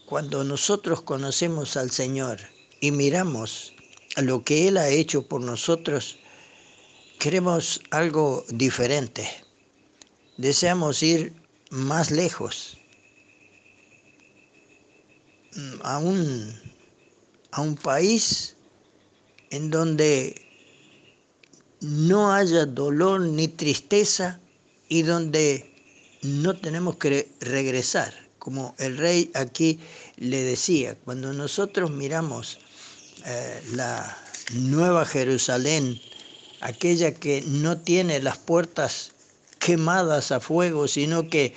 [0.06, 2.40] cuando nosotros conocemos al Señor
[2.80, 3.74] y miramos
[4.18, 6.18] lo que Él ha hecho por nosotros,
[7.20, 9.30] queremos algo diferente.
[10.38, 11.34] Deseamos ir
[11.70, 12.81] más lejos
[15.84, 16.54] a un,
[17.52, 18.56] a un país
[19.50, 20.42] en donde
[21.82, 24.40] no haya dolor ni tristeza
[24.88, 25.72] y donde
[26.22, 29.80] no tenemos que regresar, como el rey aquí
[30.18, 32.60] le decía, cuando nosotros miramos
[33.26, 34.18] eh, la
[34.54, 36.00] nueva Jerusalén,
[36.62, 39.12] aquella que no tiene las puertas
[39.60, 41.56] quemadas a fuego, sino que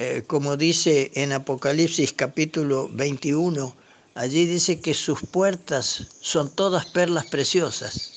[0.00, 3.74] eh, como dice en Apocalipsis capítulo 21,
[4.14, 8.12] allí dice que sus puertas son todas perlas preciosas.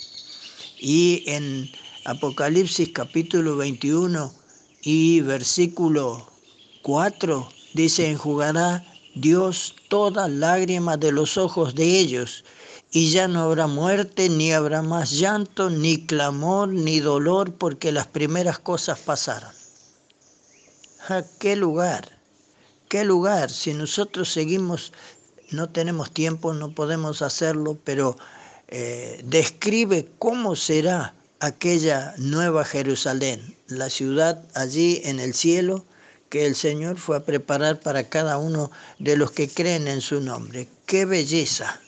[0.77, 1.71] Y en
[2.05, 4.31] Apocalipsis capítulo 21
[4.83, 6.29] y versículo
[6.83, 8.85] 4 dice, enjugará
[9.15, 12.43] Dios toda lágrima de los ojos de ellos,
[12.91, 18.05] y ya no habrá muerte, ni habrá más llanto, ni clamor, ni dolor, porque las
[18.05, 19.60] primeras cosas pasaron.
[21.39, 22.17] ¿Qué lugar?
[22.87, 23.49] ¿Qué lugar?
[23.49, 24.93] Si nosotros seguimos,
[25.49, 28.17] no tenemos tiempo, no podemos hacerlo, pero
[28.67, 35.85] eh, describe cómo será aquella nueva Jerusalén, la ciudad allí en el cielo
[36.29, 40.21] que el Señor fue a preparar para cada uno de los que creen en su
[40.21, 40.69] nombre.
[40.85, 41.81] ¡Qué belleza!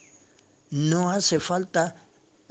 [0.69, 2.03] No hace falta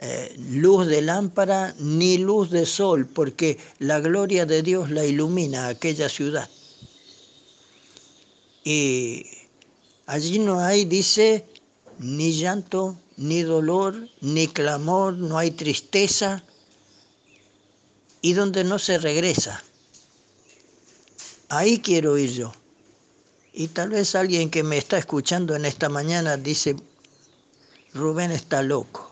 [0.05, 5.69] eh, luz de lámpara ni luz de sol, porque la gloria de Dios la ilumina
[5.69, 6.51] aquella ciudad.
[8.65, 9.25] Y
[10.07, 11.47] allí no hay, dice,
[12.01, 16.43] ni llanto, ni dolor, ni clamor, no hay tristeza,
[18.23, 19.63] y donde no se regresa.
[21.49, 22.53] Ahí quiero ir yo.
[23.53, 26.75] Y tal vez alguien que me está escuchando en esta mañana dice,
[27.95, 29.12] Rubén está loco.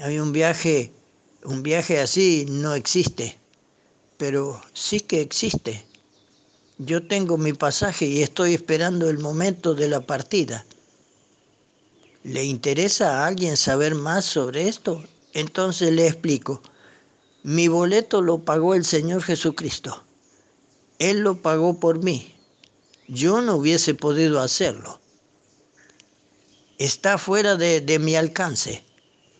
[0.00, 0.92] Hay un viaje,
[1.42, 3.36] un viaje así no existe,
[4.16, 5.84] pero sí que existe.
[6.78, 10.64] Yo tengo mi pasaje y estoy esperando el momento de la partida.
[12.22, 15.02] ¿Le interesa a alguien saber más sobre esto?
[15.32, 16.62] Entonces le explico.
[17.42, 20.04] Mi boleto lo pagó el Señor Jesucristo.
[21.00, 22.36] Él lo pagó por mí.
[23.08, 25.00] yo no hubiese podido hacerlo.
[26.78, 28.84] Está fuera de, de mi alcance,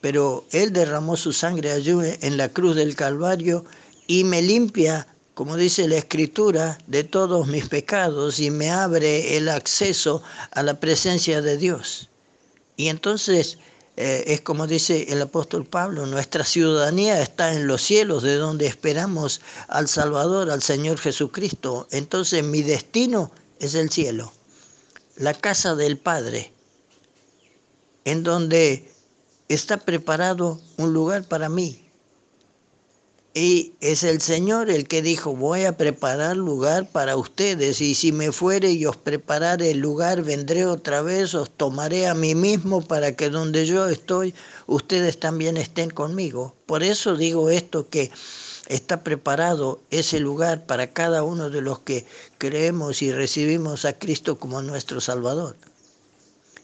[0.00, 3.64] pero Él derramó su sangre allí en la cruz del Calvario
[4.06, 9.48] y me limpia, como dice la Escritura, de todos mis pecados y me abre el
[9.48, 10.22] acceso
[10.52, 12.08] a la presencia de Dios.
[12.76, 13.58] Y entonces
[14.00, 18.68] eh, es como dice el apóstol Pablo, nuestra ciudadanía está en los cielos, de donde
[18.68, 21.88] esperamos al Salvador, al Señor Jesucristo.
[21.90, 24.32] Entonces mi destino es el cielo,
[25.16, 26.52] la casa del Padre,
[28.04, 28.88] en donde
[29.48, 31.88] está preparado un lugar para mí.
[33.34, 38.10] Y es el Señor el que dijo, voy a preparar lugar para ustedes, y si
[38.10, 42.80] me fuere y os preparare el lugar, vendré otra vez, os tomaré a mí mismo
[42.80, 44.34] para que donde yo estoy,
[44.66, 46.54] ustedes también estén conmigo.
[46.66, 48.10] Por eso digo esto que
[48.66, 52.06] está preparado ese lugar para cada uno de los que
[52.38, 55.56] creemos y recibimos a Cristo como nuestro Salvador.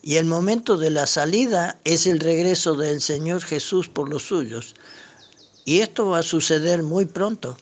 [0.07, 4.75] Y el momento de la salida es el regreso del Señor Jesús por los suyos.
[5.65, 7.57] Y esto va a suceder muy pronto.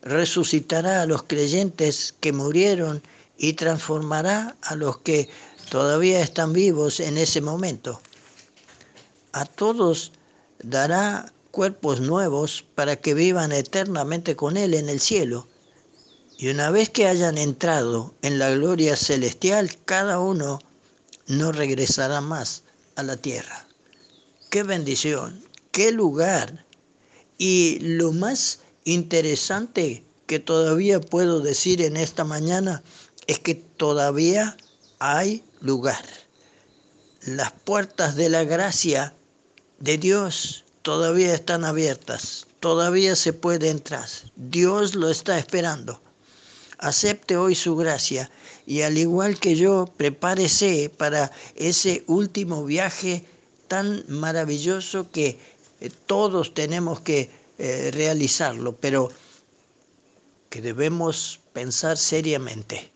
[0.00, 3.02] Resucitará a los creyentes que murieron
[3.36, 5.28] y transformará a los que
[5.68, 8.00] todavía están vivos en ese momento.
[9.32, 10.12] A todos
[10.62, 15.46] dará cuerpos nuevos para que vivan eternamente con Él en el cielo.
[16.38, 20.60] Y una vez que hayan entrado en la gloria celestial, cada uno
[21.26, 22.62] no regresará más
[22.94, 23.66] a la tierra.
[24.50, 26.64] Qué bendición, qué lugar.
[27.38, 32.82] Y lo más interesante que todavía puedo decir en esta mañana
[33.26, 34.56] es que todavía
[34.98, 36.04] hay lugar.
[37.22, 39.14] Las puertas de la gracia
[39.78, 44.08] de Dios todavía están abiertas, todavía se puede entrar.
[44.36, 46.00] Dios lo está esperando.
[46.78, 48.30] Acepte hoy su gracia
[48.66, 53.24] y al igual que yo, prepárese para ese último viaje
[53.68, 55.38] tan maravilloso que
[55.80, 59.10] eh, todos tenemos que eh, realizarlo, pero
[60.50, 62.90] que debemos pensar seriamente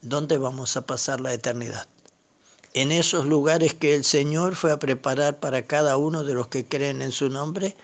[0.00, 1.86] dónde vamos a pasar la eternidad
[2.74, 6.66] en esos lugares que el Señor fue a preparar para cada uno de los que
[6.66, 7.76] creen en su nombre,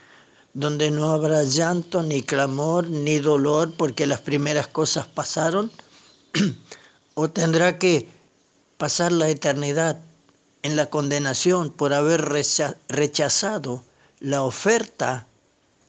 [0.55, 5.71] donde no habrá llanto, ni clamor, ni dolor, porque las primeras cosas pasaron,
[7.21, 8.09] o tendrá que
[8.77, 10.01] pasar la eternidad
[10.63, 12.23] en la condenación por haber
[12.89, 13.83] rechazado
[14.21, 15.27] la oferta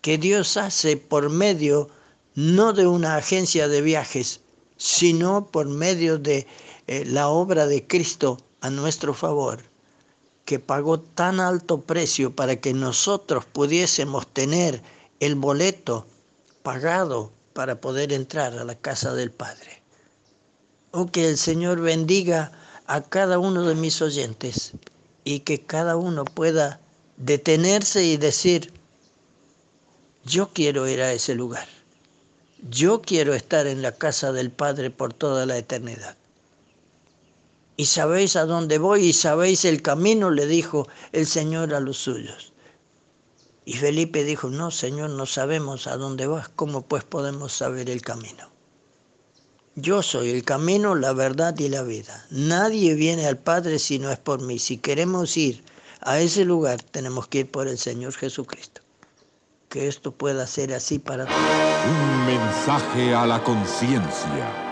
[0.01, 1.89] que Dios hace por medio
[2.33, 4.39] no de una agencia de viajes,
[4.77, 6.47] sino por medio de
[6.87, 9.59] eh, la obra de Cristo a nuestro favor,
[10.45, 14.81] que pagó tan alto precio para que nosotros pudiésemos tener
[15.19, 16.07] el boleto
[16.63, 19.78] pagado para poder entrar a la casa del Padre.
[20.91, 22.51] Oh, que el Señor bendiga
[22.87, 24.73] a cada uno de mis oyentes
[25.23, 26.79] y que cada uno pueda
[27.17, 28.73] detenerse y decir,
[30.25, 31.67] yo quiero ir a ese lugar.
[32.69, 36.17] Yo quiero estar en la casa del Padre por toda la eternidad
[37.79, 41.95] y sabéis a dónde voy y sabéis el camino, le dijo el Señor a los
[41.95, 42.51] suyos.
[43.63, 48.01] Y Felipe dijo, no, Señor, no sabemos a dónde vas, ¿cómo pues podemos saber el
[48.01, 48.49] camino?
[49.81, 52.25] Yo soy el camino, la verdad y la vida.
[52.29, 54.59] Nadie viene al Padre si no es por mí.
[54.59, 55.63] Si queremos ir
[56.01, 58.81] a ese lugar, tenemos que ir por el Señor Jesucristo.
[59.67, 61.37] Que esto pueda ser así para todos.
[61.37, 64.69] Un mensaje a la conciencia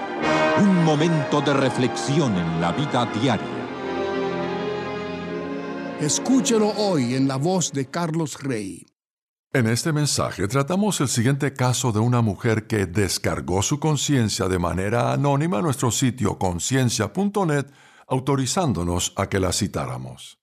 [0.60, 3.48] un momento de reflexión en la vida diaria.
[6.00, 8.86] Escúchelo hoy en la voz de Carlos Rey.
[9.54, 14.60] En este mensaje tratamos el siguiente caso de una mujer que descargó su conciencia de
[14.60, 17.66] manera anónima a nuestro sitio conciencia.net,
[18.08, 20.38] autorizándonos a que la citáramos.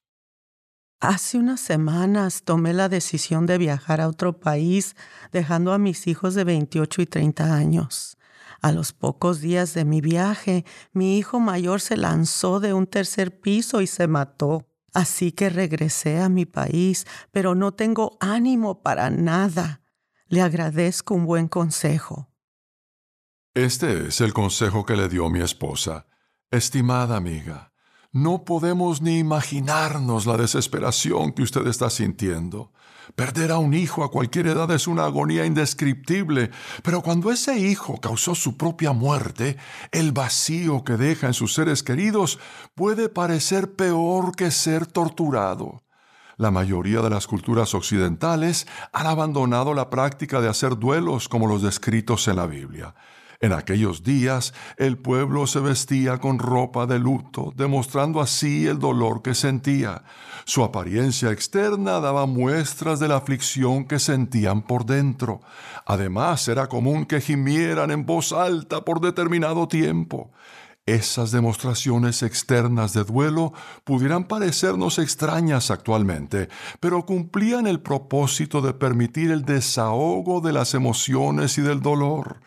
[1.00, 4.96] Hace unas semanas tomé la decisión de viajar a otro país,
[5.32, 8.16] dejando a mis hijos de 28 y 30 años.
[8.62, 10.64] A los pocos días de mi viaje,
[10.94, 14.66] mi hijo mayor se lanzó de un tercer piso y se mató.
[14.94, 19.82] Así que regresé a mi país, pero no tengo ánimo para nada.
[20.28, 22.30] Le agradezco un buen consejo.
[23.54, 26.06] Este es el consejo que le dio mi esposa.
[26.50, 27.72] Estimada amiga,
[28.12, 32.72] no podemos ni imaginarnos la desesperación que usted está sintiendo.
[33.14, 36.50] Perder a un hijo a cualquier edad es una agonía indescriptible,
[36.82, 39.56] pero cuando ese hijo causó su propia muerte,
[39.92, 42.38] el vacío que deja en sus seres queridos
[42.74, 45.84] puede parecer peor que ser torturado.
[46.36, 51.62] La mayoría de las culturas occidentales han abandonado la práctica de hacer duelos como los
[51.62, 52.94] descritos en la Biblia.
[53.44, 59.20] En aquellos días el pueblo se vestía con ropa de luto, demostrando así el dolor
[59.20, 60.02] que sentía.
[60.46, 65.42] Su apariencia externa daba muestras de la aflicción que sentían por dentro.
[65.84, 70.32] Además era común que gimieran en voz alta por determinado tiempo.
[70.86, 73.52] Esas demostraciones externas de duelo
[73.84, 76.48] pudieran parecernos extrañas actualmente,
[76.80, 82.40] pero cumplían el propósito de permitir el desahogo de las emociones y del dolor.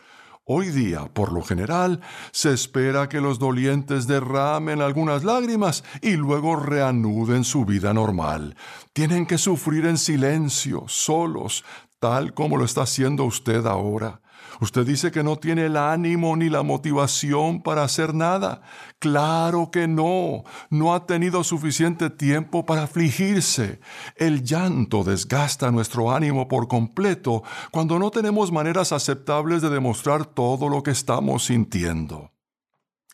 [0.50, 2.00] Hoy día, por lo general,
[2.32, 8.56] se espera que los dolientes derramen algunas lágrimas y luego reanuden su vida normal.
[8.94, 11.66] Tienen que sufrir en silencio, solos,
[12.00, 14.22] tal como lo está haciendo usted ahora.
[14.60, 18.62] Usted dice que no tiene el ánimo ni la motivación para hacer nada.
[19.00, 20.44] Claro que no.
[20.70, 23.80] No ha tenido suficiente tiempo para afligirse.
[24.16, 30.70] El llanto desgasta nuestro ánimo por completo cuando no tenemos maneras aceptables de demostrar todo
[30.70, 32.32] lo que estamos sintiendo.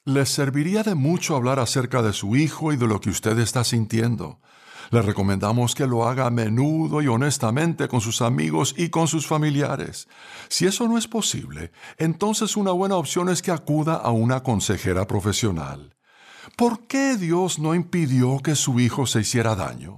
[0.05, 3.63] Les serviría de mucho hablar acerca de su hijo y de lo que usted está
[3.63, 4.39] sintiendo.
[4.93, 9.25] Le recomendamos que lo haga a menudo y honestamente con sus amigos y con sus
[9.25, 10.07] familiares.
[10.49, 15.07] Si eso no es posible, entonces una buena opción es que acuda a una consejera
[15.07, 15.95] profesional.
[16.55, 19.97] ¿Por qué Dios no impidió que su hijo se hiciera daño?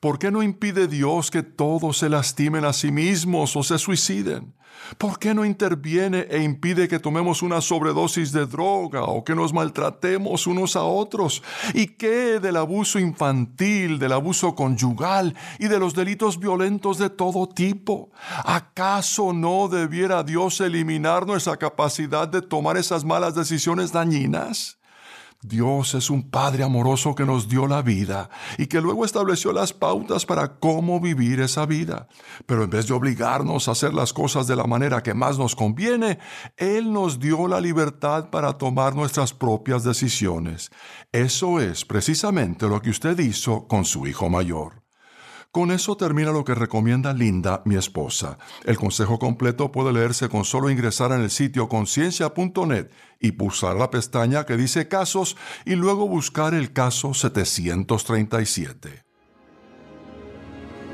[0.00, 4.54] ¿Por qué no impide Dios que todos se lastimen a sí mismos o se suiciden?
[4.98, 9.52] ¿Por qué no interviene e impide que tomemos una sobredosis de droga o que nos
[9.52, 11.42] maltratemos unos a otros?
[11.74, 17.48] ¿Y qué del abuso infantil, del abuso conyugal y de los delitos violentos de todo
[17.48, 18.10] tipo?
[18.44, 24.75] ¿Acaso no debiera Dios eliminar nuestra capacidad de tomar esas malas decisiones dañinas?
[25.42, 29.72] Dios es un Padre amoroso que nos dio la vida y que luego estableció las
[29.72, 32.08] pautas para cómo vivir esa vida.
[32.46, 35.54] Pero en vez de obligarnos a hacer las cosas de la manera que más nos
[35.54, 36.18] conviene,
[36.56, 40.70] Él nos dio la libertad para tomar nuestras propias decisiones.
[41.12, 44.85] Eso es precisamente lo que usted hizo con su hijo mayor.
[45.56, 48.36] Con eso termina lo que recomienda Linda, mi esposa.
[48.66, 53.88] El consejo completo puede leerse con solo ingresar en el sitio conciencia.net y pulsar la
[53.88, 55.34] pestaña que dice casos
[55.64, 59.02] y luego buscar el caso 737.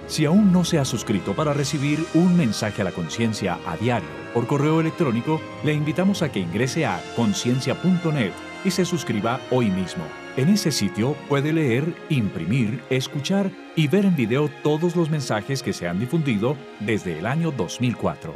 [0.06, 4.08] Si aún no se ha suscrito para recibir un mensaje a la conciencia a diario
[4.32, 10.04] por correo electrónico, le invitamos a que ingrese a conciencia.net y se suscriba hoy mismo.
[10.36, 15.72] En ese sitio puede leer, imprimir, escuchar y ver en video todos los mensajes que
[15.72, 18.34] se han difundido desde el año 2004.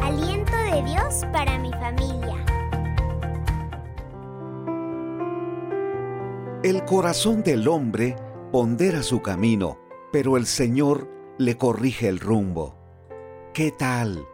[0.00, 2.44] Aliento de Dios para mi familia.
[6.62, 8.16] El corazón del hombre
[8.52, 9.78] pondera su camino,
[10.12, 12.77] pero el Señor le corrige el rumbo.
[13.58, 14.24] ¿Qué tal?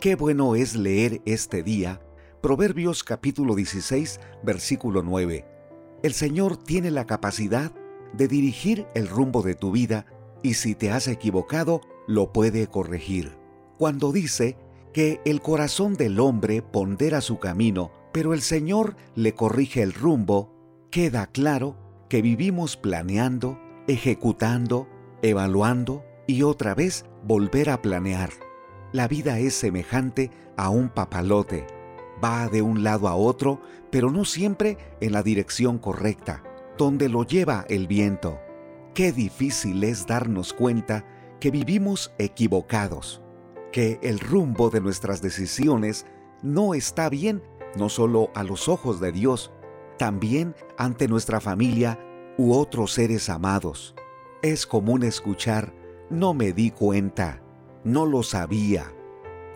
[0.00, 2.00] Qué bueno es leer este día
[2.40, 5.44] Proverbios capítulo 16, versículo 9.
[6.02, 7.70] El Señor tiene la capacidad
[8.12, 10.06] de dirigir el rumbo de tu vida
[10.42, 13.36] y si te has equivocado, lo puede corregir.
[13.78, 14.56] Cuando dice
[14.92, 20.56] que el corazón del hombre pondera su camino, pero el Señor le corrige el rumbo,
[20.90, 21.76] queda claro
[22.08, 24.88] que vivimos planeando, ejecutando,
[25.22, 28.30] evaluando y otra vez volver a planear.
[28.92, 31.66] La vida es semejante a un papalote.
[32.22, 33.60] Va de un lado a otro,
[33.90, 36.42] pero no siempre en la dirección correcta,
[36.76, 38.38] donde lo lleva el viento.
[38.94, 41.06] Qué difícil es darnos cuenta
[41.40, 43.22] que vivimos equivocados,
[43.72, 46.06] que el rumbo de nuestras decisiones
[46.42, 47.42] no está bien
[47.76, 49.50] no solo a los ojos de Dios,
[49.98, 51.98] también ante nuestra familia
[52.36, 53.94] u otros seres amados.
[54.42, 55.72] Es común escuchar,
[56.10, 57.41] no me di cuenta,
[57.84, 58.92] no lo sabía.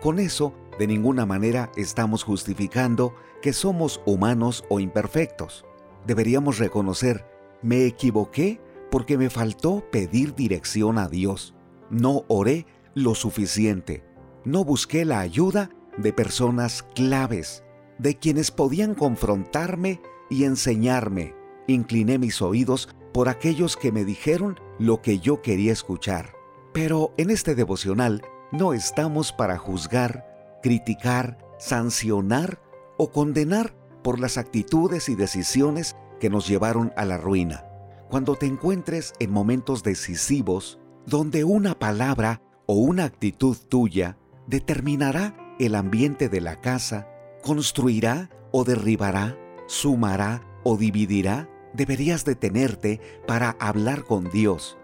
[0.01, 5.65] Con eso, de ninguna manera estamos justificando que somos humanos o imperfectos.
[6.05, 7.25] Deberíamos reconocer,
[7.61, 11.53] me equivoqué porque me faltó pedir dirección a Dios.
[11.89, 14.03] No oré lo suficiente.
[14.45, 17.63] No busqué la ayuda de personas claves,
[17.97, 21.35] de quienes podían confrontarme y enseñarme.
[21.67, 26.36] Incliné mis oídos por aquellos que me dijeron lo que yo quería escuchar.
[26.77, 28.21] Pero en este devocional
[28.51, 32.61] no estamos para juzgar, criticar, sancionar
[32.99, 33.73] o condenar
[34.03, 37.65] por las actitudes y decisiones que nos llevaron a la ruina.
[38.11, 40.77] Cuando te encuentres en momentos decisivos
[41.07, 47.07] donde una palabra o una actitud tuya determinará el ambiente de la casa,
[47.43, 49.35] construirá o derribará,
[49.65, 54.77] sumará o dividirá, deberías detenerte para hablar con Dios.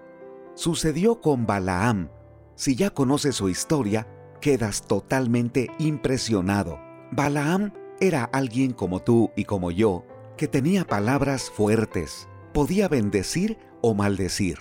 [0.56, 2.10] Sucedió con Balaam,
[2.56, 4.08] Si ya conoces su historia,
[4.40, 6.80] quedas totalmente impresionado.
[7.12, 10.06] Balaam era alguien como tú y como yo,
[10.38, 14.60] que tenía palabras fuertes, podía bendecir o maldecir.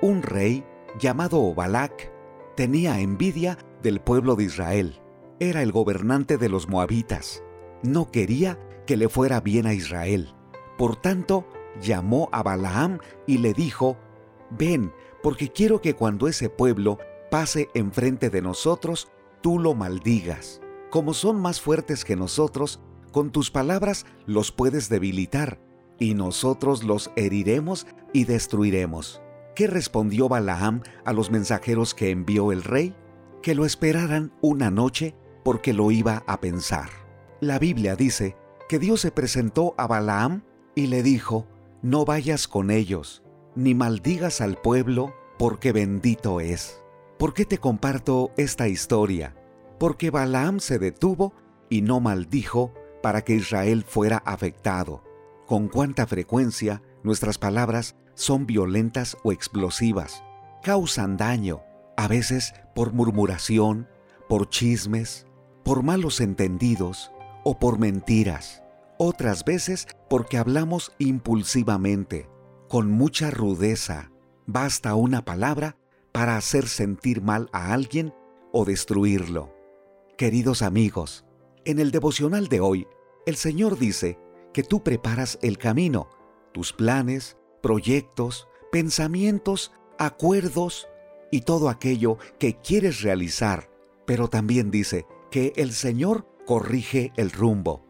[0.00, 0.64] Un rey
[0.98, 2.12] llamado Balak
[2.56, 5.00] tenía envidia del pueblo de Israel.
[5.38, 7.42] Era el gobernante de los moabitas.
[7.82, 10.34] No quería que le fuera bien a Israel.
[10.78, 11.46] Por tanto,
[11.80, 13.98] llamó a Balaam y le dijo,
[14.50, 14.92] Ven,
[15.26, 17.00] porque quiero que cuando ese pueblo
[17.32, 20.60] pase enfrente de nosotros, tú lo maldigas.
[20.88, 22.80] Como son más fuertes que nosotros,
[23.10, 25.58] con tus palabras los puedes debilitar,
[25.98, 29.20] y nosotros los heriremos y destruiremos.
[29.56, 32.94] ¿Qué respondió Balaam a los mensajeros que envió el rey?
[33.42, 36.88] Que lo esperaran una noche porque lo iba a pensar.
[37.40, 38.36] La Biblia dice
[38.68, 40.44] que Dios se presentó a Balaam
[40.76, 41.48] y le dijo,
[41.82, 43.24] no vayas con ellos,
[43.56, 46.82] ni maldigas al pueblo, porque bendito es.
[47.18, 49.34] ¿Por qué te comparto esta historia?
[49.78, 51.32] Porque Balaam se detuvo
[51.70, 52.72] y no maldijo
[53.02, 55.02] para que Israel fuera afectado.
[55.46, 60.22] Con cuánta frecuencia nuestras palabras son violentas o explosivas,
[60.62, 61.62] causan daño,
[61.96, 63.88] a veces por murmuración,
[64.28, 65.26] por chismes,
[65.64, 67.12] por malos entendidos
[67.44, 68.62] o por mentiras,
[68.98, 72.28] otras veces porque hablamos impulsivamente,
[72.68, 74.10] con mucha rudeza.
[74.46, 75.76] Basta una palabra
[76.12, 78.14] para hacer sentir mal a alguien
[78.52, 79.52] o destruirlo.
[80.16, 81.24] Queridos amigos,
[81.64, 82.86] en el devocional de hoy,
[83.26, 84.18] el Señor dice
[84.52, 86.08] que tú preparas el camino,
[86.52, 90.88] tus planes, proyectos, pensamientos, acuerdos
[91.30, 93.68] y todo aquello que quieres realizar,
[94.06, 97.84] pero también dice que el Señor corrige el rumbo.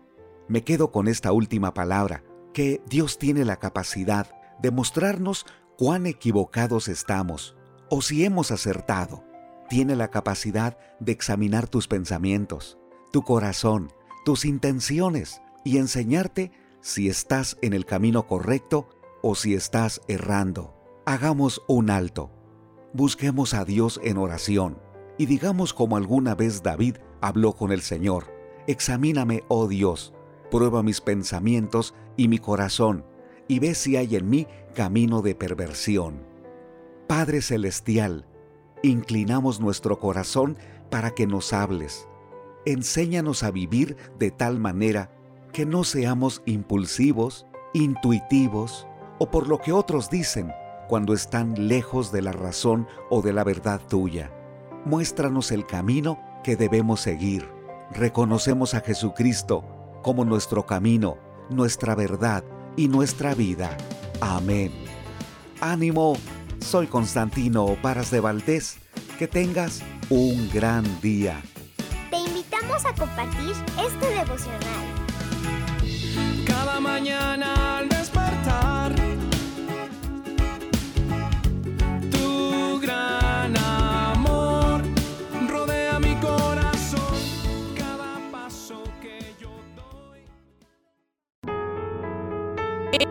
[0.48, 5.46] Me quedo con esta última palabra, que Dios tiene la capacidad de mostrarnos
[5.76, 7.56] cuán equivocados estamos
[7.90, 9.24] o si hemos acertado.
[9.68, 12.78] Tiene la capacidad de examinar tus pensamientos,
[13.12, 13.92] tu corazón,
[14.24, 18.88] tus intenciones y enseñarte si estás en el camino correcto
[19.22, 20.74] o si estás errando.
[21.04, 22.30] Hagamos un alto.
[22.92, 24.78] Busquemos a Dios en oración
[25.18, 28.32] y digamos como alguna vez David habló con el Señor.
[28.66, 30.14] Examíname, oh Dios,
[30.50, 33.04] prueba mis pensamientos y mi corazón,
[33.48, 36.20] y ve si hay en mí camino de perversión.
[37.06, 38.26] Padre Celestial,
[38.82, 40.56] inclinamos nuestro corazón
[40.90, 42.08] para que nos hables.
[42.64, 45.10] Enséñanos a vivir de tal manera
[45.52, 48.86] que no seamos impulsivos, intuitivos
[49.18, 50.52] o por lo que otros dicen
[50.88, 54.32] cuando están lejos de la razón o de la verdad tuya.
[54.84, 57.48] Muéstranos el camino que debemos seguir.
[57.92, 59.64] Reconocemos a Jesucristo
[60.02, 61.18] como nuestro camino,
[61.50, 62.44] nuestra verdad
[62.76, 63.76] y nuestra vida.
[64.20, 64.72] Amén.
[65.60, 66.16] Ánimo,
[66.60, 68.78] soy Constantino Paras de Valdés.
[69.18, 71.40] Que tengas un gran día.
[72.10, 73.54] Te invitamos a compartir
[73.86, 74.86] este devocional.
[76.46, 78.94] Cada mañana al despertar,
[82.10, 83.25] tu gran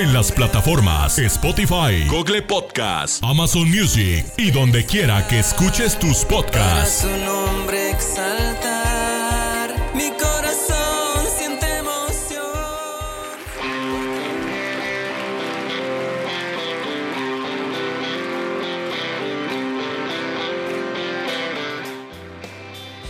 [0.00, 0.08] Para.
[0.08, 7.02] En las plataformas Spotify, Google Podcast, Amazon Music y donde quiera que escuches tus podcasts.
[7.02, 9.74] Su nombre exaltar.
[9.94, 12.44] Mi corazón siente emoción.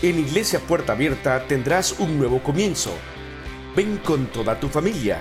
[0.03, 2.93] En Iglesia Puerta Abierta tendrás un nuevo comienzo.
[3.77, 5.21] Ven con toda tu familia,